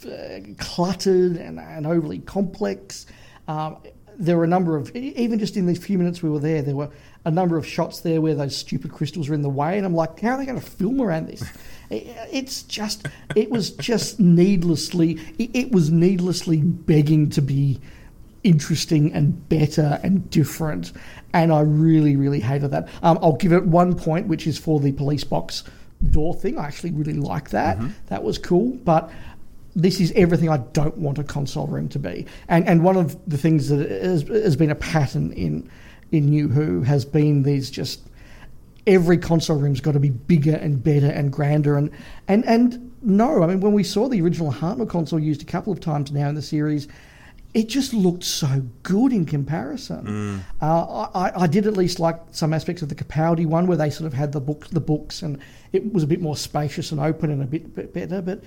uh, 0.04 0.40
cluttered 0.58 1.38
and, 1.38 1.60
and 1.60 1.86
overly 1.86 2.20
complex. 2.20 3.06
Um, 3.48 3.78
there 4.18 4.38
were 4.38 4.44
a 4.44 4.48
number 4.48 4.76
of 4.78 4.96
even 4.96 5.40
just 5.40 5.58
in 5.58 5.66
these 5.66 5.84
few 5.84 5.98
minutes 5.98 6.22
we 6.22 6.30
were 6.30 6.40
there, 6.40 6.62
there 6.62 6.76
were 6.76 6.90
a 7.26 7.32
number 7.32 7.58
of 7.58 7.66
shots 7.66 8.02
there 8.02 8.22
where 8.22 8.36
those 8.36 8.56
stupid 8.56 8.92
crystals 8.92 9.30
were 9.30 9.36
in 9.36 9.42
the 9.42 9.50
way, 9.50 9.78
and 9.78 9.86
I'm 9.86 9.96
like, 9.96 10.20
how 10.20 10.32
are 10.32 10.38
they 10.38 10.46
going 10.46 10.60
to 10.60 10.66
film 10.66 11.02
around 11.02 11.28
this? 11.28 11.44
It's 11.94 12.64
just, 12.64 13.06
it 13.36 13.50
was 13.50 13.72
just 13.72 14.18
needlessly, 14.18 15.20
it 15.38 15.74
was 15.74 15.92
needlessly 15.92 16.62
begging 16.62 17.30
to 17.32 17.42
be 17.42 17.82
interesting 18.46 19.12
and 19.14 19.50
better 19.50 20.00
and 20.02 20.30
different, 20.30 20.94
and 21.34 21.52
I 21.52 21.60
really, 21.60 22.16
really 22.16 22.40
hated 22.40 22.72
that. 22.72 22.88
Um, 23.04 23.20
I'll 23.22 23.36
give 23.36 23.52
it 23.52 23.66
one 23.66 23.94
point, 23.96 24.28
which 24.28 24.48
is 24.48 24.58
for 24.58 24.80
the 24.80 24.94
police 24.94 25.26
box 25.26 25.66
door 26.10 26.34
thing. 26.34 26.58
I 26.58 26.66
actually 26.66 26.92
really 26.92 27.14
like 27.14 27.50
that. 27.50 27.78
Mm-hmm. 27.78 27.90
That 28.08 28.24
was 28.24 28.38
cool, 28.38 28.72
but 28.86 29.12
this 29.76 30.00
is 30.00 30.12
everything 30.16 30.50
I 30.50 30.58
don't 30.58 30.98
want 30.98 31.18
a 31.18 31.24
console 31.24 31.68
room 31.68 31.88
to 31.90 32.00
be. 32.00 32.26
And 32.48 32.68
and 32.68 32.84
one 32.84 32.98
of 32.98 33.18
the 33.30 33.38
things 33.38 33.70
that 33.70 33.90
has, 33.90 34.24
has 34.24 34.56
been 34.56 34.72
a 34.72 34.76
pattern 34.76 35.32
in 35.34 35.70
in 36.12 36.26
New 36.28 36.48
Who 36.50 36.82
has 36.84 37.06
been 37.06 37.44
these 37.44 37.72
just 37.72 38.02
every 38.88 39.18
console 39.18 39.58
room's 39.58 39.80
got 39.80 39.94
to 39.94 40.00
be 40.00 40.10
bigger 40.10 40.56
and 40.56 40.84
better 40.84 41.08
and 41.08 41.32
grander 41.32 41.78
and 41.78 41.92
and 42.28 42.46
and 42.46 42.92
no, 43.02 43.44
I 43.44 43.48
mean 43.48 43.62
when 43.62 43.74
we 43.74 43.84
saw 43.84 44.08
the 44.08 44.22
original 44.22 44.52
Hartnell 44.52 44.90
console 44.90 45.20
used 45.20 45.42
a 45.42 45.46
couple 45.46 45.74
of 45.74 45.80
times 45.80 46.12
now 46.12 46.30
in 46.30 46.36
the 46.36 46.42
series, 46.42 46.88
it 47.54 47.68
just 47.68 47.94
looked 47.94 48.24
so 48.24 48.64
good 48.84 49.12
in 49.12 49.26
comparison. 49.26 50.06
Mm. 50.06 50.40
Uh, 50.62 51.08
I, 51.14 51.42
I, 51.44 51.48
did 51.48 51.68
at 51.68 51.74
least 51.74 52.00
like 52.00 52.18
some 52.32 52.54
aspects 52.54 52.82
of 52.82 52.90
the 52.90 52.96
Capaldi 52.96 53.46
one 53.46 53.68
where 53.68 53.78
they 53.78 53.90
sort 53.90 54.08
of 54.08 54.14
had 54.14 54.32
the 54.32 54.40
book, 54.40 54.68
the 54.68 54.80
books, 54.80 55.22
and 55.22 55.40
it 55.74 55.92
was 55.92 56.04
a 56.04 56.08
bit 56.08 56.22
more 56.22 56.38
spacious 56.38 56.92
and 56.92 57.02
open 57.02 57.30
and 57.30 57.42
a 57.42 57.46
bit, 57.46 57.76
bit 57.76 57.94
better. 57.94 58.22
But 58.22 58.42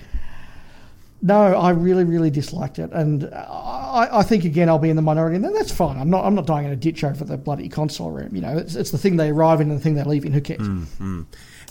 no, 1.25 1.55
I 1.55 1.71
really, 1.71 2.05
really 2.05 2.29
disliked 2.29 2.79
it, 2.79 2.93
and 2.93 3.25
I, 3.33 4.09
I, 4.13 4.23
think 4.23 4.45
again 4.45 4.69
I'll 4.69 4.79
be 4.79 4.91
in 4.91 4.97
the 4.97 5.01
minority, 5.01 5.37
and 5.37 5.57
that's 5.57 5.73
fine. 5.73 5.97
I'm 5.97 6.11
not, 6.11 6.23
I'm 6.23 6.35
not 6.35 6.47
dying 6.47 6.67
in 6.67 6.73
a 6.73 6.77
ditch 6.77 7.03
over 7.03 7.25
the 7.25 7.39
bloody 7.39 7.67
console 7.67 8.11
room. 8.11 8.35
You 8.35 8.43
know, 8.43 8.59
it's, 8.59 8.75
it's 8.75 8.91
the 8.91 8.99
thing 8.99 9.17
they 9.17 9.31
arrive 9.31 9.63
in 9.63 9.71
and 9.71 9.81
the 9.81 9.83
thing 9.83 9.95
they 9.95 10.05
leave 10.05 10.27
in. 10.27 10.35
Who 10.35 10.43
cares? 10.43 10.61
Mm-hmm. 10.61 11.23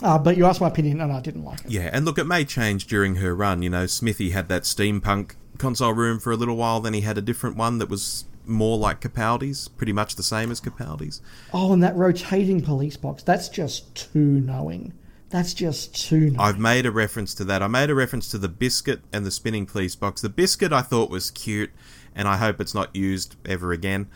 Uh, 0.02 0.18
but 0.18 0.36
you 0.36 0.44
asked 0.44 0.60
my 0.60 0.66
opinion, 0.66 1.00
and 1.00 1.12
I 1.12 1.20
didn't 1.20 1.44
like 1.44 1.64
it. 1.64 1.70
Yeah, 1.70 1.88
and 1.92 2.04
look, 2.04 2.18
it 2.18 2.24
may 2.24 2.44
change 2.44 2.88
during 2.88 3.14
her 3.16 3.32
run. 3.32 3.62
You 3.62 3.70
know, 3.70 3.86
Smithy 3.86 4.30
had 4.30 4.48
that 4.48 4.62
steampunk 4.62 5.36
console 5.56 5.92
room 5.92 6.18
for 6.18 6.32
a 6.32 6.36
little 6.36 6.56
while. 6.56 6.80
Then 6.80 6.94
he 6.94 7.02
had 7.02 7.16
a 7.16 7.22
different 7.22 7.56
one 7.56 7.78
that 7.78 7.88
was 7.88 8.24
more 8.44 8.76
like 8.76 9.00
Capaldi's, 9.00 9.68
pretty 9.68 9.92
much 9.92 10.16
the 10.16 10.24
same 10.24 10.50
as 10.50 10.60
Capaldi's. 10.60 11.22
Oh, 11.52 11.72
and 11.72 11.80
that 11.84 11.94
rotating 11.94 12.60
police 12.60 12.96
box, 12.96 13.22
that's 13.22 13.48
just 13.48 13.94
too 13.94 14.18
knowing. 14.18 14.94
That's 15.34 15.52
just 15.52 15.96
too 15.96 16.30
knowing. 16.30 16.38
I've 16.38 16.60
made 16.60 16.86
a 16.86 16.92
reference 16.92 17.34
to 17.34 17.44
that. 17.46 17.60
I 17.60 17.66
made 17.66 17.90
a 17.90 17.94
reference 17.96 18.30
to 18.30 18.38
the 18.38 18.48
biscuit 18.48 19.00
and 19.12 19.26
the 19.26 19.32
spinning 19.32 19.66
police 19.66 19.96
box. 19.96 20.20
The 20.20 20.28
biscuit 20.28 20.72
I 20.72 20.80
thought 20.80 21.10
was 21.10 21.32
cute, 21.32 21.72
and 22.14 22.28
I 22.28 22.36
hope 22.36 22.60
it's 22.60 22.72
not 22.72 22.94
used 22.94 23.34
ever 23.44 23.72
again. 23.72 24.06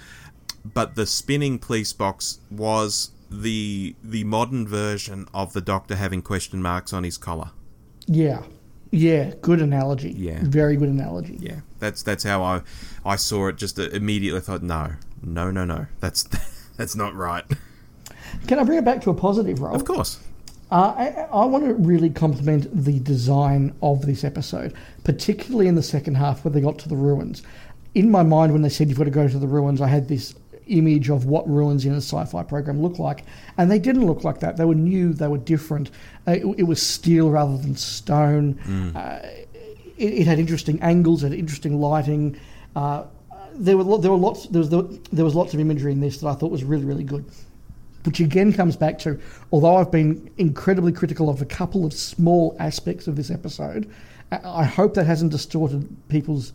But 0.64 0.94
the 0.94 1.07
spinning 1.07 1.59
police 1.59 1.92
box 1.92 2.38
was 2.52 3.11
the 3.28 3.96
the 4.00 4.22
modern 4.22 4.68
version 4.68 5.26
of 5.35 5.54
the 5.54 5.61
doctor 5.61 5.96
having 5.96 6.22
question 6.22 6.62
marks 6.62 6.92
on 6.92 7.02
his 7.02 7.18
collar. 7.18 7.50
Yeah, 8.07 8.44
yeah, 8.92 9.33
good 9.42 9.61
analogy. 9.61 10.12
Yeah, 10.12 10.38
very 10.44 10.76
good 10.76 10.88
analogy. 10.88 11.37
Yeah, 11.40 11.62
that's 11.81 12.04
that's 12.04 12.22
how 12.22 12.44
I 12.44 12.62
I 13.04 13.16
saw 13.16 13.48
it. 13.48 13.57
Just 13.57 13.76
immediately 13.81 14.40
thought, 14.40 14.62
no, 14.62 14.92
no, 15.20 15.50
no, 15.50 15.64
no, 15.64 15.87
that's 15.98 16.22
that's 16.76 16.94
not 16.94 17.12
right. 17.16 17.44
Can 18.46 18.61
I 18.61 18.62
bring 18.62 18.78
it 18.78 18.85
back 18.85 19.00
to 19.00 19.11
a 19.11 19.14
positive 19.14 19.61
role? 19.61 19.74
Of 19.74 19.85
course. 19.85 20.20
Uh, 20.70 20.94
I, 20.96 21.07
I, 21.33 21.44
want 21.46 21.64
to 21.64 21.74
really 21.74 22.11
compliment 22.11 22.68
the 22.72 23.00
design 23.00 23.74
of 23.81 24.04
this 24.04 24.22
episode, 24.22 24.74
particularly 25.02 25.66
in 25.66 25.76
the 25.76 25.83
second 25.83 26.16
half 26.16 26.44
where 26.44 26.52
they 26.52 26.61
got 26.61 26.78
to 26.81 26.90
the 26.90 26.96
ruins. 26.96 27.42
In 27.94 28.11
my 28.11 28.22
mind, 28.22 28.52
when 28.52 28.61
they 28.61 28.68
said 28.68 28.88
you've 28.88 28.98
got 28.98 29.04
to 29.04 29.11
go 29.11 29.26
to 29.26 29.38
the 29.38 29.46
ruins, 29.46 29.81
I 29.81 29.87
had 29.87 30.09
this 30.09 30.35
image 30.66 31.09
of 31.09 31.24
what 31.24 31.48
ruins 31.48 31.87
in 31.87 31.92
a 31.92 32.02
sci-fi 32.02 32.42
program 32.42 32.83
look 32.83 32.98
like, 32.98 33.24
and 33.57 33.70
they 33.70 33.78
didn't 33.78 34.07
look 34.07 34.24
like 34.24 34.40
that. 34.40 34.59
They 34.59 34.66
were 34.66 34.74
new, 34.74 35.14
they 35.14 35.28
were 35.28 35.38
different. 35.38 35.90
Uh, 36.26 36.33
it, 36.33 36.44
it, 36.59 36.62
was 36.64 36.83
steel 36.83 37.31
rather 37.31 37.57
than 37.57 37.74
stone. 37.74 38.54
Mm. 38.66 38.94
Uh, 38.94 39.26
it, 39.96 40.12
it, 40.12 40.26
had 40.26 40.38
interesting 40.38 40.81
angles, 40.83 41.24
it 41.24 41.31
had 41.31 41.38
interesting 41.38 41.81
lighting. 41.81 42.38
Uh, 42.76 43.04
there 43.54 43.76
were 43.76 43.98
there 43.98 44.11
were 44.11 44.16
lots 44.16 44.46
there 44.48 44.61
was 44.61 44.68
there 44.68 45.24
was 45.24 45.35
lots 45.35 45.52
of 45.54 45.61
imagery 45.61 45.92
in 45.92 46.00
this 46.00 46.18
that 46.18 46.28
I 46.28 46.35
thought 46.35 46.50
was 46.50 46.62
really 46.62 46.85
really 46.85 47.04
good. 47.04 47.24
Which 48.08 48.20
again 48.20 48.54
comes 48.54 48.74
back 48.74 48.98
to, 49.00 49.20
although 49.52 49.76
I've 49.76 49.92
been 49.92 50.30
incredibly 50.38 50.92
critical 50.92 51.28
of 51.28 51.42
a 51.42 51.44
couple 51.44 51.84
of 51.84 51.92
small 51.92 52.56
aspects 52.58 53.06
of 53.06 53.16
this 53.16 53.30
episode, 53.30 53.86
I 54.32 54.64
hope 54.64 54.94
that 54.94 55.04
hasn't 55.04 55.30
distorted 55.30 55.86
people's 56.08 56.54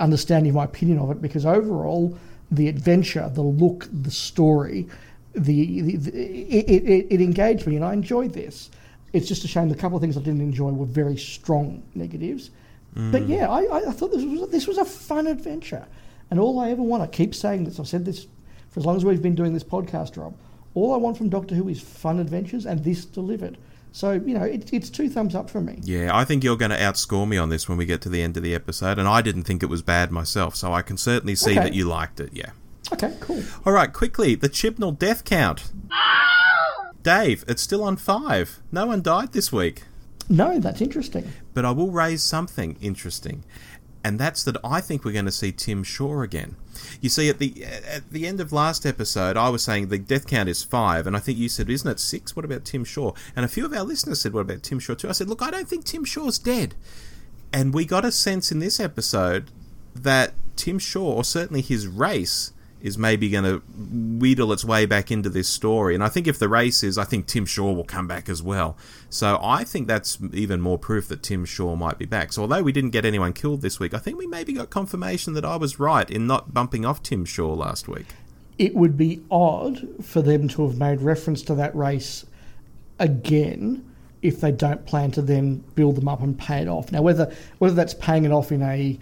understanding 0.00 0.50
of 0.50 0.56
my 0.56 0.64
opinion 0.64 0.98
of 0.98 1.12
it 1.12 1.22
because 1.22 1.46
overall 1.46 2.18
the 2.50 2.66
adventure, 2.66 3.30
the 3.32 3.40
look, 3.40 3.86
the 4.02 4.10
story, 4.10 4.88
the, 5.32 5.80
the, 5.80 5.96
the 5.96 6.10
it, 6.10 6.68
it, 6.68 7.06
it, 7.08 7.20
engaged 7.20 7.68
me 7.68 7.76
and 7.76 7.84
I 7.84 7.92
enjoyed 7.92 8.32
this. 8.32 8.72
It's 9.12 9.28
just 9.28 9.44
a 9.44 9.48
shame 9.48 9.68
the 9.68 9.76
couple 9.76 9.96
of 9.96 10.02
things 10.02 10.16
I 10.16 10.22
didn't 10.22 10.40
enjoy 10.40 10.72
were 10.72 10.86
very 10.86 11.16
strong 11.16 11.84
negatives. 11.94 12.50
Mm. 12.96 13.12
But 13.12 13.28
yeah, 13.28 13.48
I, 13.48 13.90
I 13.90 13.92
thought 13.92 14.10
this 14.10 14.24
was 14.24 14.50
this 14.50 14.66
was 14.66 14.78
a 14.78 14.84
fun 14.84 15.28
adventure, 15.28 15.86
and 16.32 16.40
all 16.40 16.58
I 16.58 16.72
ever 16.72 16.82
want, 16.82 17.04
I 17.04 17.06
keep 17.06 17.32
saying 17.32 17.62
this. 17.62 17.78
I've 17.78 17.86
said 17.86 18.04
this 18.04 18.26
for 18.70 18.80
as 18.80 18.86
long 18.86 18.96
as 18.96 19.04
we've 19.04 19.22
been 19.22 19.36
doing 19.36 19.54
this 19.54 19.62
podcast, 19.62 20.16
Rob. 20.16 20.34
All 20.74 20.94
I 20.94 20.96
want 20.96 21.16
from 21.16 21.28
Doctor 21.28 21.54
Who 21.54 21.68
is 21.68 21.80
fun 21.80 22.20
adventures, 22.20 22.66
and 22.66 22.84
this 22.84 23.04
delivered. 23.04 23.58
So, 23.92 24.12
you 24.12 24.34
know, 24.34 24.44
it, 24.44 24.72
it's 24.72 24.88
two 24.88 25.08
thumbs 25.08 25.34
up 25.34 25.50
from 25.50 25.66
me. 25.66 25.80
Yeah, 25.82 26.16
I 26.16 26.24
think 26.24 26.44
you're 26.44 26.56
going 26.56 26.70
to 26.70 26.76
outscore 26.76 27.28
me 27.28 27.38
on 27.38 27.48
this 27.48 27.68
when 27.68 27.76
we 27.76 27.86
get 27.86 28.00
to 28.02 28.08
the 28.08 28.22
end 28.22 28.36
of 28.36 28.42
the 28.42 28.54
episode, 28.54 28.98
and 28.98 29.08
I 29.08 29.20
didn't 29.20 29.44
think 29.44 29.62
it 29.62 29.66
was 29.66 29.82
bad 29.82 30.12
myself, 30.12 30.54
so 30.54 30.72
I 30.72 30.82
can 30.82 30.96
certainly 30.96 31.34
see 31.34 31.52
okay. 31.52 31.60
that 31.60 31.74
you 31.74 31.86
liked 31.86 32.20
it, 32.20 32.30
yeah. 32.32 32.50
Okay, 32.92 33.14
cool. 33.20 33.42
All 33.66 33.72
right, 33.72 33.92
quickly, 33.92 34.34
the 34.34 34.48
Chibnall 34.48 34.96
death 34.96 35.24
count. 35.24 35.72
Dave, 37.02 37.44
it's 37.48 37.62
still 37.62 37.82
on 37.82 37.96
five. 37.96 38.60
No 38.70 38.86
one 38.86 39.02
died 39.02 39.32
this 39.32 39.52
week. 39.52 39.84
No, 40.28 40.60
that's 40.60 40.80
interesting. 40.80 41.32
But 41.54 41.64
I 41.64 41.72
will 41.72 41.90
raise 41.90 42.22
something 42.22 42.76
interesting, 42.80 43.42
and 44.02 44.18
that's 44.18 44.42
that 44.44 44.56
I 44.64 44.80
think 44.80 45.04
we're 45.04 45.12
going 45.12 45.26
to 45.26 45.32
see 45.32 45.52
Tim 45.52 45.82
Shaw 45.82 46.22
again. 46.22 46.56
You 47.00 47.08
see, 47.08 47.28
at 47.28 47.38
the 47.38 47.64
at 47.64 48.10
the 48.10 48.26
end 48.26 48.40
of 48.40 48.52
last 48.52 48.86
episode, 48.86 49.36
I 49.36 49.48
was 49.50 49.62
saying 49.62 49.88
the 49.88 49.98
death 49.98 50.26
count 50.26 50.48
is 50.48 50.62
five, 50.62 51.06
and 51.06 51.16
I 51.16 51.18
think 51.20 51.38
you 51.38 51.48
said, 51.48 51.68
"Isn't 51.68 51.90
it 51.90 52.00
six? 52.00 52.34
What 52.34 52.44
about 52.44 52.64
Tim 52.64 52.84
Shaw?" 52.84 53.12
And 53.36 53.44
a 53.44 53.48
few 53.48 53.64
of 53.64 53.72
our 53.72 53.84
listeners 53.84 54.20
said, 54.20 54.32
"What 54.32 54.40
about 54.40 54.62
Tim 54.62 54.78
Shaw 54.78 54.94
too?" 54.94 55.08
I 55.08 55.12
said, 55.12 55.28
"Look, 55.28 55.42
I 55.42 55.50
don't 55.50 55.68
think 55.68 55.84
Tim 55.84 56.04
Shaw's 56.04 56.38
dead." 56.38 56.74
And 57.52 57.74
we 57.74 57.84
got 57.84 58.04
a 58.04 58.12
sense 58.12 58.52
in 58.52 58.60
this 58.60 58.80
episode 58.80 59.50
that 59.94 60.34
Tim 60.56 60.78
Shaw, 60.78 61.14
or 61.14 61.24
certainly 61.24 61.62
his 61.62 61.86
race, 61.86 62.52
is 62.80 62.96
maybe 62.96 63.28
going 63.28 63.44
to 63.44 63.62
wheedle 64.18 64.52
its 64.52 64.64
way 64.64 64.86
back 64.86 65.10
into 65.10 65.28
this 65.28 65.48
story. 65.48 65.94
And 65.94 66.02
I 66.02 66.08
think 66.08 66.26
if 66.26 66.38
the 66.38 66.48
race 66.48 66.82
is, 66.82 66.96
I 66.96 67.04
think 67.04 67.26
Tim 67.26 67.46
Shaw 67.46 67.72
will 67.72 67.84
come 67.84 68.06
back 68.06 68.28
as 68.28 68.42
well. 68.42 68.76
So 69.08 69.38
I 69.42 69.64
think 69.64 69.86
that's 69.86 70.18
even 70.32 70.60
more 70.60 70.78
proof 70.78 71.08
that 71.08 71.22
Tim 71.22 71.44
Shaw 71.44 71.76
might 71.76 71.98
be 71.98 72.06
back. 72.06 72.32
So 72.32 72.42
although 72.42 72.62
we 72.62 72.72
didn't 72.72 72.90
get 72.90 73.04
anyone 73.04 73.32
killed 73.32 73.62
this 73.62 73.78
week, 73.78 73.92
I 73.94 73.98
think 73.98 74.18
we 74.18 74.26
maybe 74.26 74.52
got 74.52 74.70
confirmation 74.70 75.34
that 75.34 75.44
I 75.44 75.56
was 75.56 75.78
right 75.78 76.08
in 76.10 76.26
not 76.26 76.54
bumping 76.54 76.84
off 76.84 77.02
Tim 77.02 77.24
Shaw 77.24 77.52
last 77.52 77.88
week. 77.88 78.06
It 78.58 78.74
would 78.74 78.96
be 78.96 79.22
odd 79.30 80.04
for 80.04 80.22
them 80.22 80.48
to 80.48 80.66
have 80.66 80.78
made 80.78 81.00
reference 81.00 81.42
to 81.42 81.54
that 81.54 81.74
race 81.74 82.26
again 82.98 83.84
if 84.22 84.40
they 84.40 84.52
don't 84.52 84.84
plan 84.84 85.10
to 85.12 85.22
then 85.22 85.56
build 85.74 85.96
them 85.96 86.08
up 86.08 86.20
and 86.22 86.38
pay 86.38 86.60
it 86.60 86.68
off. 86.68 86.92
Now, 86.92 87.02
whether 87.02 87.34
whether 87.58 87.74
that's 87.74 87.94
paying 87.94 88.24
it 88.24 88.32
off 88.32 88.52
in 88.52 88.62
a 88.62 88.98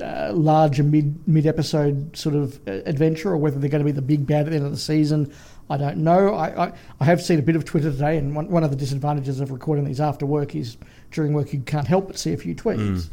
uh, 0.00 0.32
larger 0.32 0.82
mid 0.82 1.26
mid 1.28 1.46
episode 1.46 2.16
sort 2.16 2.34
of 2.34 2.60
uh, 2.66 2.72
adventure, 2.86 3.30
or 3.30 3.36
whether 3.36 3.58
they're 3.58 3.70
going 3.70 3.84
to 3.84 3.84
be 3.84 3.92
the 3.92 4.02
big 4.02 4.26
bad 4.26 4.46
at 4.46 4.50
the 4.50 4.56
end 4.56 4.66
of 4.66 4.72
the 4.72 4.78
season. 4.78 5.32
I 5.68 5.76
don't 5.76 5.98
know. 5.98 6.34
I, 6.34 6.66
I, 6.66 6.72
I 6.98 7.04
have 7.04 7.22
seen 7.22 7.38
a 7.38 7.42
bit 7.42 7.54
of 7.54 7.64
Twitter 7.64 7.92
today, 7.92 8.16
and 8.18 8.34
one, 8.34 8.48
one 8.48 8.64
of 8.64 8.70
the 8.70 8.76
disadvantages 8.76 9.40
of 9.40 9.52
recording 9.52 9.84
these 9.84 10.00
after 10.00 10.26
work 10.26 10.56
is 10.56 10.76
during 11.12 11.32
work 11.32 11.52
you 11.52 11.60
can't 11.60 11.86
help 11.86 12.08
but 12.08 12.18
see 12.18 12.32
a 12.32 12.36
few 12.36 12.54
tweets. 12.54 12.78
Mm. 12.78 13.08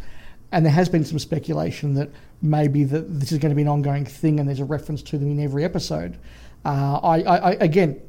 And 0.51 0.65
there 0.65 0.73
has 0.73 0.89
been 0.89 1.03
some 1.03 1.19
speculation 1.19 1.93
that 1.95 2.09
maybe 2.41 2.83
that 2.85 3.19
this 3.19 3.31
is 3.31 3.37
going 3.37 3.51
to 3.51 3.55
be 3.55 3.61
an 3.61 3.67
ongoing 3.67 4.05
thing, 4.05 4.39
and 4.39 4.47
there's 4.47 4.59
a 4.59 4.65
reference 4.65 5.03
to 5.03 5.17
them 5.17 5.31
in 5.31 5.39
every 5.39 5.63
episode. 5.63 6.17
Uh, 6.65 6.99
I, 7.03 7.21
I, 7.21 7.51
again, 7.53 8.01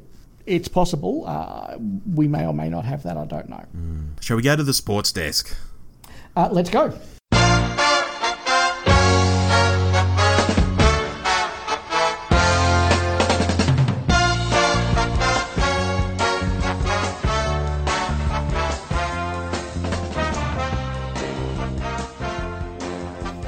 it's 0.45 0.67
possible. 0.67 1.25
Uh, 1.27 1.77
we 2.15 2.27
may 2.27 2.45
or 2.45 2.53
may 2.53 2.69
not 2.69 2.85
have 2.85 3.03
that. 3.03 3.17
I 3.17 3.25
don't 3.25 3.49
know. 3.49 3.63
Mm. 3.75 4.21
Shall 4.21 4.37
we 4.37 4.43
go 4.43 4.55
to 4.55 4.63
the 4.63 4.73
sports 4.73 5.11
desk? 5.11 5.55
Uh, 6.35 6.49
let's 6.51 6.69
go. 6.69 6.97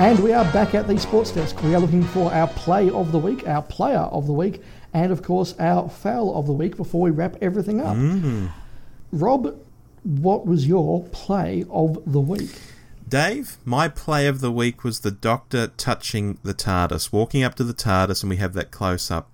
And 0.02 0.18
we 0.22 0.34
are 0.34 0.52
back 0.52 0.74
at 0.74 0.88
the 0.88 0.98
sports 0.98 1.30
desk. 1.30 1.62
We 1.62 1.76
are 1.76 1.80
looking 1.80 2.04
for 2.04 2.34
our 2.34 2.48
play 2.48 2.90
of 2.90 3.12
the 3.12 3.20
week, 3.20 3.48
our 3.48 3.62
player 3.62 4.00
of 4.00 4.26
the 4.26 4.34
week, 4.34 4.64
and 4.96 5.12
of 5.12 5.22
course 5.22 5.54
our 5.60 5.90
foul 5.90 6.36
of 6.40 6.48
the 6.48 6.54
week 6.54 6.76
before 6.76 7.02
we 7.02 7.12
wrap 7.12 7.36
everything 7.40 7.80
up. 7.82 7.96
Mm. 7.96 8.50
Rob, 9.12 9.56
what 10.02 10.48
was 10.48 10.68
your 10.68 11.04
play 11.10 11.66
of 11.70 12.02
the 12.12 12.20
week? 12.20 12.50
Dave, 13.08 13.58
my 13.64 13.88
play 13.88 14.26
of 14.26 14.42
the 14.42 14.52
week 14.52 14.84
was 14.84 15.02
the 15.02 15.12
Doctor 15.12 15.68
touching 15.68 16.40
the 16.42 16.56
TARDIS, 16.56 17.14
walking 17.14 17.44
up 17.44 17.54
to 17.54 17.64
the 17.64 17.72
TARDIS, 17.72 18.24
and 18.24 18.32
we 18.32 18.38
have 18.38 18.54
that 18.54 18.72
close 18.72 19.12
up. 19.12 19.30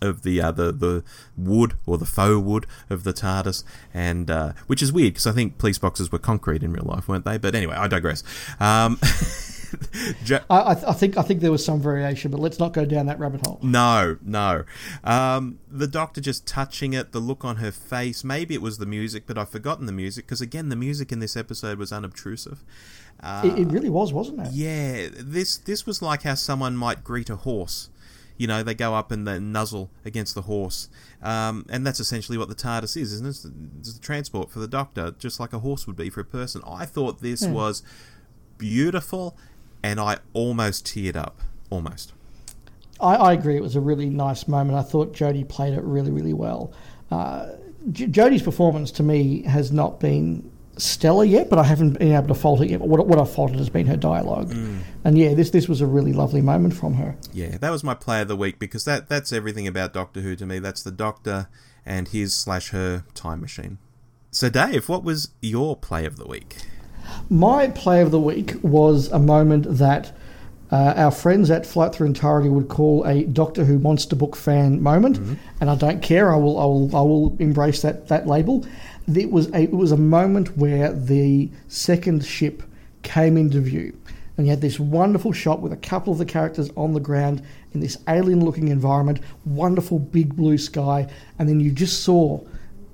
of 0.00 0.22
the 0.22 0.40
uh, 0.40 0.52
the 0.52 0.72
the 0.72 1.04
wood 1.36 1.74
or 1.84 1.98
the 1.98 2.06
faux 2.06 2.42
wood 2.42 2.66
of 2.88 3.04
the 3.04 3.12
TARDIS, 3.12 3.62
and 3.92 4.30
uh, 4.30 4.52
which 4.68 4.80
is 4.80 4.90
weird 4.90 5.12
because 5.12 5.26
I 5.26 5.32
think 5.32 5.58
police 5.58 5.76
boxes 5.76 6.10
were 6.10 6.18
concrete 6.18 6.62
in 6.62 6.72
real 6.72 6.86
life, 6.86 7.08
weren't 7.08 7.26
they? 7.26 7.36
But 7.36 7.54
anyway, 7.54 7.74
I 7.74 7.88
digress. 7.88 8.24
Um, 8.58 8.98
jo- 10.24 10.40
I, 10.50 10.72
I, 10.72 10.92
think 10.92 11.16
I 11.16 11.22
think 11.22 11.40
there 11.40 11.50
was 11.50 11.64
some 11.64 11.80
variation, 11.80 12.30
but 12.30 12.40
let's 12.40 12.58
not 12.58 12.72
go 12.72 12.84
down 12.84 13.06
that 13.06 13.18
rabbit 13.18 13.46
hole. 13.46 13.58
No, 13.62 14.18
no. 14.22 14.64
Um, 15.04 15.58
the 15.70 15.86
Doctor 15.86 16.20
just 16.20 16.46
touching 16.46 16.92
it, 16.92 17.12
the 17.12 17.20
look 17.20 17.44
on 17.44 17.56
her 17.56 17.72
face. 17.72 18.24
Maybe 18.24 18.54
it 18.54 18.62
was 18.62 18.78
the 18.78 18.86
music, 18.86 19.24
but 19.26 19.38
I've 19.38 19.50
forgotten 19.50 19.86
the 19.86 19.92
music 19.92 20.26
because 20.26 20.40
again, 20.40 20.68
the 20.68 20.76
music 20.76 21.12
in 21.12 21.20
this 21.20 21.36
episode 21.36 21.78
was 21.78 21.92
unobtrusive. 21.92 22.64
Uh, 23.20 23.42
it, 23.44 23.58
it 23.58 23.68
really 23.68 23.90
was, 23.90 24.12
wasn't 24.12 24.40
it? 24.40 24.52
Yeah, 24.52 25.08
this 25.12 25.56
this 25.56 25.86
was 25.86 26.00
like 26.02 26.22
how 26.22 26.34
someone 26.34 26.76
might 26.76 27.02
greet 27.02 27.30
a 27.30 27.36
horse 27.36 27.90
you 28.38 28.46
know, 28.46 28.62
they 28.62 28.74
go 28.74 28.94
up 28.94 29.10
and 29.10 29.26
they 29.26 29.38
nuzzle 29.38 29.90
against 30.04 30.34
the 30.34 30.42
horse. 30.42 30.88
Um, 31.22 31.66
and 31.68 31.84
that's 31.84 31.98
essentially 31.98 32.38
what 32.38 32.48
the 32.48 32.54
TARDIS 32.54 32.96
is, 32.96 33.12
isn't 33.12 33.26
it? 33.26 33.52
It's 33.80 33.92
the 33.92 34.00
transport 34.00 34.50
for 34.50 34.60
the 34.60 34.68
Doctor, 34.68 35.14
just 35.18 35.40
like 35.40 35.52
a 35.52 35.58
horse 35.58 35.86
would 35.88 35.96
be 35.96 36.08
for 36.08 36.20
a 36.20 36.24
person. 36.24 36.62
I 36.64 36.86
thought 36.86 37.20
this 37.20 37.42
yeah. 37.42 37.50
was 37.50 37.82
beautiful, 38.56 39.36
and 39.82 40.00
I 40.00 40.18
almost 40.32 40.86
teared 40.86 41.16
up. 41.16 41.40
Almost. 41.70 42.12
I, 43.00 43.14
I, 43.14 43.32
agree. 43.32 43.56
It 43.56 43.62
was 43.62 43.76
a 43.76 43.80
really 43.80 44.08
nice 44.08 44.48
moment. 44.48 44.78
I 44.78 44.82
thought 44.82 45.12
Jodie 45.12 45.48
played 45.48 45.74
it 45.74 45.84
really, 45.84 46.10
really 46.10 46.32
well. 46.32 46.72
Uh, 47.10 47.50
J- 47.92 48.06
Jodie's 48.06 48.42
performance 48.42 48.90
to 48.92 49.02
me 49.02 49.42
has 49.42 49.70
not 49.70 50.00
been 50.00 50.50
stellar 50.78 51.24
yet, 51.24 51.50
but 51.50 51.58
I 51.58 51.64
haven't 51.64 51.98
been 51.98 52.12
able 52.12 52.28
to 52.28 52.34
fault 52.34 52.60
it 52.60 52.70
yet. 52.70 52.80
What, 52.80 53.06
what 53.06 53.18
I've 53.18 53.30
faulted 53.30 53.58
has 53.58 53.68
been 53.68 53.86
her 53.86 53.96
dialogue. 53.96 54.50
Mm. 54.50 54.80
And 55.04 55.18
yeah, 55.18 55.34
this 55.34 55.50
this 55.50 55.68
was 55.68 55.80
a 55.80 55.86
really 55.86 56.12
lovely 56.12 56.40
moment 56.40 56.74
from 56.74 56.94
her. 56.94 57.16
Yeah, 57.32 57.58
that 57.58 57.70
was 57.70 57.84
my 57.84 57.94
play 57.94 58.22
of 58.22 58.28
the 58.28 58.36
week 58.36 58.58
because 58.58 58.84
that 58.84 59.08
that's 59.08 59.32
everything 59.32 59.66
about 59.66 59.92
Doctor 59.92 60.20
Who 60.20 60.36
to 60.36 60.46
me. 60.46 60.58
That's 60.58 60.82
the 60.82 60.90
Doctor 60.90 61.48
and 61.84 62.08
his 62.08 62.34
slash 62.34 62.70
her 62.70 63.04
time 63.14 63.40
machine. 63.40 63.78
So, 64.30 64.50
Dave, 64.50 64.88
what 64.88 65.04
was 65.04 65.30
your 65.40 65.76
play 65.76 66.04
of 66.04 66.16
the 66.16 66.26
week? 66.26 66.56
My 67.30 67.68
play 67.68 68.00
of 68.02 68.10
the 68.10 68.20
week 68.20 68.54
was 68.62 69.10
a 69.10 69.18
moment 69.18 69.66
that 69.78 70.12
uh, 70.70 70.94
our 70.96 71.10
friends 71.10 71.50
at 71.50 71.64
Flight 71.64 71.94
Through 71.94 72.08
Entirety 72.08 72.48
would 72.48 72.68
call 72.68 73.04
a 73.04 73.24
Doctor 73.24 73.64
Who 73.64 73.78
monster 73.78 74.14
book 74.14 74.36
fan 74.36 74.82
moment, 74.82 75.18
mm-hmm. 75.18 75.34
and 75.60 75.70
I 75.70 75.74
don't 75.74 76.02
care. 76.02 76.32
I 76.32 76.36
will, 76.36 76.58
I 76.58 76.64
will, 76.64 76.96
I 76.96 77.00
will 77.00 77.36
embrace 77.38 77.82
that 77.82 78.08
that 78.08 78.26
label 78.26 78.66
it 79.16 79.30
was 79.30 79.48
a, 79.48 79.62
it 79.62 79.70
was 79.70 79.92
a 79.92 79.96
moment 79.96 80.56
where 80.56 80.92
the 80.92 81.50
second 81.68 82.24
ship 82.24 82.62
came 83.02 83.36
into 83.36 83.60
view, 83.60 83.96
and 84.36 84.46
you 84.46 84.50
had 84.50 84.60
this 84.60 84.78
wonderful 84.78 85.32
shot 85.32 85.60
with 85.60 85.72
a 85.72 85.76
couple 85.76 86.12
of 86.12 86.18
the 86.18 86.26
characters 86.26 86.70
on 86.76 86.92
the 86.92 87.00
ground 87.00 87.42
in 87.72 87.80
this 87.80 87.98
alien-looking 88.08 88.68
environment, 88.68 89.20
wonderful 89.44 89.98
big 89.98 90.36
blue 90.36 90.58
sky, 90.58 91.08
and 91.38 91.48
then 91.48 91.60
you 91.60 91.70
just 91.70 92.02
saw 92.02 92.40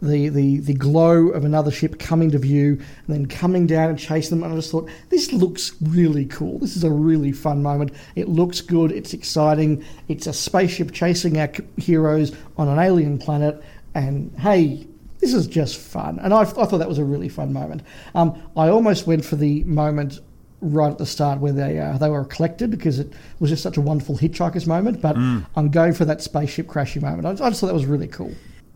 the, 0.04 0.28
the, 0.28 0.58
the 0.58 0.74
glow 0.74 1.28
of 1.28 1.44
another 1.44 1.70
ship 1.70 1.98
coming 1.98 2.30
to 2.30 2.38
view 2.38 2.72
and 3.06 3.16
then 3.16 3.26
coming 3.26 3.66
down 3.66 3.90
and 3.90 3.98
chasing 3.98 4.38
them. 4.38 4.44
And 4.44 4.52
I 4.52 4.56
just 4.56 4.70
thought, 4.70 4.88
this 5.08 5.32
looks 5.32 5.74
really 5.82 6.26
cool. 6.26 6.58
This 6.58 6.76
is 6.76 6.84
a 6.84 6.90
really 6.90 7.32
fun 7.32 7.62
moment. 7.62 7.92
It 8.14 8.28
looks 8.28 8.60
good. 8.60 8.92
It's 8.92 9.14
exciting. 9.14 9.84
It's 10.08 10.26
a 10.26 10.32
spaceship 10.32 10.92
chasing 10.92 11.38
our 11.38 11.50
heroes 11.76 12.34
on 12.56 12.68
an 12.68 12.78
alien 12.78 13.18
planet. 13.18 13.62
And 13.94 14.32
hey, 14.38 14.86
this 15.20 15.32
is 15.32 15.46
just 15.46 15.76
fun. 15.76 16.18
And 16.20 16.34
I, 16.34 16.42
I 16.42 16.44
thought 16.44 16.78
that 16.78 16.88
was 16.88 16.98
a 16.98 17.04
really 17.04 17.28
fun 17.28 17.52
moment. 17.52 17.82
Um, 18.14 18.40
I 18.56 18.68
almost 18.68 19.06
went 19.06 19.24
for 19.24 19.36
the 19.36 19.64
moment 19.64 20.20
right 20.60 20.90
at 20.90 20.98
the 20.98 21.06
start 21.06 21.40
where 21.40 21.52
they 21.52 21.78
uh, 21.78 21.98
they 21.98 22.08
were 22.08 22.24
collected 22.24 22.70
because 22.70 22.98
it 22.98 23.12
was 23.38 23.50
just 23.50 23.62
such 23.62 23.76
a 23.76 23.80
wonderful 23.80 24.16
hitchhiker's 24.16 24.66
moment. 24.66 25.00
But 25.00 25.16
mm. 25.16 25.46
I'm 25.56 25.70
going 25.70 25.92
for 25.92 26.04
that 26.04 26.22
spaceship 26.22 26.68
crashing 26.68 27.02
moment. 27.02 27.26
I, 27.26 27.30
I 27.46 27.50
just 27.50 27.60
thought 27.60 27.68
that 27.68 27.74
was 27.74 27.86
really 27.86 28.08
cool. 28.08 28.34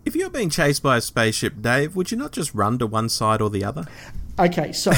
If 0.09 0.17
you're 0.17 0.31
being 0.31 0.49
chased 0.49 0.83
by 0.83 0.97
a 0.97 1.03
spaceship, 1.03 1.61
Dave, 1.61 1.95
would 1.95 2.11
you 2.11 2.17
not 2.17 2.33
just 2.33 2.55
run 2.55 2.79
to 2.79 2.87
one 2.87 3.11
side 3.11 3.43
or 3.43 3.51
the 3.51 3.63
other? 3.63 3.85
Okay, 4.39 4.73
so 4.73 4.91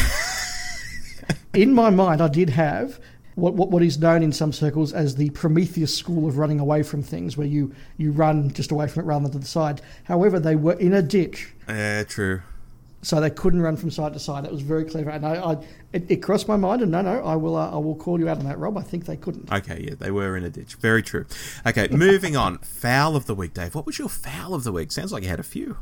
in 1.52 1.74
my 1.74 1.90
mind, 1.90 2.20
I 2.20 2.28
did 2.28 2.50
have 2.50 3.00
what, 3.34 3.54
what, 3.54 3.72
what 3.72 3.82
is 3.82 3.98
known 3.98 4.22
in 4.22 4.30
some 4.30 4.52
circles 4.52 4.92
as 4.92 5.16
the 5.16 5.30
Prometheus 5.30 5.98
school 5.98 6.28
of 6.28 6.38
running 6.38 6.61
away 6.61 6.84
from 6.84 7.02
things, 7.02 7.36
where 7.36 7.48
you, 7.48 7.74
you 7.96 8.12
run 8.12 8.52
just 8.52 8.70
away 8.70 8.86
from 8.86 9.02
it 9.02 9.06
rather 9.06 9.24
than 9.24 9.32
to 9.32 9.38
the 9.40 9.46
side. 9.46 9.82
However, 10.04 10.38
they 10.38 10.54
were 10.54 10.74
in 10.74 10.92
a 10.92 11.02
ditch. 11.02 11.54
Yeah, 11.68 12.04
true. 12.04 12.42
So 13.03 13.18
they 13.18 13.30
couldn't 13.30 13.62
run 13.62 13.76
from 13.76 13.90
side 13.90 14.12
to 14.12 14.18
side. 14.18 14.44
That 14.44 14.53
was 14.53 14.61
very 14.61 14.84
clever, 14.84 15.09
and 15.09 15.24
I, 15.24 15.36
I 15.36 15.53
it, 15.94 16.11
it, 16.11 16.16
crossed 16.16 16.48
my 16.48 16.57
mind. 16.57 16.82
And 16.82 16.92
no, 16.92 17.01
no, 17.01 17.24
I 17.24 17.34
will, 17.34 17.57
uh, 17.57 17.70
I 17.70 17.78
will 17.78 17.94
call 17.94 18.20
you 18.20 18.28
out 18.28 18.38
on 18.38 18.44
that, 18.44 18.59
Rob. 18.59 18.76
I 18.76 18.82
think 18.82 19.07
they 19.07 19.16
couldn't. 19.16 19.51
Okay, 19.51 19.86
yeah, 19.88 19.94
they 19.98 20.11
were 20.11 20.36
in 20.36 20.44
a 20.44 20.51
ditch. 20.51 20.74
Very 20.74 21.03
true. 21.03 21.24
Okay, 21.66 21.88
moving 21.88 22.36
on. 22.36 22.59
Foul 22.59 23.16
of 23.16 23.24
the 23.24 23.34
week, 23.34 23.55
Dave. 23.55 23.74
What 23.74 23.86
was 23.86 23.98
your 23.98 24.11
foul 24.11 24.55
of 24.55 24.64
the 24.64 24.72
week? 24.72 24.92
Sounds 24.92 25.12
like 25.12 25.22
you 25.22 25.30
had 25.30 25.40
a 25.40 25.44
few. 25.44 25.78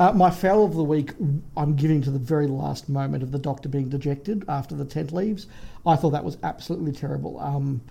Uh, 0.00 0.12
my 0.12 0.30
foul 0.30 0.64
of 0.64 0.74
the 0.74 0.82
week, 0.82 1.12
I'm 1.56 1.76
giving 1.76 2.00
to 2.02 2.10
the 2.10 2.18
very 2.18 2.46
last 2.46 2.88
moment 2.88 3.22
of 3.22 3.32
the 3.32 3.38
Doctor 3.38 3.68
being 3.68 3.90
dejected 3.90 4.46
after 4.48 4.74
the 4.74 4.86
tent 4.86 5.12
leaves. 5.12 5.46
I 5.86 5.94
thought 5.94 6.10
that 6.10 6.24
was 6.24 6.38
absolutely 6.42 6.92
terrible. 6.92 7.38
Um, 7.38 7.82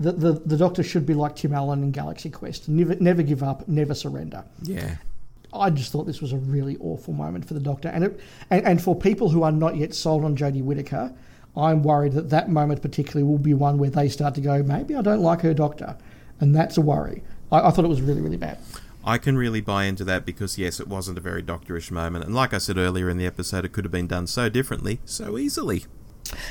the, 0.00 0.12
the, 0.12 0.32
the 0.32 0.56
Doctor 0.56 0.82
should 0.82 1.04
be 1.04 1.12
like 1.14 1.36
Tim 1.36 1.52
Allen 1.52 1.82
in 1.82 1.90
Galaxy 1.90 2.30
Quest 2.30 2.68
never, 2.68 2.94
never 2.96 3.22
give 3.22 3.42
up, 3.42 3.68
never 3.68 3.94
surrender. 3.94 4.44
Yeah. 4.62 4.96
I 5.52 5.70
just 5.70 5.92
thought 5.92 6.04
this 6.04 6.20
was 6.20 6.32
a 6.32 6.36
really 6.36 6.76
awful 6.80 7.14
moment 7.14 7.46
for 7.46 7.54
the 7.54 7.60
Doctor. 7.60 7.88
And, 7.88 8.04
it, 8.04 8.20
and, 8.50 8.66
and 8.66 8.82
for 8.82 8.94
people 8.94 9.30
who 9.30 9.42
are 9.42 9.52
not 9.52 9.76
yet 9.76 9.94
sold 9.94 10.24
on 10.24 10.36
Jodie 10.36 10.62
Whittaker, 10.62 11.14
I'm 11.56 11.82
worried 11.82 12.12
that 12.12 12.30
that 12.30 12.50
moment 12.50 12.82
particularly 12.82 13.28
will 13.28 13.38
be 13.38 13.54
one 13.54 13.78
where 13.78 13.90
they 13.90 14.08
start 14.08 14.34
to 14.36 14.40
go, 14.40 14.62
maybe 14.62 14.94
I 14.94 15.02
don't 15.02 15.22
like 15.22 15.40
her 15.40 15.54
Doctor. 15.54 15.96
And 16.40 16.54
that's 16.54 16.76
a 16.76 16.80
worry. 16.80 17.22
I, 17.50 17.68
I 17.68 17.70
thought 17.70 17.84
it 17.84 17.88
was 17.88 18.02
really, 18.02 18.20
really 18.20 18.36
bad. 18.36 18.58
I 19.04 19.16
can 19.16 19.38
really 19.38 19.62
buy 19.62 19.84
into 19.84 20.04
that 20.04 20.26
because, 20.26 20.58
yes, 20.58 20.80
it 20.80 20.86
wasn't 20.86 21.16
a 21.16 21.20
very 21.20 21.42
doctorish 21.42 21.90
moment. 21.90 22.26
And 22.26 22.34
like 22.34 22.52
I 22.52 22.58
said 22.58 22.76
earlier 22.76 23.08
in 23.08 23.16
the 23.16 23.26
episode, 23.26 23.64
it 23.64 23.72
could 23.72 23.84
have 23.84 23.92
been 23.92 24.06
done 24.06 24.26
so 24.26 24.48
differently, 24.48 25.00
so 25.04 25.38
easily. 25.38 25.86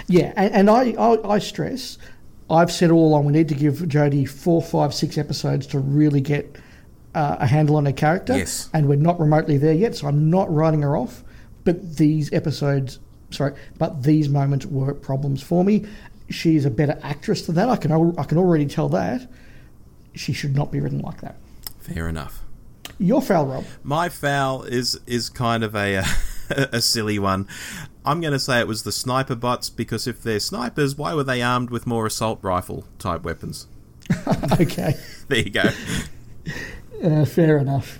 Yeah, 0.08 0.34
and, 0.36 0.54
and 0.54 0.70
I, 0.70 0.92
I, 0.94 1.36
I, 1.36 1.40
stress, 1.40 2.00
I've 2.50 2.72
said 2.72 2.90
all 2.90 3.08
along, 3.08 3.26
we 3.26 3.34
need 3.34 3.50
to 3.50 3.56
give 3.56 3.76
Jodie 3.76 4.28
four, 4.28 4.62
five, 4.62 4.94
six 4.94 5.18
episodes 5.20 5.68
to 5.68 5.80
really 5.80 6.22
get 6.22 6.56
uh, 7.18 7.38
a 7.40 7.48
handle 7.48 7.76
on 7.78 7.86
her 7.86 7.92
character. 7.92 8.38
Yes. 8.38 8.70
And 8.74 8.88
we're 8.88 8.96
not 8.96 9.20
remotely 9.20 9.58
there 9.58 9.74
yet, 9.74 9.96
so 9.96 10.08
I'm 10.08 10.30
not 10.30 10.54
writing 10.54 10.84
her 10.84 10.96
off. 10.96 11.24
But 11.64 11.98
these 11.98 12.32
episodes, 12.32 13.00
sorry, 13.32 13.54
but 13.78 14.04
these 14.04 14.30
moments 14.30 14.66
were 14.68 14.94
problems 14.94 15.42
for 15.42 15.64
me. 15.64 15.86
She's 16.30 16.66
a 16.66 16.70
better 16.70 17.00
actress 17.02 17.46
than 17.46 17.56
that. 17.56 17.70
I 17.70 17.76
can, 17.76 17.92
I 18.18 18.24
can 18.24 18.38
already 18.38 18.68
tell 18.68 18.90
that. 18.90 19.28
She 20.14 20.32
should 20.32 20.56
not 20.56 20.72
be 20.72 20.80
written 20.80 21.00
like 21.00 21.22
that. 21.22 21.36
Fair 21.80 22.08
enough. 22.08 22.44
Your 23.00 23.22
foul, 23.22 23.48
Rob. 23.48 23.66
My 23.84 24.10
foul 24.10 24.64
is 24.64 25.00
is 25.06 25.30
kind 25.30 25.64
of 25.64 25.76
a 25.76 26.04
a 26.50 26.82
silly 26.82 27.20
one. 27.20 27.48
I'm 28.06 28.22
going 28.22 28.34
to 28.34 28.40
say 28.40 28.60
it 28.60 28.68
was 28.68 28.84
the 28.84 28.92
sniper 28.92 29.36
bots 29.36 29.70
because 29.70 30.08
if 30.08 30.24
they're 30.24 30.40
snipers, 30.40 30.96
why 30.96 31.14
were 31.14 31.24
they 31.24 31.42
armed 31.42 31.70
with 31.70 31.86
more 31.86 32.06
assault 32.06 32.40
rifle 32.42 32.86
type 32.98 33.24
weapons? 33.24 33.68
okay. 34.60 34.96
there 35.28 35.40
you 35.40 35.50
go. 35.50 35.70
Uh, 37.04 37.26
fair 37.26 37.58
enough. 37.58 38.00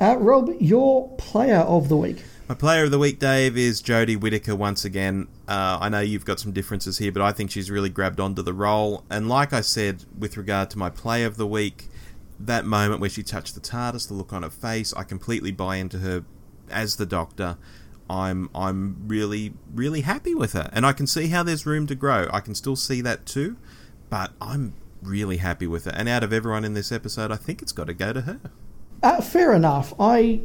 Uh, 0.00 0.16
Rob, 0.18 0.50
your 0.60 1.08
player 1.16 1.58
of 1.58 1.88
the 1.88 1.96
week. 1.96 2.24
My 2.48 2.54
player 2.54 2.84
of 2.84 2.90
the 2.90 2.98
week, 2.98 3.18
Dave, 3.18 3.58
is 3.58 3.82
Jodie 3.82 4.18
Whittaker 4.18 4.56
once 4.56 4.84
again. 4.84 5.28
Uh, 5.46 5.78
I 5.80 5.88
know 5.88 6.00
you've 6.00 6.24
got 6.24 6.40
some 6.40 6.52
differences 6.52 6.98
here, 6.98 7.12
but 7.12 7.20
I 7.20 7.32
think 7.32 7.50
she's 7.50 7.70
really 7.70 7.90
grabbed 7.90 8.20
onto 8.20 8.42
the 8.42 8.54
role. 8.54 9.04
And 9.10 9.28
like 9.28 9.52
I 9.52 9.60
said, 9.60 10.04
with 10.18 10.36
regard 10.36 10.70
to 10.70 10.78
my 10.78 10.88
play 10.88 11.24
of 11.24 11.36
the 11.36 11.46
week, 11.46 11.88
that 12.40 12.64
moment 12.64 13.00
where 13.00 13.10
she 13.10 13.22
touched 13.22 13.54
the 13.54 13.60
TARDIS, 13.60 14.08
the 14.08 14.14
look 14.14 14.32
on 14.32 14.44
her 14.44 14.50
face, 14.50 14.94
I 14.94 15.02
completely 15.02 15.50
buy 15.50 15.76
into 15.76 15.98
her 15.98 16.24
as 16.70 16.96
the 16.96 17.06
Doctor. 17.06 17.58
I'm 18.08 18.48
I'm 18.54 18.96
really 19.06 19.52
really 19.74 20.00
happy 20.00 20.34
with 20.34 20.54
her, 20.54 20.70
and 20.72 20.86
I 20.86 20.92
can 20.92 21.06
see 21.06 21.28
how 21.28 21.42
there's 21.42 21.66
room 21.66 21.86
to 21.88 21.94
grow. 21.94 22.28
I 22.32 22.40
can 22.40 22.54
still 22.54 22.76
see 22.76 23.02
that 23.02 23.26
too, 23.26 23.56
but 24.08 24.32
I'm 24.40 24.72
really 25.02 25.38
happy 25.38 25.66
with 25.66 25.84
her. 25.84 25.92
And 25.92 26.08
out 26.08 26.22
of 26.22 26.32
everyone 26.32 26.64
in 26.64 26.74
this 26.74 26.92
episode, 26.92 27.30
I 27.30 27.36
think 27.36 27.62
it's 27.62 27.72
got 27.72 27.86
to 27.86 27.94
go 27.94 28.12
to 28.12 28.22
her. 28.22 28.40
Uh, 29.02 29.20
fair 29.20 29.54
enough. 29.54 29.94
I 29.98 30.40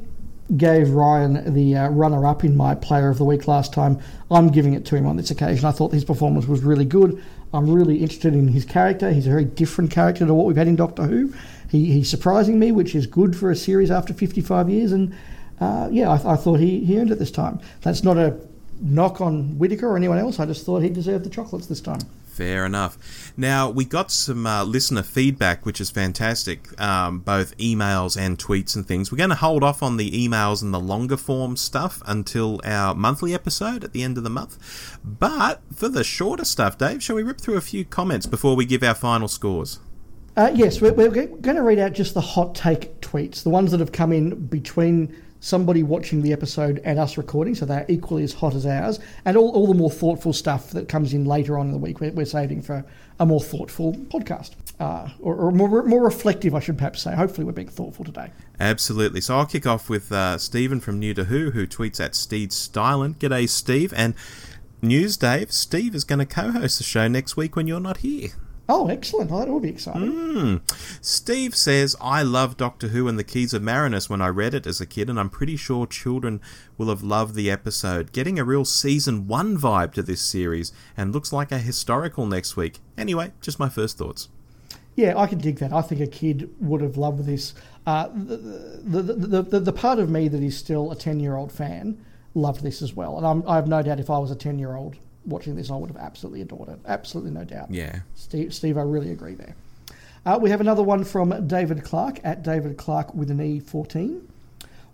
gave 0.57 0.89
Ryan 0.89 1.53
the 1.53 1.75
uh, 1.75 1.89
runner 1.89 2.25
up 2.27 2.43
in 2.43 2.55
my 2.55 2.75
player 2.75 3.09
of 3.09 3.17
the 3.17 3.25
week 3.25 3.47
last 3.47 3.73
time. 3.73 3.99
I'm 4.29 4.49
giving 4.49 4.73
it 4.73 4.85
to 4.85 4.95
him 4.95 5.05
on 5.05 5.17
this 5.17 5.31
occasion. 5.31 5.65
I 5.65 5.71
thought 5.71 5.93
his 5.93 6.05
performance 6.05 6.47
was 6.47 6.61
really 6.63 6.85
good. 6.85 7.23
I'm 7.53 7.69
really 7.69 7.97
interested 7.97 8.33
in 8.33 8.47
his 8.47 8.65
character. 8.65 9.11
He's 9.11 9.27
a 9.27 9.29
very 9.29 9.45
different 9.45 9.91
character 9.91 10.25
to 10.25 10.33
what 10.33 10.45
we've 10.45 10.57
had 10.57 10.67
in 10.67 10.75
Doctor 10.75 11.03
Who 11.03 11.33
he, 11.73 11.91
he's 11.91 12.09
surprising 12.09 12.59
me, 12.59 12.71
which 12.71 12.93
is 12.93 13.07
good 13.07 13.35
for 13.35 13.49
a 13.49 13.55
series 13.55 13.89
after 13.89 14.13
55 14.13 14.69
years. 14.69 14.91
And 14.91 15.13
uh, 15.59 15.89
yeah, 15.91 16.09
I, 16.09 16.33
I, 16.33 16.35
thought 16.35 16.59
he, 16.59 16.85
he 16.85 16.99
earned 16.99 17.11
it 17.11 17.17
this 17.17 17.31
time. 17.31 17.59
That's 17.81 18.03
not 18.03 18.15
a 18.15 18.39
knock 18.79 19.19
on 19.21 19.57
Whittaker 19.57 19.87
or 19.87 19.97
anyone 19.97 20.19
else. 20.19 20.39
I 20.39 20.45
just 20.45 20.65
thought 20.65 20.83
he 20.83 20.89
deserved 20.89 21.25
the 21.25 21.31
chocolates 21.31 21.65
this 21.65 21.81
time. 21.81 22.01
Fair 22.33 22.65
enough. 22.65 22.97
Now, 23.37 23.69
we 23.69 23.85
got 23.85 24.09
some 24.09 24.47
uh, 24.47 24.63
listener 24.63 25.03
feedback, 25.03 25.67
which 25.67 25.79
is 25.79 25.91
fantastic, 25.91 26.81
um, 26.81 27.19
both 27.19 27.55
emails 27.59 28.19
and 28.19 28.39
tweets 28.39 28.75
and 28.75 28.87
things. 28.87 29.11
We're 29.11 29.19
going 29.19 29.29
to 29.29 29.35
hold 29.35 29.63
off 29.63 29.83
on 29.83 29.97
the 29.97 30.09
emails 30.09 30.63
and 30.63 30.73
the 30.73 30.79
longer 30.79 31.15
form 31.15 31.55
stuff 31.55 32.01
until 32.07 32.59
our 32.65 32.95
monthly 32.95 33.35
episode 33.35 33.83
at 33.83 33.93
the 33.93 34.01
end 34.01 34.17
of 34.17 34.23
the 34.23 34.31
month. 34.31 34.97
But 35.03 35.61
for 35.75 35.89
the 35.89 36.03
shorter 36.03 36.43
stuff, 36.43 36.75
Dave, 36.75 37.03
shall 37.03 37.17
we 37.17 37.21
rip 37.21 37.39
through 37.39 37.57
a 37.57 37.61
few 37.61 37.85
comments 37.85 38.25
before 38.25 38.55
we 38.55 38.65
give 38.65 38.81
our 38.81 38.95
final 38.95 39.27
scores? 39.27 39.79
Uh, 40.35 40.49
yes, 40.55 40.81
we're, 40.81 40.93
we're 40.93 41.11
going 41.11 41.55
to 41.55 41.61
read 41.61 41.77
out 41.77 41.93
just 41.93 42.15
the 42.15 42.21
hot 42.21 42.55
take 42.55 42.99
tweets, 42.99 43.43
the 43.43 43.51
ones 43.51 43.69
that 43.69 43.79
have 43.79 43.91
come 43.91 44.11
in 44.11 44.47
between 44.47 45.15
somebody 45.43 45.83
watching 45.83 46.21
the 46.21 46.31
episode 46.31 46.81
and 46.85 46.97
us 46.97 47.17
recording, 47.17 47.53
so 47.53 47.65
they're 47.65 47.85
equally 47.89 48.23
as 48.23 48.31
hot 48.31 48.55
as 48.55 48.65
ours, 48.65 48.99
and 49.25 49.35
all, 49.35 49.49
all 49.51 49.67
the 49.67 49.73
more 49.73 49.91
thoughtful 49.91 50.31
stuff 50.31 50.71
that 50.71 50.87
comes 50.87 51.13
in 51.13 51.25
later 51.25 51.57
on 51.57 51.65
in 51.65 51.73
the 51.73 51.77
week. 51.77 51.99
We're, 51.99 52.13
we're 52.13 52.25
saving 52.25 52.61
for 52.61 52.85
a 53.19 53.25
more 53.25 53.41
thoughtful 53.41 53.93
podcast, 53.93 54.51
uh, 54.79 55.09
or, 55.19 55.35
or, 55.35 55.51
more, 55.51 55.83
more 55.83 56.01
reflective, 56.01 56.55
I 56.55 56.61
should 56.61 56.77
perhaps 56.77 57.01
say. 57.01 57.13
Hopefully, 57.13 57.43
we're 57.43 57.51
being 57.51 57.67
thoughtful 57.67 58.05
today. 58.05 58.31
Absolutely. 58.57 59.19
So 59.19 59.35
I'll 59.37 59.45
kick 59.45 59.67
off 59.67 59.89
with 59.89 60.11
uh, 60.13 60.37
Stephen 60.37 60.79
from 60.79 60.97
New 60.97 61.13
to 61.13 61.25
Who, 61.25 61.51
who 61.51 61.67
tweets 61.67 61.99
at 61.99 62.15
Steed 62.15 62.51
Stylen. 62.51 63.15
G'day, 63.15 63.49
Steve. 63.49 63.93
And 63.97 64.15
news, 64.81 65.17
Dave. 65.17 65.51
Steve 65.51 65.93
is 65.93 66.05
going 66.05 66.19
to 66.19 66.25
co-host 66.25 66.77
the 66.77 66.85
show 66.85 67.09
next 67.09 67.35
week 67.35 67.57
when 67.57 67.67
you're 67.67 67.81
not 67.81 67.97
here. 67.97 68.29
Oh, 68.75 68.87
excellent. 68.87 69.29
Well, 69.29 69.39
that 69.39 69.51
will 69.51 69.59
be 69.59 69.69
exciting. 69.69 70.11
Mm. 70.11 70.61
Steve 70.99 71.55
says, 71.55 71.95
I 72.01 72.23
love 72.23 72.57
Doctor 72.57 72.87
Who 72.87 73.07
and 73.07 73.19
the 73.19 73.23
Keys 73.23 73.53
of 73.53 73.61
Marinus 73.61 74.09
when 74.09 74.19
I 74.19 74.29
read 74.29 74.55
it 74.55 74.65
as 74.65 74.81
a 74.81 74.87
kid, 74.87 75.11
and 75.11 75.19
I'm 75.19 75.29
pretty 75.29 75.55
sure 75.55 75.85
children 75.85 76.41
will 76.75 76.89
have 76.89 77.03
loved 77.03 77.35
the 77.35 77.51
episode. 77.51 78.11
Getting 78.13 78.39
a 78.39 78.43
real 78.43 78.65
season 78.65 79.27
one 79.27 79.59
vibe 79.59 79.93
to 79.93 80.01
this 80.01 80.21
series, 80.21 80.71
and 80.97 81.13
looks 81.13 81.31
like 81.31 81.51
a 81.51 81.59
historical 81.59 82.25
next 82.25 82.57
week. 82.57 82.79
Anyway, 82.97 83.31
just 83.41 83.59
my 83.59 83.69
first 83.69 83.99
thoughts. 83.99 84.29
Yeah, 84.95 85.19
I 85.19 85.27
can 85.27 85.37
dig 85.37 85.57
that. 85.57 85.71
I 85.71 85.83
think 85.83 86.01
a 86.01 86.07
kid 86.07 86.49
would 86.59 86.81
have 86.81 86.97
loved 86.97 87.27
this. 87.27 87.53
Uh, 87.85 88.07
the, 88.11 88.37
the, 88.37 89.01
the, 89.03 89.41
the, 89.43 89.59
the 89.59 89.73
part 89.73 89.99
of 89.99 90.09
me 90.09 90.27
that 90.29 90.41
is 90.41 90.57
still 90.57 90.91
a 90.91 90.95
10 90.95 91.19
year 91.19 91.35
old 91.35 91.51
fan 91.51 92.03
loved 92.33 92.63
this 92.63 92.81
as 92.81 92.95
well. 92.95 93.17
And 93.17 93.27
I'm, 93.27 93.47
I 93.47 93.55
have 93.55 93.67
no 93.67 93.83
doubt 93.83 93.99
if 93.99 94.09
I 94.09 94.17
was 94.17 94.31
a 94.31 94.35
10 94.35 94.57
year 94.57 94.75
old 94.75 94.97
watching 95.25 95.55
this, 95.55 95.71
I 95.71 95.75
would 95.75 95.89
have 95.89 95.97
absolutely 95.97 96.41
adored 96.41 96.69
it. 96.69 96.79
Absolutely 96.85 97.31
no 97.31 97.43
doubt. 97.43 97.71
Yeah. 97.71 97.99
Steve, 98.15 98.53
Steve 98.53 98.77
I 98.77 98.81
really 98.81 99.11
agree 99.11 99.35
there. 99.35 99.55
Uh, 100.25 100.39
we 100.41 100.49
have 100.49 100.61
another 100.61 100.83
one 100.83 101.03
from 101.03 101.47
David 101.47 101.83
Clark 101.83 102.19
at 102.23 102.43
David 102.43 102.77
Clark 102.77 103.13
with 103.13 103.29
an 103.29 103.39
E14. 103.39 104.21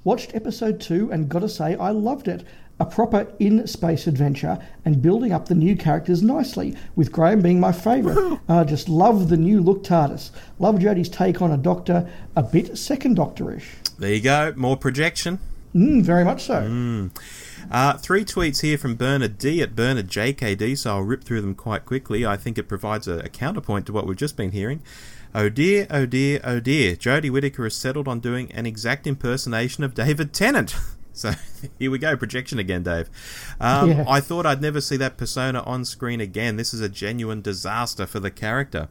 Watched 0.03 0.33
episode 0.33 0.79
two 0.79 1.11
and 1.11 1.29
gotta 1.29 1.49
say, 1.49 1.75
I 1.75 1.91
loved 1.91 2.27
it. 2.27 2.45
A 2.79 2.85
proper 2.85 3.27
in 3.39 3.67
space 3.67 4.07
adventure 4.07 4.57
and 4.85 5.01
building 5.01 5.33
up 5.33 5.47
the 5.47 5.55
new 5.55 5.75
characters 5.75 6.23
nicely, 6.23 6.77
with 6.95 7.11
Graham 7.11 7.41
being 7.41 7.59
my 7.59 7.73
favourite. 7.73 8.39
I 8.47 8.59
uh, 8.59 8.63
just 8.63 8.87
love 8.87 9.27
the 9.27 9.35
new 9.35 9.61
look 9.61 9.83
TARDIS. 9.83 10.31
Love 10.59 10.75
Jodie's 10.75 11.09
take 11.09 11.41
on 11.41 11.51
a 11.51 11.57
doctor, 11.57 12.09
a 12.37 12.41
bit 12.41 12.77
second 12.77 13.17
doctorish. 13.17 13.65
There 13.99 14.13
you 14.13 14.21
go, 14.21 14.53
more 14.55 14.77
projection. 14.77 15.39
Mm, 15.75 16.03
very 16.03 16.23
much 16.23 16.43
so. 16.43 16.61
Mm. 16.61 17.11
Uh, 17.71 17.97
three 17.97 18.25
tweets 18.25 18.61
here 18.61 18.77
from 18.77 18.95
Bernard 18.95 19.37
D 19.37 19.61
at 19.61 19.75
Bernard 19.75 20.07
JKD, 20.07 20.77
so 20.77 20.95
I'll 20.95 21.01
rip 21.01 21.23
through 21.23 21.41
them 21.41 21.55
quite 21.55 21.85
quickly. 21.85 22.25
I 22.25 22.37
think 22.37 22.57
it 22.57 22.67
provides 22.67 23.07
a, 23.07 23.19
a 23.19 23.29
counterpoint 23.29 23.85
to 23.87 23.93
what 23.93 24.05
we've 24.07 24.17
just 24.17 24.37
been 24.37 24.51
hearing. 24.51 24.81
Oh 25.33 25.49
dear, 25.49 25.85
oh 25.91 26.05
dear, 26.05 26.39
oh 26.43 26.59
dear. 26.59 26.95
Jodie 26.95 27.29
Whittaker 27.29 27.63
has 27.63 27.75
settled 27.75 28.07
on 28.07 28.19
doing 28.19 28.51
an 28.51 28.65
exact 28.65 29.05
impersonation 29.05 29.83
of 29.83 29.93
David 29.93 30.33
Tennant. 30.33 30.75
So 31.11 31.33
here 31.77 31.91
we 31.91 31.97
go, 31.97 32.15
projection 32.15 32.59
again, 32.59 32.83
Dave. 32.83 33.09
Um, 33.59 33.91
yeah. 33.91 34.05
I 34.07 34.21
thought 34.21 34.45
I'd 34.45 34.61
never 34.61 34.79
see 34.79 34.95
that 34.97 35.17
persona 35.17 35.61
on 35.63 35.83
screen 35.83 36.21
again. 36.21 36.55
This 36.55 36.73
is 36.73 36.79
a 36.79 36.87
genuine 36.87 37.41
disaster 37.41 38.07
for 38.07 38.21
the 38.21 38.31
character. 38.31 38.87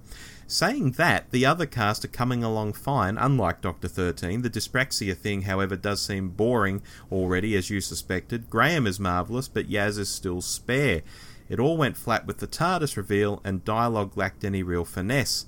Saying 0.50 0.92
that, 0.92 1.30
the 1.30 1.44
other 1.44 1.66
cast 1.66 2.06
are 2.06 2.08
coming 2.08 2.42
along 2.42 2.72
fine, 2.72 3.18
unlike 3.18 3.60
Doctor 3.60 3.86
13. 3.86 4.40
The 4.40 4.48
dyspraxia 4.48 5.14
thing, 5.14 5.42
however, 5.42 5.76
does 5.76 6.00
seem 6.00 6.30
boring 6.30 6.80
already, 7.12 7.54
as 7.54 7.68
you 7.68 7.82
suspected. 7.82 8.48
Graham 8.48 8.86
is 8.86 8.98
marvellous, 8.98 9.46
but 9.46 9.68
Yaz 9.68 9.98
is 9.98 10.08
still 10.08 10.40
spare. 10.40 11.02
It 11.50 11.60
all 11.60 11.76
went 11.76 11.98
flat 11.98 12.26
with 12.26 12.38
the 12.38 12.46
TARDIS 12.46 12.96
reveal, 12.96 13.42
and 13.44 13.62
dialogue 13.62 14.16
lacked 14.16 14.42
any 14.42 14.62
real 14.62 14.86
finesse. 14.86 15.44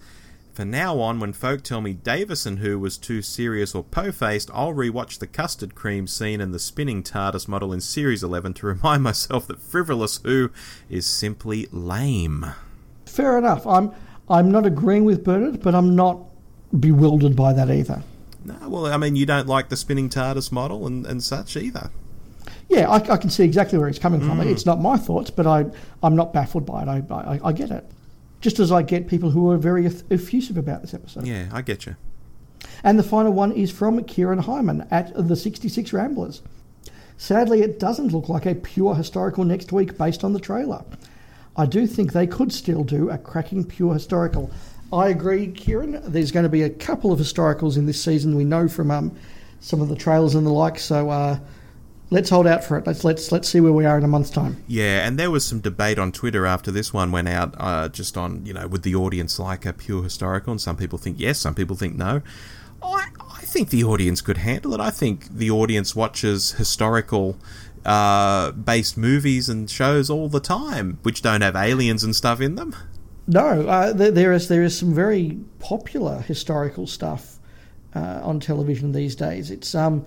From 0.53 0.71
now 0.71 0.99
on, 1.01 1.19
when 1.19 1.33
folk 1.33 1.63
tell 1.63 1.81
me 1.81 1.95
Davison 1.95 2.59
Who 2.59 2.79
was 2.79 2.99
too 2.99 3.23
serious 3.23 3.75
or 3.75 3.83
po-faced, 3.83 4.51
I'll 4.53 4.75
rewatch 4.75 5.19
the 5.19 5.27
custard 5.27 5.75
cream 5.75 6.09
scene 6.09 6.43
and 6.43 6.53
the 6.53 6.59
spinning 6.59 7.03
TARDIS 7.03 7.49
model 7.49 7.73
in 7.73 7.81
Series 7.81 8.23
11 8.23 8.53
to 8.55 8.67
remind 8.67 9.03
myself 9.05 9.47
that 9.47 9.63
frivolous 9.63 10.21
Who 10.25 10.51
is 10.91 11.07
simply 11.07 11.69
lame. 11.73 12.45
Fair 13.07 13.39
enough. 13.39 13.67
I'm 13.67 13.93
I'm 14.31 14.51
not 14.51 14.64
agreeing 14.64 15.05
with 15.05 15.24
Bernard, 15.24 15.61
but 15.61 15.74
I'm 15.74 15.97
not 15.97 16.20
bewildered 16.78 17.35
by 17.35 17.53
that 17.53 17.68
either. 17.70 18.03
No, 18.45 18.57
well, 18.68 18.87
I 18.87 18.97
mean, 18.97 19.16
you 19.16 19.26
don't 19.26 19.49
like 19.49 19.68
the 19.68 19.76
spinning 19.76 20.09
TARDIS 20.09 20.51
model 20.53 20.87
and, 20.87 21.05
and 21.05 21.22
such 21.22 21.57
either. 21.57 21.91
Yeah, 22.68 22.89
I, 22.89 22.97
I 22.97 23.16
can 23.16 23.28
see 23.28 23.45
exactly 23.45 23.78
where 23.78 23.89
it's 23.89 23.99
coming 23.99 24.20
from. 24.20 24.39
Mm. 24.39 24.47
It's 24.47 24.64
not 24.64 24.81
my 24.81 24.97
thoughts, 24.97 25.31
but 25.31 25.47
I, 25.47 25.66
I'm 26.03 26.14
not 26.14 26.33
baffled 26.33 26.64
by 26.64 26.83
it. 26.83 26.89
I, 26.89 27.03
I, 27.11 27.41
I 27.49 27.53
get 27.53 27.70
it. 27.70 27.85
Just 28.41 28.61
as 28.61 28.72
I 28.72 28.83
get 28.83 29.09
people 29.09 29.31
who 29.31 29.51
are 29.51 29.59
very 29.59 29.85
effusive 29.85 30.57
about 30.57 30.81
this 30.81 30.95
episode. 30.95 31.26
Yeah, 31.26 31.49
I 31.53 31.61
get 31.61 31.85
you. 31.85 31.97
And 32.85 32.99
the 32.99 33.03
final 33.03 33.33
one 33.33 33.53
is 33.53 33.70
from 33.70 34.03
Kieran 34.05 34.39
Hyman 34.39 34.87
at 34.91 35.12
the 35.14 35.37
66 35.37 35.93
Ramblers. 35.93 36.43
Sadly, 37.18 37.61
it 37.61 37.78
doesn't 37.78 38.12
look 38.12 38.31
like 38.31 38.47
a 38.47 38.55
pure 38.55 38.95
historical 38.95 39.45
next 39.45 39.72
week 39.72 39.99
based 39.99 40.24
on 40.24 40.33
the 40.33 40.41
trailer. 40.41 40.85
I 41.57 41.67
do 41.67 41.87
think 41.87 42.13
they 42.13 42.27
could 42.27 42.53
still 42.53 42.85
do 42.85 43.11
a 43.11 43.19
cracking 43.19 43.65
pure 43.65 43.95
historical. 43.95 44.51
I 44.93 45.09
agree, 45.09 45.49
Kieran. 45.49 46.01
There's 46.05 46.33
going 46.33 46.45
to 46.45 46.51
be 46.51 46.63
a 46.63 46.71
couple 46.71 47.13
of 47.13 47.21
historicals 47.21 47.77
in 47.77 47.87
this 47.87 48.03
season. 48.03 48.35
We 48.35 48.45
know 48.45 48.69
from 48.69 48.91
um, 48.91 49.17
some 49.61 49.81
of 49.81 49.89
the 49.89 49.97
trailers 49.97 50.35
and 50.35 50.47
the 50.47 50.51
like. 50.51 50.79
So 50.79 51.11
uh, 51.11 51.39
let's 52.11 52.29
hold 52.29 52.47
out 52.47 52.65
for 52.65 52.77
it. 52.77 52.87
Let's 52.87 53.05
let's 53.05 53.31
let's 53.31 53.49
see 53.49 53.61
where 53.61 53.73
we 53.73 53.85
are 53.85 53.97
in 53.97 54.05
a 54.05 54.09
month's 54.09 54.31
time. 54.31 54.63
Yeah, 54.67 55.07
and 55.07 55.19
there 55.19 55.31
was 55.31 55.45
some 55.47 55.61
debate 55.61 55.99
on 55.99 56.13
Twitter 56.13 56.45
after 56.45 56.71
this 56.71 56.93
one 56.93 57.13
went 57.13 57.29
out, 57.29 57.55
uh, 57.59 57.89
just 57.89 58.17
on 58.17 58.45
you 58.45 58.53
know 58.53 58.67
would 58.67 58.83
the 58.83 58.95
audience 58.95 59.39
like 59.39 59.65
a 59.65 59.73
pure 59.73 60.03
historical, 60.03 60.51
and 60.51 60.61
some 60.61 60.77
people 60.77 60.99
think 60.99 61.19
yes, 61.21 61.39
some 61.39 61.55
people 61.55 61.77
think 61.77 61.97
no. 61.97 62.23
Think 63.51 63.71
the 63.71 63.83
audience 63.83 64.21
could 64.21 64.39
handle 64.39 64.75
it. 64.75 64.81
I 64.81 64.91
think 64.91 65.29
the 65.29 65.51
audience 65.51 65.97
watches 65.97 66.53
historical 66.53 67.37
uh, 67.85 68.53
based 68.53 68.97
movies 68.97 69.49
and 69.49 69.69
shows 69.69 70.09
all 70.09 70.29
the 70.29 70.39
time, 70.39 70.99
which 71.03 71.21
don't 71.21 71.41
have 71.41 71.57
aliens 71.57 72.05
and 72.05 72.15
stuff 72.15 72.41
in 72.41 72.55
them. 72.55 72.77
No, 73.27 73.67
uh, 73.67 73.93
there, 73.93 74.13
there 74.13 74.33
is 74.33 74.47
there 74.47 74.63
is 74.63 74.79
some 74.79 74.95
very 74.95 75.37
popular 75.59 76.21
historical 76.21 76.87
stuff 76.87 77.41
uh, 77.97 78.21
on 78.23 78.39
television 78.39 78.93
these 78.93 79.17
days. 79.17 79.51
It's 79.51 79.75
um, 79.75 80.05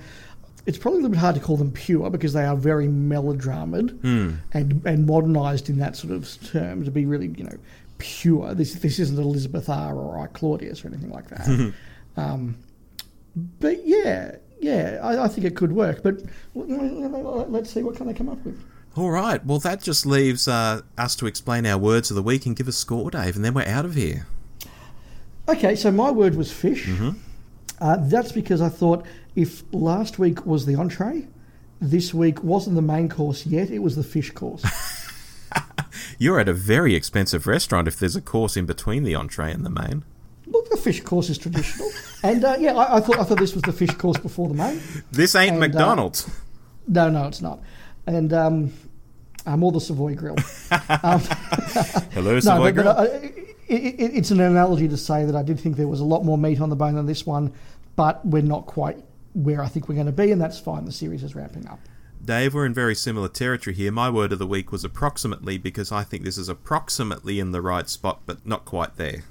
it's 0.65 0.77
probably 0.77 0.99
a 0.99 1.01
little 1.01 1.15
bit 1.15 1.19
hard 1.19 1.35
to 1.35 1.41
call 1.41 1.57
them 1.57 1.73
pure 1.73 2.09
because 2.09 2.31
they 2.31 2.45
are 2.45 2.55
very 2.55 2.87
melodramaed 2.87 3.89
mm. 4.03 4.37
and 4.53 4.81
and 4.85 5.05
modernised 5.05 5.67
in 5.67 5.79
that 5.79 5.97
sort 5.97 6.13
of 6.13 6.37
term 6.49 6.85
to 6.85 6.91
be 6.91 7.05
really 7.05 7.27
you 7.35 7.43
know 7.43 7.57
pure. 7.97 8.53
This 8.53 8.75
this 8.75 8.99
isn't 8.99 9.19
Elizabeth 9.19 9.67
R 9.67 9.97
or 9.97 10.17
I 10.17 10.27
Claudius 10.27 10.85
or 10.85 10.87
anything 10.87 11.11
like 11.11 11.27
that. 11.27 11.73
um, 12.15 12.55
but 13.35 13.85
yeah, 13.85 14.35
yeah, 14.59 14.99
I, 15.01 15.25
I, 15.25 15.27
think 15.27 15.45
it 15.45 15.55
could 15.55 15.71
work, 15.71 16.03
but 16.03 16.21
let's 16.53 17.71
see 17.71 17.83
what 17.83 17.95
can 17.95 18.07
they 18.07 18.13
come 18.13 18.29
up 18.29 18.43
with. 18.45 18.61
All 18.95 19.09
right. 19.09 19.43
Well, 19.43 19.59
that 19.59 19.81
just 19.81 20.05
leaves 20.05 20.47
uh, 20.47 20.81
us 20.97 21.15
to 21.15 21.25
explain 21.25 21.65
our 21.65 21.77
words 21.77 22.11
of 22.11 22.15
the 22.15 22.23
week 22.23 22.45
and 22.45 22.55
give 22.55 22.67
a 22.67 22.71
score, 22.71 23.09
Dave, 23.09 23.35
and 23.35 23.43
then 23.43 23.53
we're 23.53 23.67
out 23.67 23.85
of 23.85 23.95
here. 23.95 24.27
Okay, 25.49 25.75
so 25.75 25.91
my 25.91 26.11
word 26.11 26.35
was 26.35 26.51
fish. 26.51 26.85
Mm-hmm. 26.85 27.11
Uh, 27.81 27.97
that's 28.01 28.31
because 28.31 28.61
I 28.61 28.69
thought 28.69 29.05
if 29.35 29.63
last 29.73 30.19
week 30.19 30.45
was 30.45 30.65
the 30.65 30.75
entree, 30.75 31.27
this 31.81 32.13
week 32.13 32.43
wasn't 32.43 32.75
the 32.75 32.81
main 32.81 33.09
course 33.09 33.45
yet, 33.45 33.69
it 33.69 33.79
was 33.79 33.95
the 33.95 34.03
fish 34.03 34.31
course. 34.31 34.63
You're 36.17 36.39
at 36.39 36.47
a 36.47 36.53
very 36.53 36.95
expensive 36.95 37.47
restaurant 37.47 37.87
if 37.87 37.97
there's 37.97 38.15
a 38.15 38.21
course 38.21 38.55
in 38.55 38.65
between 38.65 39.03
the 39.03 39.15
entree 39.15 39.51
and 39.51 39.65
the 39.65 39.69
main. 39.69 40.05
Look, 40.53 40.69
the 40.69 40.77
fish 40.77 41.01
course 41.01 41.29
is 41.29 41.37
traditional, 41.37 41.89
and 42.23 42.45
uh, 42.45 42.55
yeah, 42.59 42.75
I, 42.75 42.97
I, 42.97 42.99
thought 42.99 43.19
I 43.19 43.23
thought 43.23 43.39
this 43.39 43.53
was 43.53 43.63
the 43.63 43.73
fish 43.73 43.91
course 43.91 44.17
before 44.17 44.47
the 44.47 44.53
main. 44.53 44.79
This 45.11 45.35
ain't 45.35 45.55
and, 45.55 45.63
uh, 45.63 45.67
McDonald's. 45.67 46.27
Uh, 46.27 46.31
no, 46.87 47.09
no, 47.09 47.27
it's 47.27 47.41
not, 47.41 47.59
and 48.05 48.31
um, 48.31 48.73
I'm 49.45 49.63
all 49.63 49.71
the 49.71 49.81
Savoy 49.81 50.15
Grill. 50.15 50.35
Um, 51.03 51.19
Hello, 52.13 52.39
Savoy 52.39 52.57
no, 52.57 52.63
but, 52.63 52.73
Grill. 52.73 52.85
But, 52.85 52.97
uh, 52.97 53.27
it, 53.67 53.95
it, 53.99 54.11
it's 54.15 54.31
an 54.31 54.39
analogy 54.39 54.87
to 54.87 54.97
say 54.97 55.25
that 55.25 55.35
I 55.35 55.43
did 55.43 55.59
think 55.59 55.77
there 55.77 55.87
was 55.87 55.99
a 55.99 56.05
lot 56.05 56.23
more 56.23 56.37
meat 56.37 56.59
on 56.61 56.69
the 56.69 56.75
bone 56.75 56.95
than 56.95 57.05
this 57.05 57.25
one, 57.25 57.53
but 57.95 58.25
we're 58.25 58.41
not 58.41 58.65
quite 58.65 58.97
where 59.33 59.61
I 59.61 59.67
think 59.67 59.89
we're 59.89 59.95
going 59.95 60.07
to 60.07 60.11
be, 60.11 60.31
and 60.31 60.41
that's 60.41 60.59
fine. 60.59 60.85
The 60.85 60.91
series 60.91 61.23
is 61.23 61.35
ramping 61.35 61.67
up. 61.67 61.79
Dave, 62.23 62.53
we're 62.53 62.65
in 62.65 62.73
very 62.73 62.95
similar 62.95 63.27
territory 63.27 63.75
here. 63.75 63.91
My 63.91 64.09
word 64.09 64.31
of 64.31 64.39
the 64.39 64.47
week 64.47 64.71
was 64.71 64.85
approximately 64.85 65.57
because 65.57 65.91
I 65.91 66.03
think 66.03 66.23
this 66.23 66.37
is 66.37 66.47
approximately 66.47 67.39
in 67.39 67.51
the 67.51 67.61
right 67.61 67.89
spot, 67.89 68.21
but 68.25 68.45
not 68.47 68.63
quite 68.63 68.95
there. 68.95 69.23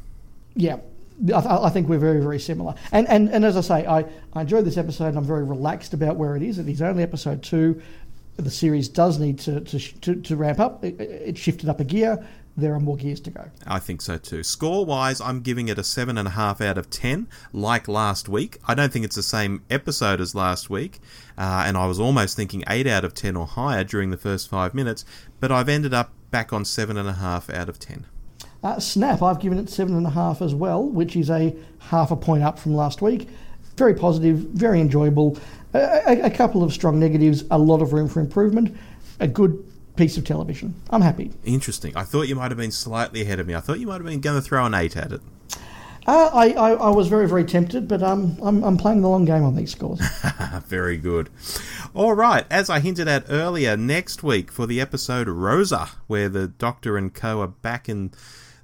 Yeah, 0.55 0.79
I, 1.35 1.67
I, 1.67 1.71
think 1.71 1.89
we're 1.89 1.99
very, 1.99 2.21
very 2.21 2.41
similar. 2.41 2.75
And, 2.91 3.09
and, 3.09 3.29
and 3.31 3.45
as 3.45 3.57
I 3.57 3.61
say, 3.61 3.87
I, 3.87 4.05
I 4.33 4.43
enjoyed 4.43 4.65
this 4.65 4.77
episode 4.77 5.09
and 5.09 5.19
I'm 5.19 5.25
very 5.25 5.45
relaxed 5.45 5.95
about 5.95 6.17
where 6.17 6.37
it 6.37 6.43
is. 6.43 6.59
It 6.59 6.69
is 6.69 6.83
only 6.83 7.03
episode 7.03 7.43
two. 7.43 7.81
The 8.37 8.51
series 8.51 8.89
does 8.89 9.19
need 9.19 9.39
to, 9.41 9.61
to, 9.61 9.79
to, 9.79 10.15
to 10.17 10.37
ramp 10.37 10.59
up. 10.59 10.85
It, 10.85 11.01
it, 11.01 11.39
shifted 11.39 11.69
up 11.69 11.81
a 11.81 11.85
gear. 11.85 12.27
There 12.57 12.75
are 12.75 12.81
more 12.81 12.97
gears 12.97 13.21
to 13.21 13.31
go. 13.31 13.51
I 13.67 13.79
think 13.79 14.03
so 14.03 14.19
too. 14.19 14.43
Score 14.43 14.85
wise, 14.85 15.21
I'm 15.21 15.41
giving 15.41 15.69
it 15.69 15.79
a 15.79 15.83
7.5 15.83 16.61
out 16.61 16.77
of 16.77 16.91
10, 16.91 17.29
like 17.53 17.89
last 17.89 18.29
week. 18.29 18.59
I 18.67 18.75
don't 18.75 18.93
think 18.93 19.05
it's 19.05 19.17
the 19.17 19.23
same 19.23 19.63
episode 19.71 20.21
as 20.21 20.35
last 20.35 20.69
week, 20.69 21.01
uh, 21.39 21.65
and 21.67 21.79
I 21.79 21.87
was 21.87 21.99
almost 21.99 22.37
thinking 22.37 22.63
8 22.69 22.87
out 22.87 23.05
of 23.05 23.15
10 23.15 23.37
or 23.37 23.47
higher 23.47 23.85
during 23.85 24.11
the 24.11 24.19
first 24.19 24.51
five 24.51 24.75
minutes, 24.75 25.07
but 25.41 25.51
I've 25.51 25.69
ended 25.69 25.95
up 25.95 26.13
back 26.31 26.53
on 26.53 26.65
7.5 26.65 27.55
out 27.55 27.69
of 27.71 27.79
10. 27.79 28.07
Uh, 28.63 28.79
Snap, 28.79 29.23
I've 29.23 29.41
given 29.41 29.59
it 29.59 29.69
seven 29.69 29.97
and 29.97 30.07
a 30.07 30.11
half 30.11 30.41
as 30.41 30.55
well, 30.55 30.85
which 30.85 31.17
is 31.17 31.31
a 31.31 31.55
half 31.79 32.11
a 32.11 32.17
point 32.17 32.45
up 32.45 32.59
from 32.59 32.75
last 32.75 33.03
week. 33.03 33.29
Very 33.77 33.95
positive, 33.95 34.37
very 34.39 34.81
enjoyable. 34.81 35.37
A, 35.75 36.03
a, 36.07 36.27
a 36.27 36.31
couple 36.31 36.63
of 36.63 36.73
strong 36.73 37.01
negatives, 37.01 37.45
a 37.51 37.59
lot 37.59 37.83
of 37.83 37.93
room 37.93 38.09
for 38.09 38.21
improvement. 38.21 38.77
A 39.19 39.27
good 39.27 39.65
piece 39.97 40.17
of 40.17 40.25
television. 40.25 40.75
I'm 40.91 41.03
happy. 41.03 41.33
Interesting. 41.45 41.97
I 41.97 42.05
thought 42.05 42.23
you 42.29 42.37
might 42.37 42.51
have 42.51 42.59
been 42.59 42.71
slightly 42.71 43.23
ahead 43.23 43.41
of 43.41 43.47
me. 43.47 43.55
I 43.55 43.61
thought 43.61 43.81
you 43.81 43.87
might 43.87 43.95
have 43.95 44.07
been 44.07 44.21
going 44.21 44.41
to 44.41 44.43
throw 44.43 44.65
an 44.65 44.75
eight 44.75 44.97
at 44.97 45.13
it. 45.13 45.21
Uh, 46.05 46.31
I, 46.33 46.51
I, 46.51 46.71
I, 46.73 46.89
was 46.89 47.07
very, 47.07 47.29
very 47.29 47.45
tempted, 47.45 47.87
but 47.87 48.03
um, 48.03 48.37
I'm, 48.43 48.65
I'm 48.65 48.77
playing 48.77 49.03
the 49.03 49.09
long 49.09 49.25
game 49.25 49.45
on 49.45 49.55
these 49.55 49.71
scores. 49.71 50.01
very 50.67 50.97
good. 50.97 51.31
All 51.95 52.15
right, 52.15 52.45
as 52.51 52.69
I 52.69 52.81
hinted 52.81 53.07
at 53.07 53.27
earlier, 53.29 53.77
next 53.77 54.25
week 54.25 54.51
for 54.51 54.67
the 54.67 54.81
episode 54.81 55.29
Rosa, 55.29 55.91
where 56.09 56.29
the 56.29 56.49
Doctor 56.49 56.97
and 56.97 57.15
co 57.15 57.41
are 57.41 57.47
back 57.47 57.89
in 57.89 58.11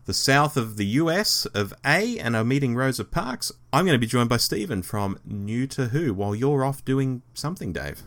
the 0.09 0.15
south 0.15 0.57
of 0.57 0.79
the 0.79 0.87
US 0.87 1.45
of 1.45 1.75
A 1.85 2.19
and 2.19 2.35
are 2.35 2.43
meeting 2.43 2.75
Rosa 2.75 3.05
Parks, 3.05 3.53
I'm 3.75 3.85
going 3.85 3.95
to 3.95 4.01
be 4.01 4.07
joined 4.07 4.31
by 4.31 4.39
Stephen 4.39 4.81
from 4.83 5.19
New 5.23 5.67
to 5.67 5.89
Who 5.89 6.15
while 6.15 6.35
you're 6.35 6.65
off 6.65 6.83
doing 6.83 7.21
something, 7.35 7.75
Dave. 7.75 8.03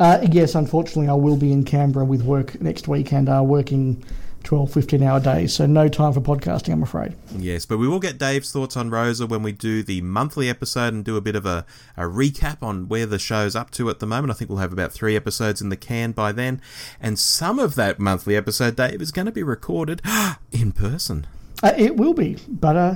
Uh, 0.00 0.26
yes, 0.32 0.54
unfortunately, 0.54 1.08
I 1.08 1.12
will 1.12 1.36
be 1.36 1.52
in 1.52 1.62
Canberra 1.62 2.06
with 2.06 2.22
work 2.22 2.58
next 2.62 2.88
week 2.88 3.12
and 3.12 3.28
are 3.28 3.44
working 3.44 4.02
12, 4.46 4.72
15 4.72 5.02
hour 5.02 5.18
days. 5.18 5.52
So 5.52 5.66
no 5.66 5.88
time 5.88 6.12
for 6.12 6.20
podcasting, 6.20 6.72
I'm 6.72 6.82
afraid. 6.82 7.14
Yes, 7.36 7.66
but 7.66 7.78
we 7.78 7.88
will 7.88 7.98
get 7.98 8.16
Dave's 8.16 8.52
thoughts 8.52 8.76
on 8.76 8.90
Rosa 8.90 9.26
when 9.26 9.42
we 9.42 9.50
do 9.50 9.82
the 9.82 10.00
monthly 10.02 10.48
episode 10.48 10.94
and 10.94 11.04
do 11.04 11.16
a 11.16 11.20
bit 11.20 11.34
of 11.34 11.44
a, 11.44 11.66
a 11.96 12.02
recap 12.02 12.62
on 12.62 12.88
where 12.88 13.06
the 13.06 13.18
show's 13.18 13.56
up 13.56 13.72
to 13.72 13.90
at 13.90 13.98
the 13.98 14.06
moment. 14.06 14.30
I 14.30 14.34
think 14.34 14.48
we'll 14.48 14.60
have 14.60 14.72
about 14.72 14.92
three 14.92 15.16
episodes 15.16 15.60
in 15.60 15.68
the 15.68 15.76
can 15.76 16.12
by 16.12 16.30
then. 16.30 16.62
And 17.00 17.18
some 17.18 17.58
of 17.58 17.74
that 17.74 17.98
monthly 17.98 18.36
episode, 18.36 18.76
Dave, 18.76 19.02
is 19.02 19.10
going 19.10 19.26
to 19.26 19.32
be 19.32 19.42
recorded 19.42 20.00
in 20.52 20.70
person. 20.70 21.26
Uh, 21.62 21.72
it 21.76 21.96
will 21.96 22.14
be, 22.14 22.36
but 22.46 22.76
uh, 22.76 22.94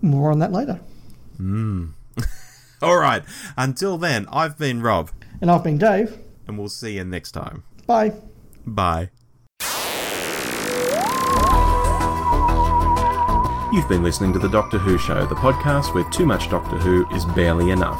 more 0.00 0.30
on 0.30 0.38
that 0.38 0.52
later. 0.52 0.80
Mm. 1.40 1.94
All 2.82 2.98
right. 2.98 3.24
Until 3.56 3.98
then, 3.98 4.26
I've 4.30 4.56
been 4.56 4.80
Rob. 4.80 5.10
And 5.40 5.50
I've 5.50 5.64
been 5.64 5.78
Dave. 5.78 6.18
And 6.46 6.56
we'll 6.58 6.68
see 6.68 6.94
you 6.94 7.04
next 7.04 7.32
time. 7.32 7.64
Bye. 7.86 8.12
Bye. 8.64 9.10
You've 13.72 13.88
been 13.88 14.02
listening 14.02 14.34
to 14.34 14.38
The 14.38 14.50
Doctor 14.50 14.76
Who 14.76 14.98
Show, 14.98 15.24
the 15.24 15.34
podcast 15.34 15.94
where 15.94 16.04
too 16.10 16.26
much 16.26 16.50
Doctor 16.50 16.76
Who 16.76 17.08
is 17.16 17.24
barely 17.24 17.70
enough. 17.70 17.98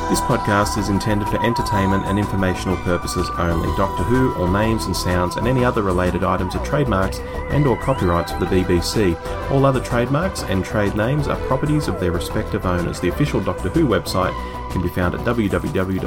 This 0.10 0.22
podcast 0.22 0.80
is 0.80 0.90
intended 0.90 1.28
for 1.28 1.40
entertainment 1.46 2.08
and 2.08 2.18
informational 2.18 2.78
purposes 2.78 3.30
only. 3.38 3.70
Doctor 3.78 4.02
Who, 4.02 4.34
all 4.34 4.48
names 4.48 4.86
and 4.86 4.96
sounds, 4.96 5.36
and 5.36 5.48
any 5.48 5.64
other 5.64 5.84
related 5.84 6.24
items 6.24 6.56
are 6.56 6.66
trademarks 6.66 7.20
and 7.52 7.68
or 7.68 7.78
copyrights 7.78 8.32
of 8.32 8.40
the 8.40 8.48
BBC. 8.48 9.16
All 9.52 9.68
other 9.68 9.80
trademarks 9.80 10.42
and 10.42 10.66
trade 10.66 10.96
names 10.96 11.28
are 11.28 11.38
properties 11.46 11.88
of 11.88 12.00
their 12.00 12.12
respective 12.12 12.66
owners. 12.66 13.00
The 13.00 13.10
official 13.10 13.40
Doctor 13.40 13.70
Who 13.70 13.86
website 13.88 14.34
can 14.72 14.82
be 14.82 14.90
found 14.90 15.14
at 15.14 15.22
www.bbc.co.uk 15.22 16.06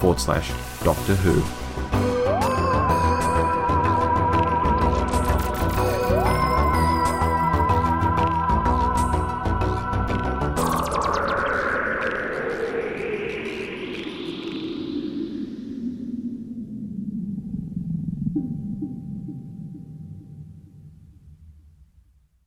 forward 0.00 0.20
slash 0.20 0.52
Doctor 0.82 1.14
Who. 1.14 1.63